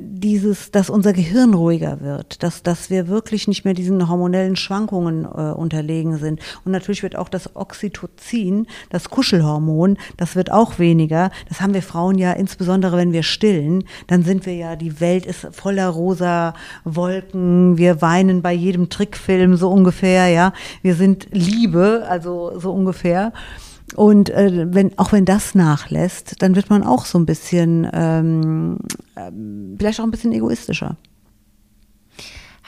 dieses, 0.00 0.70
dass 0.70 0.90
unser 0.90 1.12
Gehirn 1.12 1.54
ruhiger 1.54 2.00
wird, 2.00 2.42
dass, 2.42 2.62
dass 2.62 2.90
wir 2.90 3.08
wirklich 3.08 3.48
nicht 3.48 3.64
mehr 3.64 3.74
diesen 3.74 4.08
hormonellen 4.08 4.56
Schwankungen 4.56 5.24
äh, 5.24 5.52
unterlegen 5.52 6.18
sind. 6.18 6.40
Und 6.64 6.72
natürlich 6.72 7.02
wird 7.02 7.16
auch 7.16 7.28
das 7.28 7.54
Oxytocin, 7.56 8.66
das 8.90 9.10
Kuschelhormon, 9.10 9.98
das 10.16 10.36
wird 10.36 10.52
auch 10.52 10.78
weniger. 10.78 11.30
Das 11.48 11.60
haben 11.60 11.74
wir 11.74 11.82
Frauen 11.82 12.18
ja 12.18 12.32
insbesondere, 12.32 12.96
wenn 12.96 13.12
wir 13.12 13.22
stillen, 13.22 13.84
dann 14.06 14.22
sind 14.22 14.46
wir 14.46 14.54
ja, 14.54 14.76
die 14.76 15.00
Welt 15.00 15.26
ist 15.26 15.48
voller 15.52 15.88
rosa 15.88 16.54
Wolken, 16.84 17.76
wir 17.76 18.00
weinen 18.00 18.42
bei 18.42 18.52
jedem 18.52 18.88
Trickfilm 18.88 19.56
so 19.56 19.70
ungefähr, 19.70 20.28
ja. 20.28 20.52
Wir 20.82 20.94
sind 20.94 21.28
Liebe, 21.32 22.04
also 22.08 22.58
so 22.58 22.72
ungefähr. 22.72 23.32
Und 23.94 24.30
äh, 24.30 24.66
wenn, 24.72 24.98
auch 24.98 25.12
wenn 25.12 25.24
das 25.24 25.54
nachlässt, 25.54 26.42
dann 26.42 26.56
wird 26.56 26.70
man 26.70 26.82
auch 26.82 27.04
so 27.04 27.18
ein 27.18 27.26
bisschen, 27.26 27.88
ähm, 27.92 28.78
äh, 29.14 29.30
vielleicht 29.78 30.00
auch 30.00 30.04
ein 30.04 30.10
bisschen 30.10 30.32
egoistischer. 30.32 30.96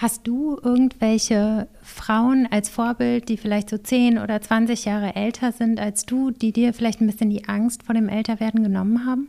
Hast 0.01 0.27
du 0.27 0.59
irgendwelche 0.63 1.69
Frauen 1.83 2.49
als 2.51 2.71
Vorbild, 2.71 3.29
die 3.29 3.37
vielleicht 3.37 3.69
so 3.69 3.77
10 3.77 4.19
oder 4.19 4.41
20 4.41 4.87
Jahre 4.87 5.15
älter 5.15 5.53
sind 5.53 5.79
als 5.79 6.07
du, 6.07 6.31
die 6.31 6.53
dir 6.53 6.73
vielleicht 6.73 7.03
ein 7.03 7.07
bisschen 7.07 7.29
die 7.29 7.47
Angst 7.49 7.83
vor 7.83 7.95
dem 7.95 8.09
Älterwerden 8.09 8.63
genommen 8.63 9.05
haben? 9.05 9.29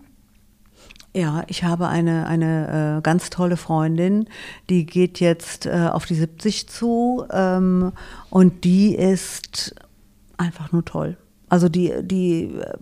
Ja, 1.13 1.43
ich 1.47 1.65
habe 1.65 1.89
eine, 1.89 2.25
eine 2.25 2.99
äh, 2.99 3.01
ganz 3.01 3.30
tolle 3.30 3.58
Freundin, 3.58 4.27
die 4.69 4.86
geht 4.86 5.19
jetzt 5.19 5.65
äh, 5.65 5.89
auf 5.91 6.06
die 6.06 6.15
70 6.15 6.69
zu 6.69 7.25
ähm, 7.30 7.91
und 8.30 8.63
die 8.63 8.95
ist 8.95 9.75
einfach 10.38 10.71
nur 10.71 10.86
toll. 10.86 11.17
Also 11.52 11.68
die, 11.68 11.94
die 12.02 12.44
äh, 12.44 12.78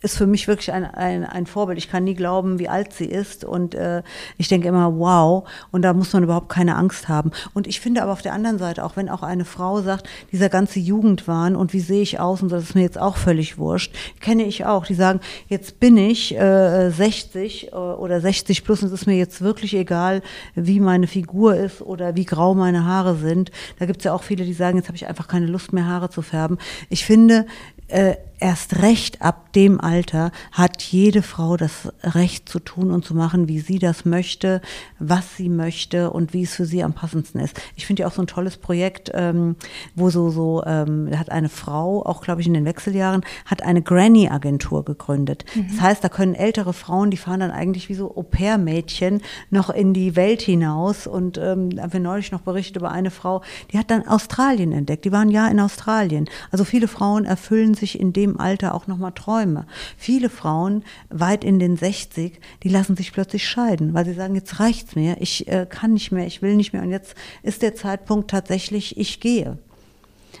ist 0.00 0.18
für 0.18 0.28
mich 0.28 0.46
wirklich 0.46 0.70
ein, 0.70 0.84
ein, 0.84 1.24
ein 1.24 1.46
Vorbild. 1.46 1.78
Ich 1.78 1.90
kann 1.90 2.04
nie 2.04 2.14
glauben, 2.14 2.60
wie 2.60 2.68
alt 2.68 2.92
sie 2.92 3.06
ist. 3.06 3.44
Und 3.44 3.74
äh, 3.74 4.04
ich 4.38 4.46
denke 4.46 4.68
immer, 4.68 4.96
wow. 4.96 5.48
Und 5.72 5.82
da 5.82 5.92
muss 5.94 6.12
man 6.12 6.22
überhaupt 6.22 6.48
keine 6.48 6.76
Angst 6.76 7.08
haben. 7.08 7.32
Und 7.54 7.66
ich 7.66 7.80
finde 7.80 8.02
aber 8.02 8.12
auf 8.12 8.22
der 8.22 8.32
anderen 8.32 8.58
Seite, 8.58 8.84
auch 8.84 8.94
wenn 8.94 9.08
auch 9.08 9.24
eine 9.24 9.44
Frau 9.44 9.82
sagt, 9.82 10.08
dieser 10.30 10.48
ganze 10.48 10.78
Jugendwahn 10.78 11.56
und 11.56 11.72
wie 11.72 11.80
sehe 11.80 12.02
ich 12.02 12.20
aus 12.20 12.40
und 12.40 12.52
das 12.52 12.62
ist 12.62 12.76
mir 12.76 12.82
jetzt 12.82 13.00
auch 13.00 13.16
völlig 13.16 13.58
wurscht, 13.58 13.92
kenne 14.20 14.44
ich 14.44 14.64
auch. 14.64 14.86
Die 14.86 14.94
sagen, 14.94 15.18
jetzt 15.48 15.80
bin 15.80 15.96
ich 15.96 16.36
äh, 16.36 16.90
60 16.90 17.72
äh, 17.72 17.74
oder 17.74 18.20
60 18.20 18.62
plus 18.62 18.82
und 18.82 18.92
es 18.92 19.00
ist 19.00 19.06
mir 19.06 19.16
jetzt 19.16 19.40
wirklich 19.40 19.74
egal, 19.74 20.22
wie 20.54 20.78
meine 20.78 21.08
Figur 21.08 21.56
ist 21.56 21.82
oder 21.82 22.14
wie 22.14 22.26
grau 22.26 22.54
meine 22.54 22.84
Haare 22.84 23.16
sind. 23.16 23.50
Da 23.80 23.86
gibt 23.86 23.98
es 23.98 24.04
ja 24.04 24.12
auch 24.12 24.22
viele, 24.22 24.44
die 24.44 24.52
sagen, 24.52 24.76
jetzt 24.76 24.86
habe 24.86 24.96
ich 24.96 25.08
einfach 25.08 25.26
keine 25.26 25.46
Lust 25.46 25.72
mehr, 25.72 25.86
Haare 25.86 26.10
zu 26.10 26.22
färben. 26.22 26.58
Ich 26.90 27.04
finde, 27.04 27.46
äh, 27.88 28.16
erst 28.44 28.82
recht 28.82 29.22
ab 29.22 29.52
dem 29.52 29.80
Alter 29.80 30.32
hat 30.52 30.82
jede 30.82 31.22
Frau 31.22 31.56
das 31.56 31.92
Recht 32.02 32.48
zu 32.48 32.58
tun 32.58 32.90
und 32.90 33.04
zu 33.04 33.14
machen, 33.14 33.48
wie 33.48 33.60
sie 33.60 33.78
das 33.78 34.04
möchte, 34.04 34.60
was 34.98 35.36
sie 35.36 35.48
möchte 35.48 36.10
und 36.10 36.34
wie 36.34 36.42
es 36.42 36.54
für 36.54 36.66
sie 36.66 36.82
am 36.82 36.92
passendsten 36.92 37.40
ist. 37.40 37.60
Ich 37.76 37.86
finde 37.86 38.02
ja 38.02 38.08
auch 38.08 38.12
so 38.12 38.22
ein 38.22 38.26
tolles 38.26 38.56
Projekt, 38.56 39.10
ähm, 39.14 39.56
wo 39.94 40.10
so, 40.10 40.30
so, 40.30 40.62
ähm, 40.66 41.08
hat 41.16 41.30
eine 41.30 41.48
Frau, 41.48 42.04
auch 42.04 42.20
glaube 42.22 42.40
ich 42.40 42.46
in 42.46 42.54
den 42.54 42.64
Wechseljahren, 42.64 43.24
hat 43.46 43.62
eine 43.62 43.82
Granny-Agentur 43.82 44.84
gegründet. 44.84 45.44
Mhm. 45.54 45.68
Das 45.70 45.80
heißt, 45.80 46.04
da 46.04 46.08
können 46.08 46.34
ältere 46.34 46.72
Frauen, 46.72 47.10
die 47.10 47.16
fahren 47.16 47.40
dann 47.40 47.50
eigentlich 47.50 47.88
wie 47.88 47.94
so 47.94 48.16
Au-pair-Mädchen 48.16 49.22
noch 49.50 49.70
in 49.70 49.94
die 49.94 50.16
Welt 50.16 50.42
hinaus 50.42 51.06
und 51.06 51.38
ähm, 51.38 51.70
da 51.70 51.84
haben 51.84 51.92
wir 51.92 52.00
neulich 52.00 52.32
noch 52.32 52.40
berichtet 52.40 52.76
über 52.76 52.90
eine 52.90 53.10
Frau, 53.10 53.42
die 53.72 53.78
hat 53.78 53.90
dann 53.90 54.06
Australien 54.06 54.72
entdeckt. 54.72 55.04
Die 55.04 55.12
waren 55.12 55.30
ja 55.30 55.46
in 55.48 55.60
Australien. 55.60 56.28
Also 56.50 56.64
viele 56.64 56.88
Frauen 56.88 57.24
erfüllen 57.24 57.74
sich 57.74 57.83
in 57.92 58.12
dem 58.12 58.40
Alter 58.40 58.74
auch 58.74 58.86
nochmal 58.86 59.12
Träume. 59.12 59.66
Viele 59.96 60.30
Frauen, 60.30 60.84
weit 61.10 61.44
in 61.44 61.58
den 61.58 61.76
60, 61.76 62.40
die 62.62 62.68
lassen 62.68 62.96
sich 62.96 63.12
plötzlich 63.12 63.46
scheiden, 63.46 63.94
weil 63.94 64.04
sie 64.04 64.14
sagen, 64.14 64.34
jetzt 64.34 64.58
reicht's 64.60 64.96
mir, 64.96 65.16
ich 65.20 65.46
äh, 65.48 65.66
kann 65.68 65.92
nicht 65.92 66.12
mehr, 66.12 66.26
ich 66.26 66.42
will 66.42 66.56
nicht 66.56 66.72
mehr 66.72 66.82
und 66.82 66.90
jetzt 66.90 67.14
ist 67.42 67.62
der 67.62 67.74
Zeitpunkt 67.74 68.30
tatsächlich, 68.30 68.96
ich 68.96 69.20
gehe. 69.20 69.58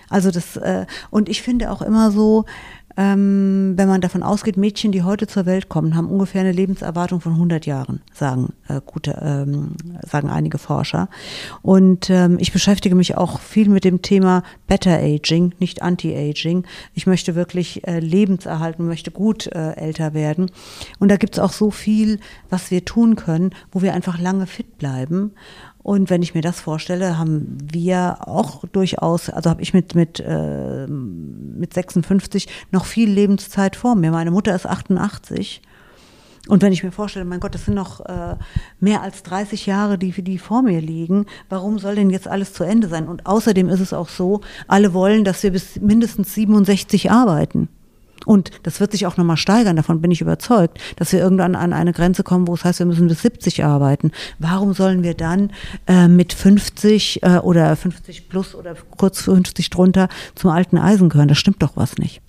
Also 0.08 0.30
das, 0.30 0.56
äh, 0.56 0.86
und 1.10 1.28
ich 1.28 1.42
finde 1.42 1.70
auch 1.70 1.82
immer 1.82 2.10
so, 2.10 2.44
ähm, 2.96 3.74
wenn 3.76 3.88
man 3.88 4.00
davon 4.00 4.22
ausgeht, 4.22 4.56
Mädchen, 4.56 4.92
die 4.92 5.02
heute 5.02 5.26
zur 5.26 5.46
Welt 5.46 5.68
kommen, 5.68 5.96
haben 5.96 6.08
ungefähr 6.08 6.42
eine 6.42 6.52
Lebenserwartung 6.52 7.20
von 7.20 7.32
100 7.32 7.66
Jahren, 7.66 8.02
sagen 8.12 8.52
äh, 8.68 8.80
gute, 8.84 9.18
ähm, 9.20 9.76
sagen 10.02 10.30
einige 10.30 10.58
Forscher. 10.58 11.08
Und 11.62 12.08
ähm, 12.10 12.36
ich 12.38 12.52
beschäftige 12.52 12.94
mich 12.94 13.16
auch 13.16 13.40
viel 13.40 13.68
mit 13.68 13.84
dem 13.84 14.02
Thema 14.02 14.44
Better 14.68 14.96
Aging, 14.98 15.54
nicht 15.58 15.82
Anti-Aging. 15.82 16.64
Ich 16.94 17.06
möchte 17.06 17.34
wirklich 17.34 17.86
äh, 17.86 17.98
lebenserhalten, 17.98 18.86
möchte 18.86 19.10
gut 19.10 19.48
äh, 19.48 19.72
älter 19.72 20.14
werden. 20.14 20.50
Und 21.00 21.10
da 21.10 21.16
gibt 21.16 21.34
es 21.34 21.40
auch 21.40 21.52
so 21.52 21.70
viel, 21.70 22.20
was 22.48 22.70
wir 22.70 22.84
tun 22.84 23.16
können, 23.16 23.50
wo 23.72 23.82
wir 23.82 23.94
einfach 23.94 24.20
lange 24.20 24.46
fit 24.46 24.78
bleiben. 24.78 25.32
Und 25.84 26.08
wenn 26.08 26.22
ich 26.22 26.34
mir 26.34 26.40
das 26.40 26.60
vorstelle, 26.60 27.18
haben 27.18 27.58
wir 27.70 28.26
auch 28.26 28.64
durchaus, 28.72 29.28
also 29.28 29.50
habe 29.50 29.60
ich 29.60 29.74
mit, 29.74 29.94
mit, 29.94 30.18
äh, 30.18 30.86
mit 30.86 31.74
56 31.74 32.48
noch 32.70 32.86
viel 32.86 33.10
Lebenszeit 33.10 33.76
vor 33.76 33.94
mir. 33.94 34.10
Meine 34.10 34.30
Mutter 34.30 34.56
ist 34.56 34.66
88. 34.66 35.60
Und 36.48 36.62
wenn 36.62 36.72
ich 36.72 36.84
mir 36.84 36.90
vorstelle, 36.90 37.26
mein 37.26 37.38
Gott, 37.38 37.54
das 37.54 37.66
sind 37.66 37.74
noch 37.74 38.00
äh, 38.00 38.36
mehr 38.80 39.02
als 39.02 39.24
30 39.24 39.66
Jahre, 39.66 39.98
die, 39.98 40.10
die 40.22 40.38
vor 40.38 40.62
mir 40.62 40.80
liegen, 40.80 41.26
warum 41.50 41.78
soll 41.78 41.96
denn 41.96 42.08
jetzt 42.08 42.28
alles 42.28 42.54
zu 42.54 42.64
Ende 42.64 42.88
sein? 42.88 43.06
Und 43.06 43.26
außerdem 43.26 43.68
ist 43.68 43.80
es 43.80 43.92
auch 43.92 44.08
so, 44.08 44.40
alle 44.66 44.94
wollen, 44.94 45.22
dass 45.22 45.42
wir 45.42 45.52
bis 45.52 45.78
mindestens 45.82 46.32
67 46.32 47.10
arbeiten. 47.10 47.68
Und 48.24 48.50
das 48.62 48.80
wird 48.80 48.92
sich 48.92 49.06
auch 49.06 49.16
nochmal 49.16 49.36
steigern, 49.36 49.76
davon 49.76 50.00
bin 50.00 50.10
ich 50.10 50.20
überzeugt, 50.20 50.78
dass 50.96 51.12
wir 51.12 51.20
irgendwann 51.20 51.54
an 51.54 51.72
eine 51.72 51.92
Grenze 51.92 52.22
kommen, 52.22 52.48
wo 52.48 52.54
es 52.54 52.64
heißt, 52.64 52.78
wir 52.78 52.86
müssen 52.86 53.08
bis 53.08 53.22
70 53.22 53.64
arbeiten. 53.64 54.12
Warum 54.38 54.74
sollen 54.74 55.02
wir 55.02 55.14
dann 55.14 55.50
äh, 55.86 56.08
mit 56.08 56.32
50 56.32 57.22
äh, 57.22 57.38
oder 57.38 57.74
50 57.76 58.28
plus 58.28 58.54
oder 58.54 58.74
kurz 58.96 59.22
50 59.22 59.70
drunter 59.70 60.08
zum 60.34 60.50
alten 60.50 60.78
Eisen 60.78 61.08
gehören? 61.08 61.28
Das 61.28 61.38
stimmt 61.38 61.62
doch 61.62 61.76
was 61.76 61.98
nicht. 61.98 62.20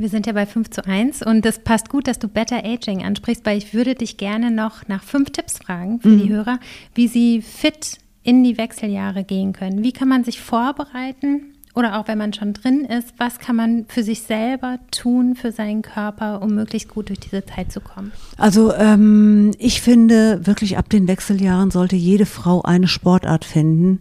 Wir 0.00 0.08
sind 0.08 0.28
ja 0.28 0.32
bei 0.32 0.46
5 0.46 0.70
zu 0.70 0.86
1 0.86 1.22
und 1.22 1.44
das 1.44 1.58
passt 1.58 1.88
gut, 1.88 2.06
dass 2.06 2.20
du 2.20 2.28
Better 2.28 2.64
Aging 2.64 3.04
ansprichst, 3.04 3.44
weil 3.44 3.58
ich 3.58 3.74
würde 3.74 3.96
dich 3.96 4.16
gerne 4.16 4.52
noch 4.52 4.86
nach 4.86 5.02
fünf 5.02 5.30
Tipps 5.30 5.58
fragen 5.58 6.00
für 6.00 6.08
mhm. 6.08 6.22
die 6.22 6.28
Hörer, 6.28 6.60
wie 6.94 7.08
sie 7.08 7.42
fit 7.42 7.98
in 8.22 8.44
die 8.44 8.58
Wechseljahre 8.58 9.24
gehen 9.24 9.52
können. 9.52 9.82
Wie 9.82 9.92
kann 9.92 10.06
man 10.06 10.22
sich 10.22 10.40
vorbereiten 10.40 11.54
oder 11.78 12.00
auch 12.00 12.08
wenn 12.08 12.18
man 12.18 12.32
schon 12.32 12.54
drin 12.54 12.84
ist, 12.84 13.14
was 13.18 13.38
kann 13.38 13.54
man 13.54 13.84
für 13.86 14.02
sich 14.02 14.22
selber 14.22 14.80
tun, 14.90 15.36
für 15.36 15.52
seinen 15.52 15.82
Körper, 15.82 16.42
um 16.42 16.52
möglichst 16.52 16.88
gut 16.88 17.08
durch 17.08 17.20
diese 17.20 17.46
Zeit 17.46 17.70
zu 17.70 17.80
kommen? 17.80 18.10
Also 18.36 18.74
ähm, 18.74 19.52
ich 19.58 19.80
finde 19.80 20.44
wirklich 20.44 20.76
ab 20.76 20.90
den 20.90 21.06
Wechseljahren 21.06 21.70
sollte 21.70 21.94
jede 21.94 22.26
Frau 22.26 22.62
eine 22.62 22.88
Sportart 22.88 23.44
finden, 23.44 24.00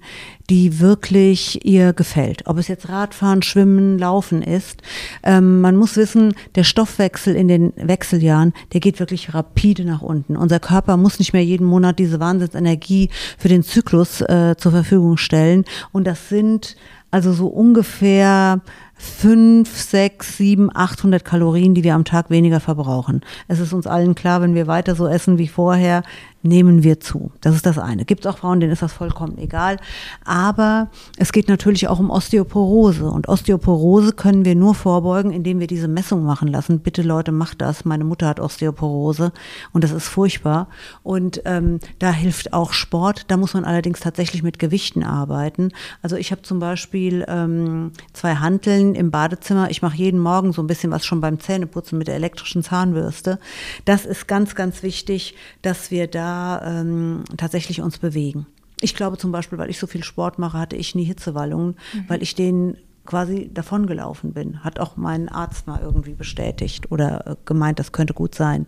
die 0.49 0.80
wirklich 0.80 1.65
ihr 1.65 1.93
gefällt. 1.93 2.47
Ob 2.47 2.57
es 2.57 2.67
jetzt 2.67 2.89
Radfahren, 2.89 3.43
Schwimmen, 3.43 3.99
Laufen 3.99 4.41
ist. 4.41 4.82
Ähm, 5.21 5.61
man 5.61 5.75
muss 5.75 5.97
wissen, 5.97 6.34
der 6.55 6.63
Stoffwechsel 6.63 7.36
in 7.36 7.47
den 7.47 7.73
Wechseljahren, 7.75 8.53
der 8.73 8.80
geht 8.80 8.99
wirklich 8.99 9.36
rapide 9.36 9.86
nach 9.86 10.01
unten. 10.01 10.36
Unser 10.36 10.59
Körper 10.59 10.97
muss 10.97 11.19
nicht 11.19 11.34
mehr 11.34 11.45
jeden 11.45 11.67
Monat 11.67 11.99
diese 11.99 12.19
Wahnsinnsenergie 12.19 13.09
für 13.38 13.49
den 13.49 13.61
Zyklus 13.61 14.21
äh, 14.21 14.55
zur 14.57 14.71
Verfügung 14.71 15.17
stellen. 15.17 15.63
Und 15.91 16.07
das 16.07 16.30
sind 16.30 16.75
also 17.11 17.31
so 17.31 17.47
ungefähr 17.47 18.61
fünf, 18.95 19.79
sechs, 19.79 20.37
sieben, 20.37 20.75
achthundert 20.75 21.23
Kalorien, 21.23 21.75
die 21.75 21.83
wir 21.83 21.95
am 21.95 22.03
Tag 22.03 22.29
weniger 22.29 22.59
verbrauchen. 22.59 23.21
Es 23.47 23.59
ist 23.59 23.73
uns 23.73 23.87
allen 23.87 24.15
klar, 24.15 24.41
wenn 24.41 24.55
wir 24.55 24.67
weiter 24.67 24.95
so 24.95 25.07
essen 25.07 25.37
wie 25.37 25.47
vorher, 25.47 26.03
nehmen 26.43 26.83
wir 26.83 26.99
zu. 26.99 27.31
Das 27.41 27.55
ist 27.55 27.65
das 27.65 27.77
eine. 27.77 28.05
Gibt 28.05 28.25
es 28.25 28.31
auch 28.31 28.38
Frauen, 28.38 28.59
denen 28.59 28.71
ist 28.71 28.81
das 28.81 28.93
vollkommen 28.93 29.38
egal. 29.38 29.77
Aber 30.23 30.89
es 31.17 31.31
geht 31.31 31.47
natürlich 31.47 31.88
auch 31.88 31.99
um 31.99 32.09
Osteoporose. 32.09 33.09
Und 33.09 33.27
Osteoporose 33.27 34.13
können 34.13 34.45
wir 34.45 34.55
nur 34.55 34.75
vorbeugen, 34.75 35.31
indem 35.31 35.59
wir 35.59 35.67
diese 35.67 35.88
Messung 35.88 36.23
machen 36.23 36.47
lassen. 36.47 36.79
Bitte 36.79 37.01
Leute, 37.01 37.31
macht 37.31 37.61
das. 37.61 37.85
Meine 37.85 38.03
Mutter 38.03 38.27
hat 38.27 38.39
Osteoporose 38.39 39.31
und 39.73 39.83
das 39.83 39.91
ist 39.91 40.07
furchtbar. 40.07 40.67
Und 41.03 41.41
ähm, 41.45 41.79
da 41.99 42.11
hilft 42.11 42.53
auch 42.53 42.73
Sport. 42.73 43.25
Da 43.27 43.38
muss 43.38 43.53
man 43.53 43.65
allerdings 43.65 43.99
tatsächlich 43.99 44.43
mit 44.43 44.59
Gewichten 44.59 45.03
arbeiten. 45.03 45.71
Also 46.01 46.15
ich 46.15 46.31
habe 46.31 46.43
zum 46.43 46.59
Beispiel 46.59 47.25
ähm, 47.27 47.91
zwei 48.13 48.35
Hanteln 48.35 48.95
im 48.95 49.11
Badezimmer. 49.11 49.69
Ich 49.69 49.81
mache 49.81 49.97
jeden 49.97 50.19
Morgen 50.19 50.53
so 50.53 50.61
ein 50.61 50.67
bisschen 50.67 50.91
was 50.91 51.05
schon 51.05 51.21
beim 51.21 51.39
Zähneputzen 51.39 51.97
mit 51.97 52.07
der 52.07 52.15
elektrischen 52.15 52.63
Zahnbürste. 52.63 53.39
Das 53.85 54.05
ist 54.05 54.27
ganz, 54.27 54.55
ganz 54.55 54.83
wichtig, 54.83 55.35
dass 55.61 55.91
wir 55.91 56.07
da 56.07 56.26
ähm, 56.63 57.23
tatsächlich 57.38 57.82
uns 57.82 57.97
bewegen. 57.97 58.45
Ich 58.82 58.95
glaube 58.95 59.17
zum 59.17 59.32
Beispiel, 59.32 59.57
weil 59.57 59.69
ich 59.69 59.80
so 59.80 59.88
viel 59.88 60.03
Sport 60.03 60.38
mache, 60.39 60.57
hatte 60.57 60.75
ich 60.75 60.93
nie 60.93 61.03
Hitzewallungen, 61.03 61.75
mhm. 61.93 62.05
weil 62.07 62.21
ich 62.21 62.36
den 62.36 62.78
quasi 63.05 63.49
davongelaufen 63.51 64.34
bin. 64.34 64.63
Hat 64.63 64.80
auch 64.80 64.97
mein 64.97 65.30
Arzt 65.30 65.65
mal 65.65 65.82
irgendwie 65.82 66.13
bestätigt 66.13 66.91
oder 66.91 67.25
äh, 67.25 67.36
gemeint, 67.45 67.80
das 67.80 67.91
könnte 67.91 68.13
gut 68.13 68.36
sein. 68.36 68.67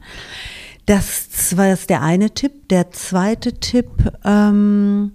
Das 0.87 1.55
war 1.55 1.67
jetzt 1.67 1.91
der 1.91 2.01
eine 2.01 2.31
Tipp. 2.31 2.69
Der 2.69 2.89
zweite 2.89 3.53
Tipp, 3.59 3.91
ähm, 4.23 5.11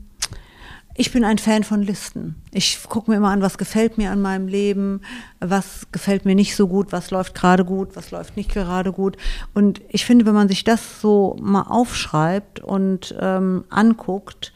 ich 0.96 1.12
bin 1.12 1.24
ein 1.24 1.38
Fan 1.38 1.64
von 1.64 1.82
Listen. 1.82 2.36
Ich 2.52 2.82
gucke 2.88 3.10
mir 3.10 3.16
immer 3.16 3.30
an, 3.30 3.42
was 3.42 3.58
gefällt 3.58 3.98
mir 3.98 4.12
an 4.12 4.22
meinem 4.22 4.46
Leben, 4.46 5.00
was 5.40 5.88
gefällt 5.90 6.24
mir 6.24 6.36
nicht 6.36 6.54
so 6.54 6.68
gut, 6.68 6.92
was 6.92 7.10
läuft 7.10 7.34
gerade 7.34 7.64
gut, 7.64 7.96
was 7.96 8.12
läuft 8.12 8.36
nicht 8.36 8.52
gerade 8.52 8.92
gut. 8.92 9.16
Und 9.54 9.82
ich 9.88 10.04
finde, 10.04 10.24
wenn 10.24 10.34
man 10.34 10.48
sich 10.48 10.62
das 10.62 11.00
so 11.00 11.36
mal 11.40 11.62
aufschreibt 11.62 12.60
und 12.60 13.14
ähm, 13.18 13.64
anguckt, 13.70 14.52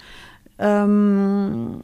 ähm, 0.58 1.82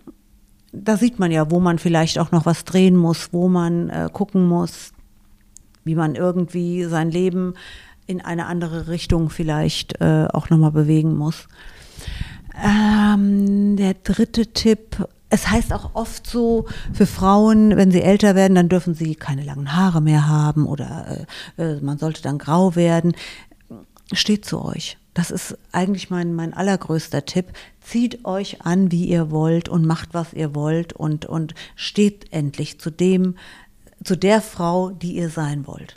da 0.72 0.96
sieht 0.96 1.18
man 1.18 1.32
ja, 1.32 1.50
wo 1.50 1.58
man 1.58 1.78
vielleicht 1.78 2.18
auch 2.18 2.30
noch 2.30 2.46
was 2.46 2.64
drehen 2.64 2.96
muss, 2.96 3.32
wo 3.32 3.48
man 3.48 3.90
äh, 3.90 4.08
gucken 4.12 4.46
muss, 4.46 4.92
wie 5.84 5.96
man 5.96 6.14
irgendwie 6.14 6.84
sein 6.84 7.10
Leben 7.10 7.54
in 8.06 8.20
eine 8.20 8.46
andere 8.46 8.88
Richtung 8.88 9.30
vielleicht 9.30 10.00
äh, 10.00 10.28
auch 10.32 10.50
nochmal 10.50 10.72
bewegen 10.72 11.16
muss. 11.16 11.48
Ähm, 12.62 13.76
der 13.76 13.94
dritte 13.94 14.52
Tipp. 14.52 15.08
Es 15.30 15.50
heißt 15.50 15.72
auch 15.72 15.94
oft 15.94 16.26
so, 16.26 16.66
für 16.92 17.06
Frauen, 17.06 17.76
wenn 17.76 17.90
sie 17.90 18.02
älter 18.02 18.34
werden, 18.34 18.54
dann 18.54 18.68
dürfen 18.68 18.94
sie 18.94 19.16
keine 19.16 19.42
langen 19.42 19.74
Haare 19.74 20.00
mehr 20.00 20.28
haben 20.28 20.66
oder 20.66 21.26
äh, 21.58 21.62
äh, 21.62 21.80
man 21.80 21.98
sollte 21.98 22.22
dann 22.22 22.38
grau 22.38 22.76
werden. 22.76 23.14
Steht 24.12 24.44
zu 24.44 24.64
euch. 24.64 24.96
Das 25.14 25.30
ist 25.30 25.56
eigentlich 25.72 26.10
mein, 26.10 26.34
mein 26.34 26.54
allergrößter 26.54 27.24
Tipp. 27.24 27.46
Zieht 27.80 28.24
euch 28.24 28.62
an, 28.62 28.90
wie 28.90 29.06
ihr 29.06 29.30
wollt 29.30 29.68
und 29.68 29.86
macht, 29.86 30.10
was 30.12 30.32
ihr 30.32 30.54
wollt 30.54 30.92
und, 30.92 31.26
und 31.26 31.54
steht 31.76 32.32
endlich 32.32 32.80
zu 32.80 32.90
dem, 32.90 33.36
zu 34.02 34.16
der 34.16 34.40
Frau, 34.40 34.90
die 34.90 35.16
ihr 35.16 35.30
sein 35.30 35.66
wollt. 35.66 35.94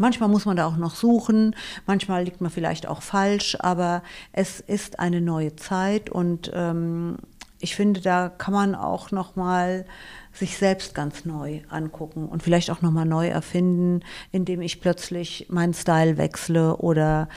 Manchmal 0.00 0.30
muss 0.30 0.46
man 0.46 0.56
da 0.56 0.66
auch 0.66 0.78
noch 0.78 0.94
suchen, 0.94 1.54
manchmal 1.86 2.24
liegt 2.24 2.40
man 2.40 2.50
vielleicht 2.50 2.88
auch 2.88 3.02
falsch, 3.02 3.58
aber 3.60 4.02
es 4.32 4.58
ist 4.58 4.98
eine 4.98 5.20
neue 5.20 5.56
Zeit 5.56 6.08
und 6.08 6.50
ähm, 6.54 7.18
ich 7.60 7.76
finde, 7.76 8.00
da 8.00 8.30
kann 8.30 8.54
man 8.54 8.74
auch 8.74 9.10
noch 9.10 9.36
mal 9.36 9.84
sich 10.32 10.56
selbst 10.56 10.94
ganz 10.94 11.26
neu 11.26 11.60
angucken 11.68 12.30
und 12.30 12.42
vielleicht 12.42 12.70
auch 12.70 12.80
noch 12.80 12.90
mal 12.92 13.04
neu 13.04 13.28
erfinden, 13.28 14.00
indem 14.32 14.62
ich 14.62 14.80
plötzlich 14.80 15.48
meinen 15.50 15.74
Style 15.74 16.16
wechsle 16.16 16.78
oder 16.78 17.28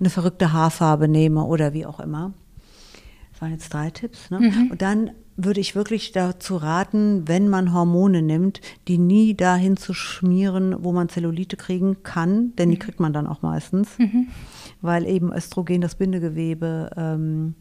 eine 0.00 0.10
verrückte 0.10 0.52
Haarfarbe 0.52 1.06
nehme 1.06 1.44
oder 1.44 1.72
wie 1.72 1.86
auch 1.86 2.00
immer. 2.00 2.32
Das 3.30 3.42
waren 3.42 3.52
jetzt 3.52 3.72
drei 3.72 3.90
Tipps. 3.90 4.28
Ne? 4.30 4.40
Mhm. 4.40 4.70
Und 4.72 4.82
dann 4.82 5.12
würde 5.38 5.60
ich 5.60 5.76
wirklich 5.76 6.10
dazu 6.10 6.56
raten, 6.56 7.28
wenn 7.28 7.48
man 7.48 7.72
Hormone 7.72 8.22
nimmt, 8.22 8.60
die 8.88 8.98
nie 8.98 9.34
dahin 9.34 9.76
zu 9.76 9.94
schmieren, 9.94 10.74
wo 10.80 10.92
man 10.92 11.08
Zellulite 11.08 11.56
kriegen 11.56 12.02
kann, 12.02 12.54
denn 12.56 12.70
die 12.70 12.76
mhm. 12.76 12.80
kriegt 12.80 13.00
man 13.00 13.12
dann 13.12 13.28
auch 13.28 13.40
meistens, 13.40 13.98
mhm. 13.98 14.26
weil 14.82 15.06
eben 15.06 15.32
Östrogen 15.32 15.80
das 15.80 15.94
Bindegewebe 15.94 16.90
ähm, 16.96 17.54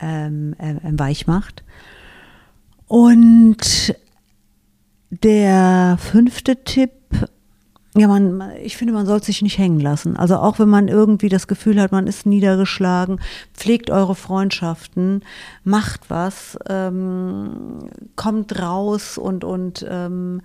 ähm, 0.00 0.54
äh, 0.58 0.74
weich 0.82 1.26
macht. 1.26 1.64
Und 2.86 3.96
der 5.10 5.96
fünfte 5.98 6.62
Tipp 6.62 6.90
ja, 7.98 8.08
man, 8.08 8.52
ich 8.62 8.76
finde, 8.76 8.92
man 8.92 9.06
soll 9.06 9.22
sich 9.22 9.42
nicht 9.42 9.58
hängen 9.58 9.80
lassen. 9.80 10.16
Also 10.16 10.36
auch 10.36 10.58
wenn 10.58 10.68
man 10.68 10.88
irgendwie 10.88 11.28
das 11.28 11.46
Gefühl 11.46 11.80
hat, 11.80 11.92
man 11.92 12.06
ist 12.06 12.26
niedergeschlagen, 12.26 13.20
pflegt 13.54 13.90
eure 13.90 14.14
Freundschaften, 14.14 15.22
macht 15.64 16.10
was, 16.10 16.58
ähm, 16.68 17.90
kommt 18.16 18.60
raus 18.60 19.18
und, 19.18 19.44
und 19.44 19.86
ähm, 19.88 20.42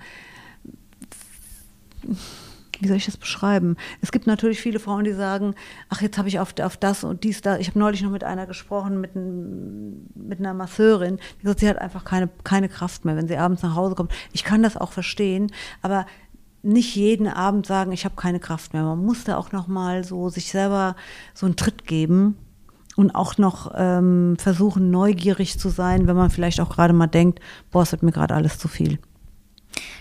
wie 2.80 2.88
soll 2.88 2.98
ich 2.98 3.06
das 3.06 3.18
beschreiben? 3.18 3.78
Es 4.02 4.12
gibt 4.12 4.28
natürlich 4.28 4.60
viele 4.60 4.80
Frauen, 4.80 5.06
die 5.06 5.14
sagen, 5.14 5.56
ach, 5.90 6.02
jetzt 6.02 6.18
habe 6.18 6.28
ich 6.28 6.40
auf, 6.40 6.60
auf 6.60 6.78
das 6.78 7.04
und 7.04 7.24
dies, 7.24 7.42
da. 7.42 7.58
Ich 7.58 7.68
habe 7.70 7.80
neulich 7.80 8.02
noch 8.02 8.12
mit 8.12 8.24
einer 8.24 8.46
gesprochen, 8.46 9.00
mit, 9.00 9.16
ein, 9.16 10.10
mit 10.16 10.40
einer 10.40 10.54
Masseurin, 10.54 11.20
die 11.42 11.48
sagt, 11.48 11.62
sie 11.62 11.70
hat 11.70 11.78
einfach 11.78 12.04
keine, 12.04 12.30
keine 12.44 12.70
Kraft 12.70 13.06
mehr, 13.06 13.16
wenn 13.16 13.28
sie 13.28 13.38
abends 13.38 13.64
nach 13.64 13.76
Hause 13.76 13.96
kommt. 13.96 14.12
Ich 14.34 14.44
kann 14.44 14.64
das 14.64 14.76
auch 14.76 14.92
verstehen, 14.92 15.52
aber 15.82 16.06
nicht 16.64 16.96
jeden 16.96 17.28
Abend 17.28 17.66
sagen, 17.66 17.92
ich 17.92 18.06
habe 18.06 18.16
keine 18.16 18.40
Kraft 18.40 18.74
mehr. 18.74 18.84
Man 18.84 19.06
muss 19.06 19.26
da 19.26 19.38
auch 19.38 19.52
noch 19.52 19.68
mal 19.68 20.04
so 20.04 20.30
sich 20.30 20.50
selber 20.50 20.96
so 21.34 21.46
einen 21.46 21.56
Tritt 21.56 21.86
geben 21.86 22.38
und 22.96 23.14
auch 23.16 23.38
noch 23.38 23.72
ähm, 23.76 24.36
versuchen, 24.40 24.90
neugierig 24.90 25.60
zu 25.60 25.70
sein, 25.70 26.08
wenn 26.08 26.16
man 26.16 26.30
vielleicht 26.30 26.62
auch 26.62 26.70
gerade 26.70 26.94
mal 26.94 27.08
denkt, 27.08 27.40
boah, 27.72 27.84
es 27.84 27.92
wird 27.92 28.04
mir 28.04 28.12
gerade 28.12 28.34
alles 28.34 28.58
zu 28.58 28.68
viel. 28.68 28.98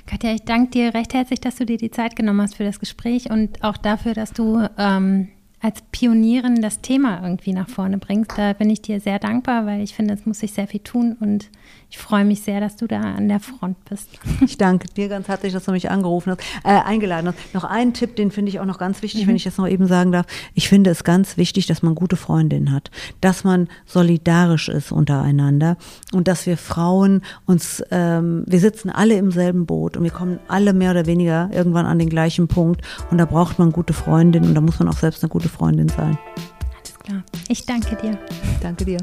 Katja, 0.07 0.33
ich 0.33 0.43
danke 0.43 0.71
dir 0.71 0.95
recht 0.95 1.15
herzlich, 1.15 1.41
dass 1.41 1.57
du 1.57 1.67
dir 1.67 1.79
die 1.79 1.91
Zeit 1.91 2.17
genommen 2.17 2.43
hast 2.43 2.57
für 2.57 2.65
das 2.65 2.79
Gespräch 2.79 3.31
und 3.31 3.63
auch 3.65 3.77
dafür, 3.77 4.15
dass 4.15 4.33
du 4.33 4.69
ähm, 4.77 5.29
als 5.61 5.81
Pionierin 5.93 6.61
das 6.61 6.81
Thema 6.81 7.23
irgendwie 7.23 7.53
nach 7.53 7.69
vorne 7.69 7.99
bringst. 7.99 8.37
Da 8.37 8.53
bin 8.53 8.69
ich 8.69 8.83
dir 8.83 9.01
sehr 9.01 9.19
dankbar, 9.19 9.65
weil 9.65 9.81
ich 9.81 9.95
finde, 9.95 10.15
es 10.15 10.27
muss 10.27 10.41
sich 10.41 10.53
sehr 10.53 10.67
viel 10.67 10.81
tun 10.81 11.17
und 11.19 11.51
ich 11.93 11.99
freue 11.99 12.25
mich 12.25 12.41
sehr, 12.41 12.59
dass 12.59 12.77
du 12.77 12.87
da 12.87 13.01
an 13.01 13.29
der 13.29 13.39
Front 13.39 13.85
bist. 13.85 14.09
Ich 14.41 14.57
danke 14.57 14.89
dir 14.89 15.09
ganz 15.09 15.29
herzlich, 15.29 15.53
dass 15.53 15.65
du 15.65 15.73
mich 15.73 15.91
angerufen 15.91 16.31
hast, 16.31 16.41
äh, 16.65 16.71
eingeladen 16.71 17.29
hast. 17.29 17.37
Noch 17.53 17.65
einen 17.65 17.93
Tipp, 17.93 18.17
den 18.17 18.31
finde 18.31 18.49
ich 18.49 18.61
auch 18.61 18.65
noch 18.65 18.79
ganz 18.79 19.03
wichtig, 19.03 19.25
mhm. 19.25 19.29
wenn 19.29 19.37
ich 19.37 19.45
das 19.45 19.59
noch 19.59 19.69
eben 19.69 19.87
sagen 19.87 20.11
darf. 20.11 20.25
Ich 20.55 20.71
finde 20.71 20.89
es 20.89 21.05
ganz 21.05 21.37
wichtig, 21.37 21.67
dass 21.67 21.83
man 21.83 21.95
gute 21.95 22.17
Freundinnen 22.17 22.73
hat, 22.73 22.91
dass 23.21 23.45
man 23.45 23.69
solidarisch 23.85 24.71
ist 24.71 24.91
untereinander 24.91 25.77
und 26.13 26.29
dass 26.29 26.47
wir 26.47 26.57
Frauen 26.57 27.21
uns, 27.45 27.85
ähm, 27.91 28.45
wir 28.47 28.59
sitzen 28.59 28.89
alle 28.89 29.17
im 29.17 29.31
selben 29.31 29.67
Boot 29.67 29.99
und 29.99 30.05
wir 30.05 30.13
kommen 30.13 30.39
alle 30.49 30.73
mehr 30.73 30.93
oder 30.93 31.05
weniger 31.05 31.51
irgendwann 31.53 31.85
an 31.85 31.99
den 31.99 32.09
gleichen 32.09 32.49
Punkt 32.49 32.81
und 33.11 33.19
da 33.19 33.27
braucht 33.27 33.59
man 33.59 33.71
gute 33.71 33.93
Freundinnen 33.93 34.49
und 34.49 34.55
da 34.55 34.63
muss 34.63 34.79
man 34.79 34.89
auch 34.89 34.99
selbst 34.99 35.23
eine 35.23 35.29
gute 35.29 35.51
Freundin 35.51 35.91
sein. 35.91 36.19
Alles 36.79 36.99
klar. 37.05 37.23
Ich 37.49 37.67
danke 37.67 37.97
dir. 37.97 38.19
Danke 38.63 38.87
dir. 38.87 38.99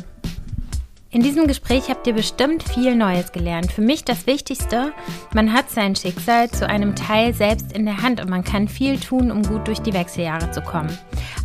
In 1.12 1.24
diesem 1.24 1.48
Gespräch 1.48 1.90
habt 1.90 2.06
ihr 2.06 2.14
bestimmt 2.14 2.62
viel 2.62 2.96
Neues 2.96 3.32
gelernt. 3.32 3.72
Für 3.72 3.82
mich 3.82 4.06
das 4.06 4.28
Wichtigste, 4.28 4.94
man 5.34 5.54
hat 5.54 5.72
sein 5.72 5.96
Schicksal 5.96 6.52
zu 6.52 6.70
einem 6.70 6.96
Teil 6.96 7.34
selbst 7.34 7.74
in 7.74 7.86
der 7.86 8.04
Hand 8.04 8.22
und 8.22 8.30
man 8.30 8.44
kann 8.44 8.68
viel 8.68 9.00
tun, 9.00 9.32
um 9.32 9.42
gut 9.42 9.68
durch 9.68 9.80
die 9.80 9.94
Wechseljahre 9.94 10.52
zu 10.52 10.62
kommen. 10.62 10.96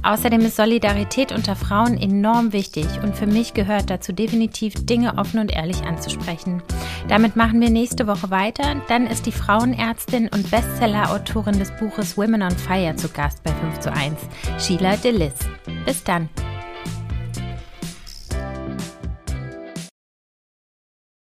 Außerdem 0.02 0.42
ist 0.42 0.56
Solidarität 0.56 1.32
unter 1.32 1.56
Frauen 1.56 1.96
enorm 1.96 2.52
wichtig 2.52 2.86
und 3.02 3.16
für 3.16 3.26
mich 3.26 3.54
gehört 3.54 3.88
dazu 3.88 4.12
definitiv, 4.12 4.84
Dinge 4.84 5.16
offen 5.16 5.40
und 5.40 5.50
ehrlich 5.50 5.82
anzusprechen. 5.82 6.62
Damit 7.08 7.34
machen 7.34 7.58
wir 7.62 7.70
nächste 7.70 8.06
Woche 8.06 8.30
weiter. 8.30 8.82
Dann 8.88 9.06
ist 9.06 9.24
die 9.24 9.32
Frauenärztin 9.32 10.28
und 10.28 10.50
Bestseller-Autorin 10.50 11.58
des 11.58 11.74
Buches 11.78 12.18
Women 12.18 12.42
on 12.42 12.50
Fire 12.50 12.94
zu 12.96 13.08
Gast 13.08 13.42
bei 13.42 13.52
5 13.52 13.80
zu 13.80 13.90
1, 13.90 14.14
Sheila 14.58 14.96
Delis. 14.96 15.32
Bis 15.86 16.04
dann. 16.04 16.28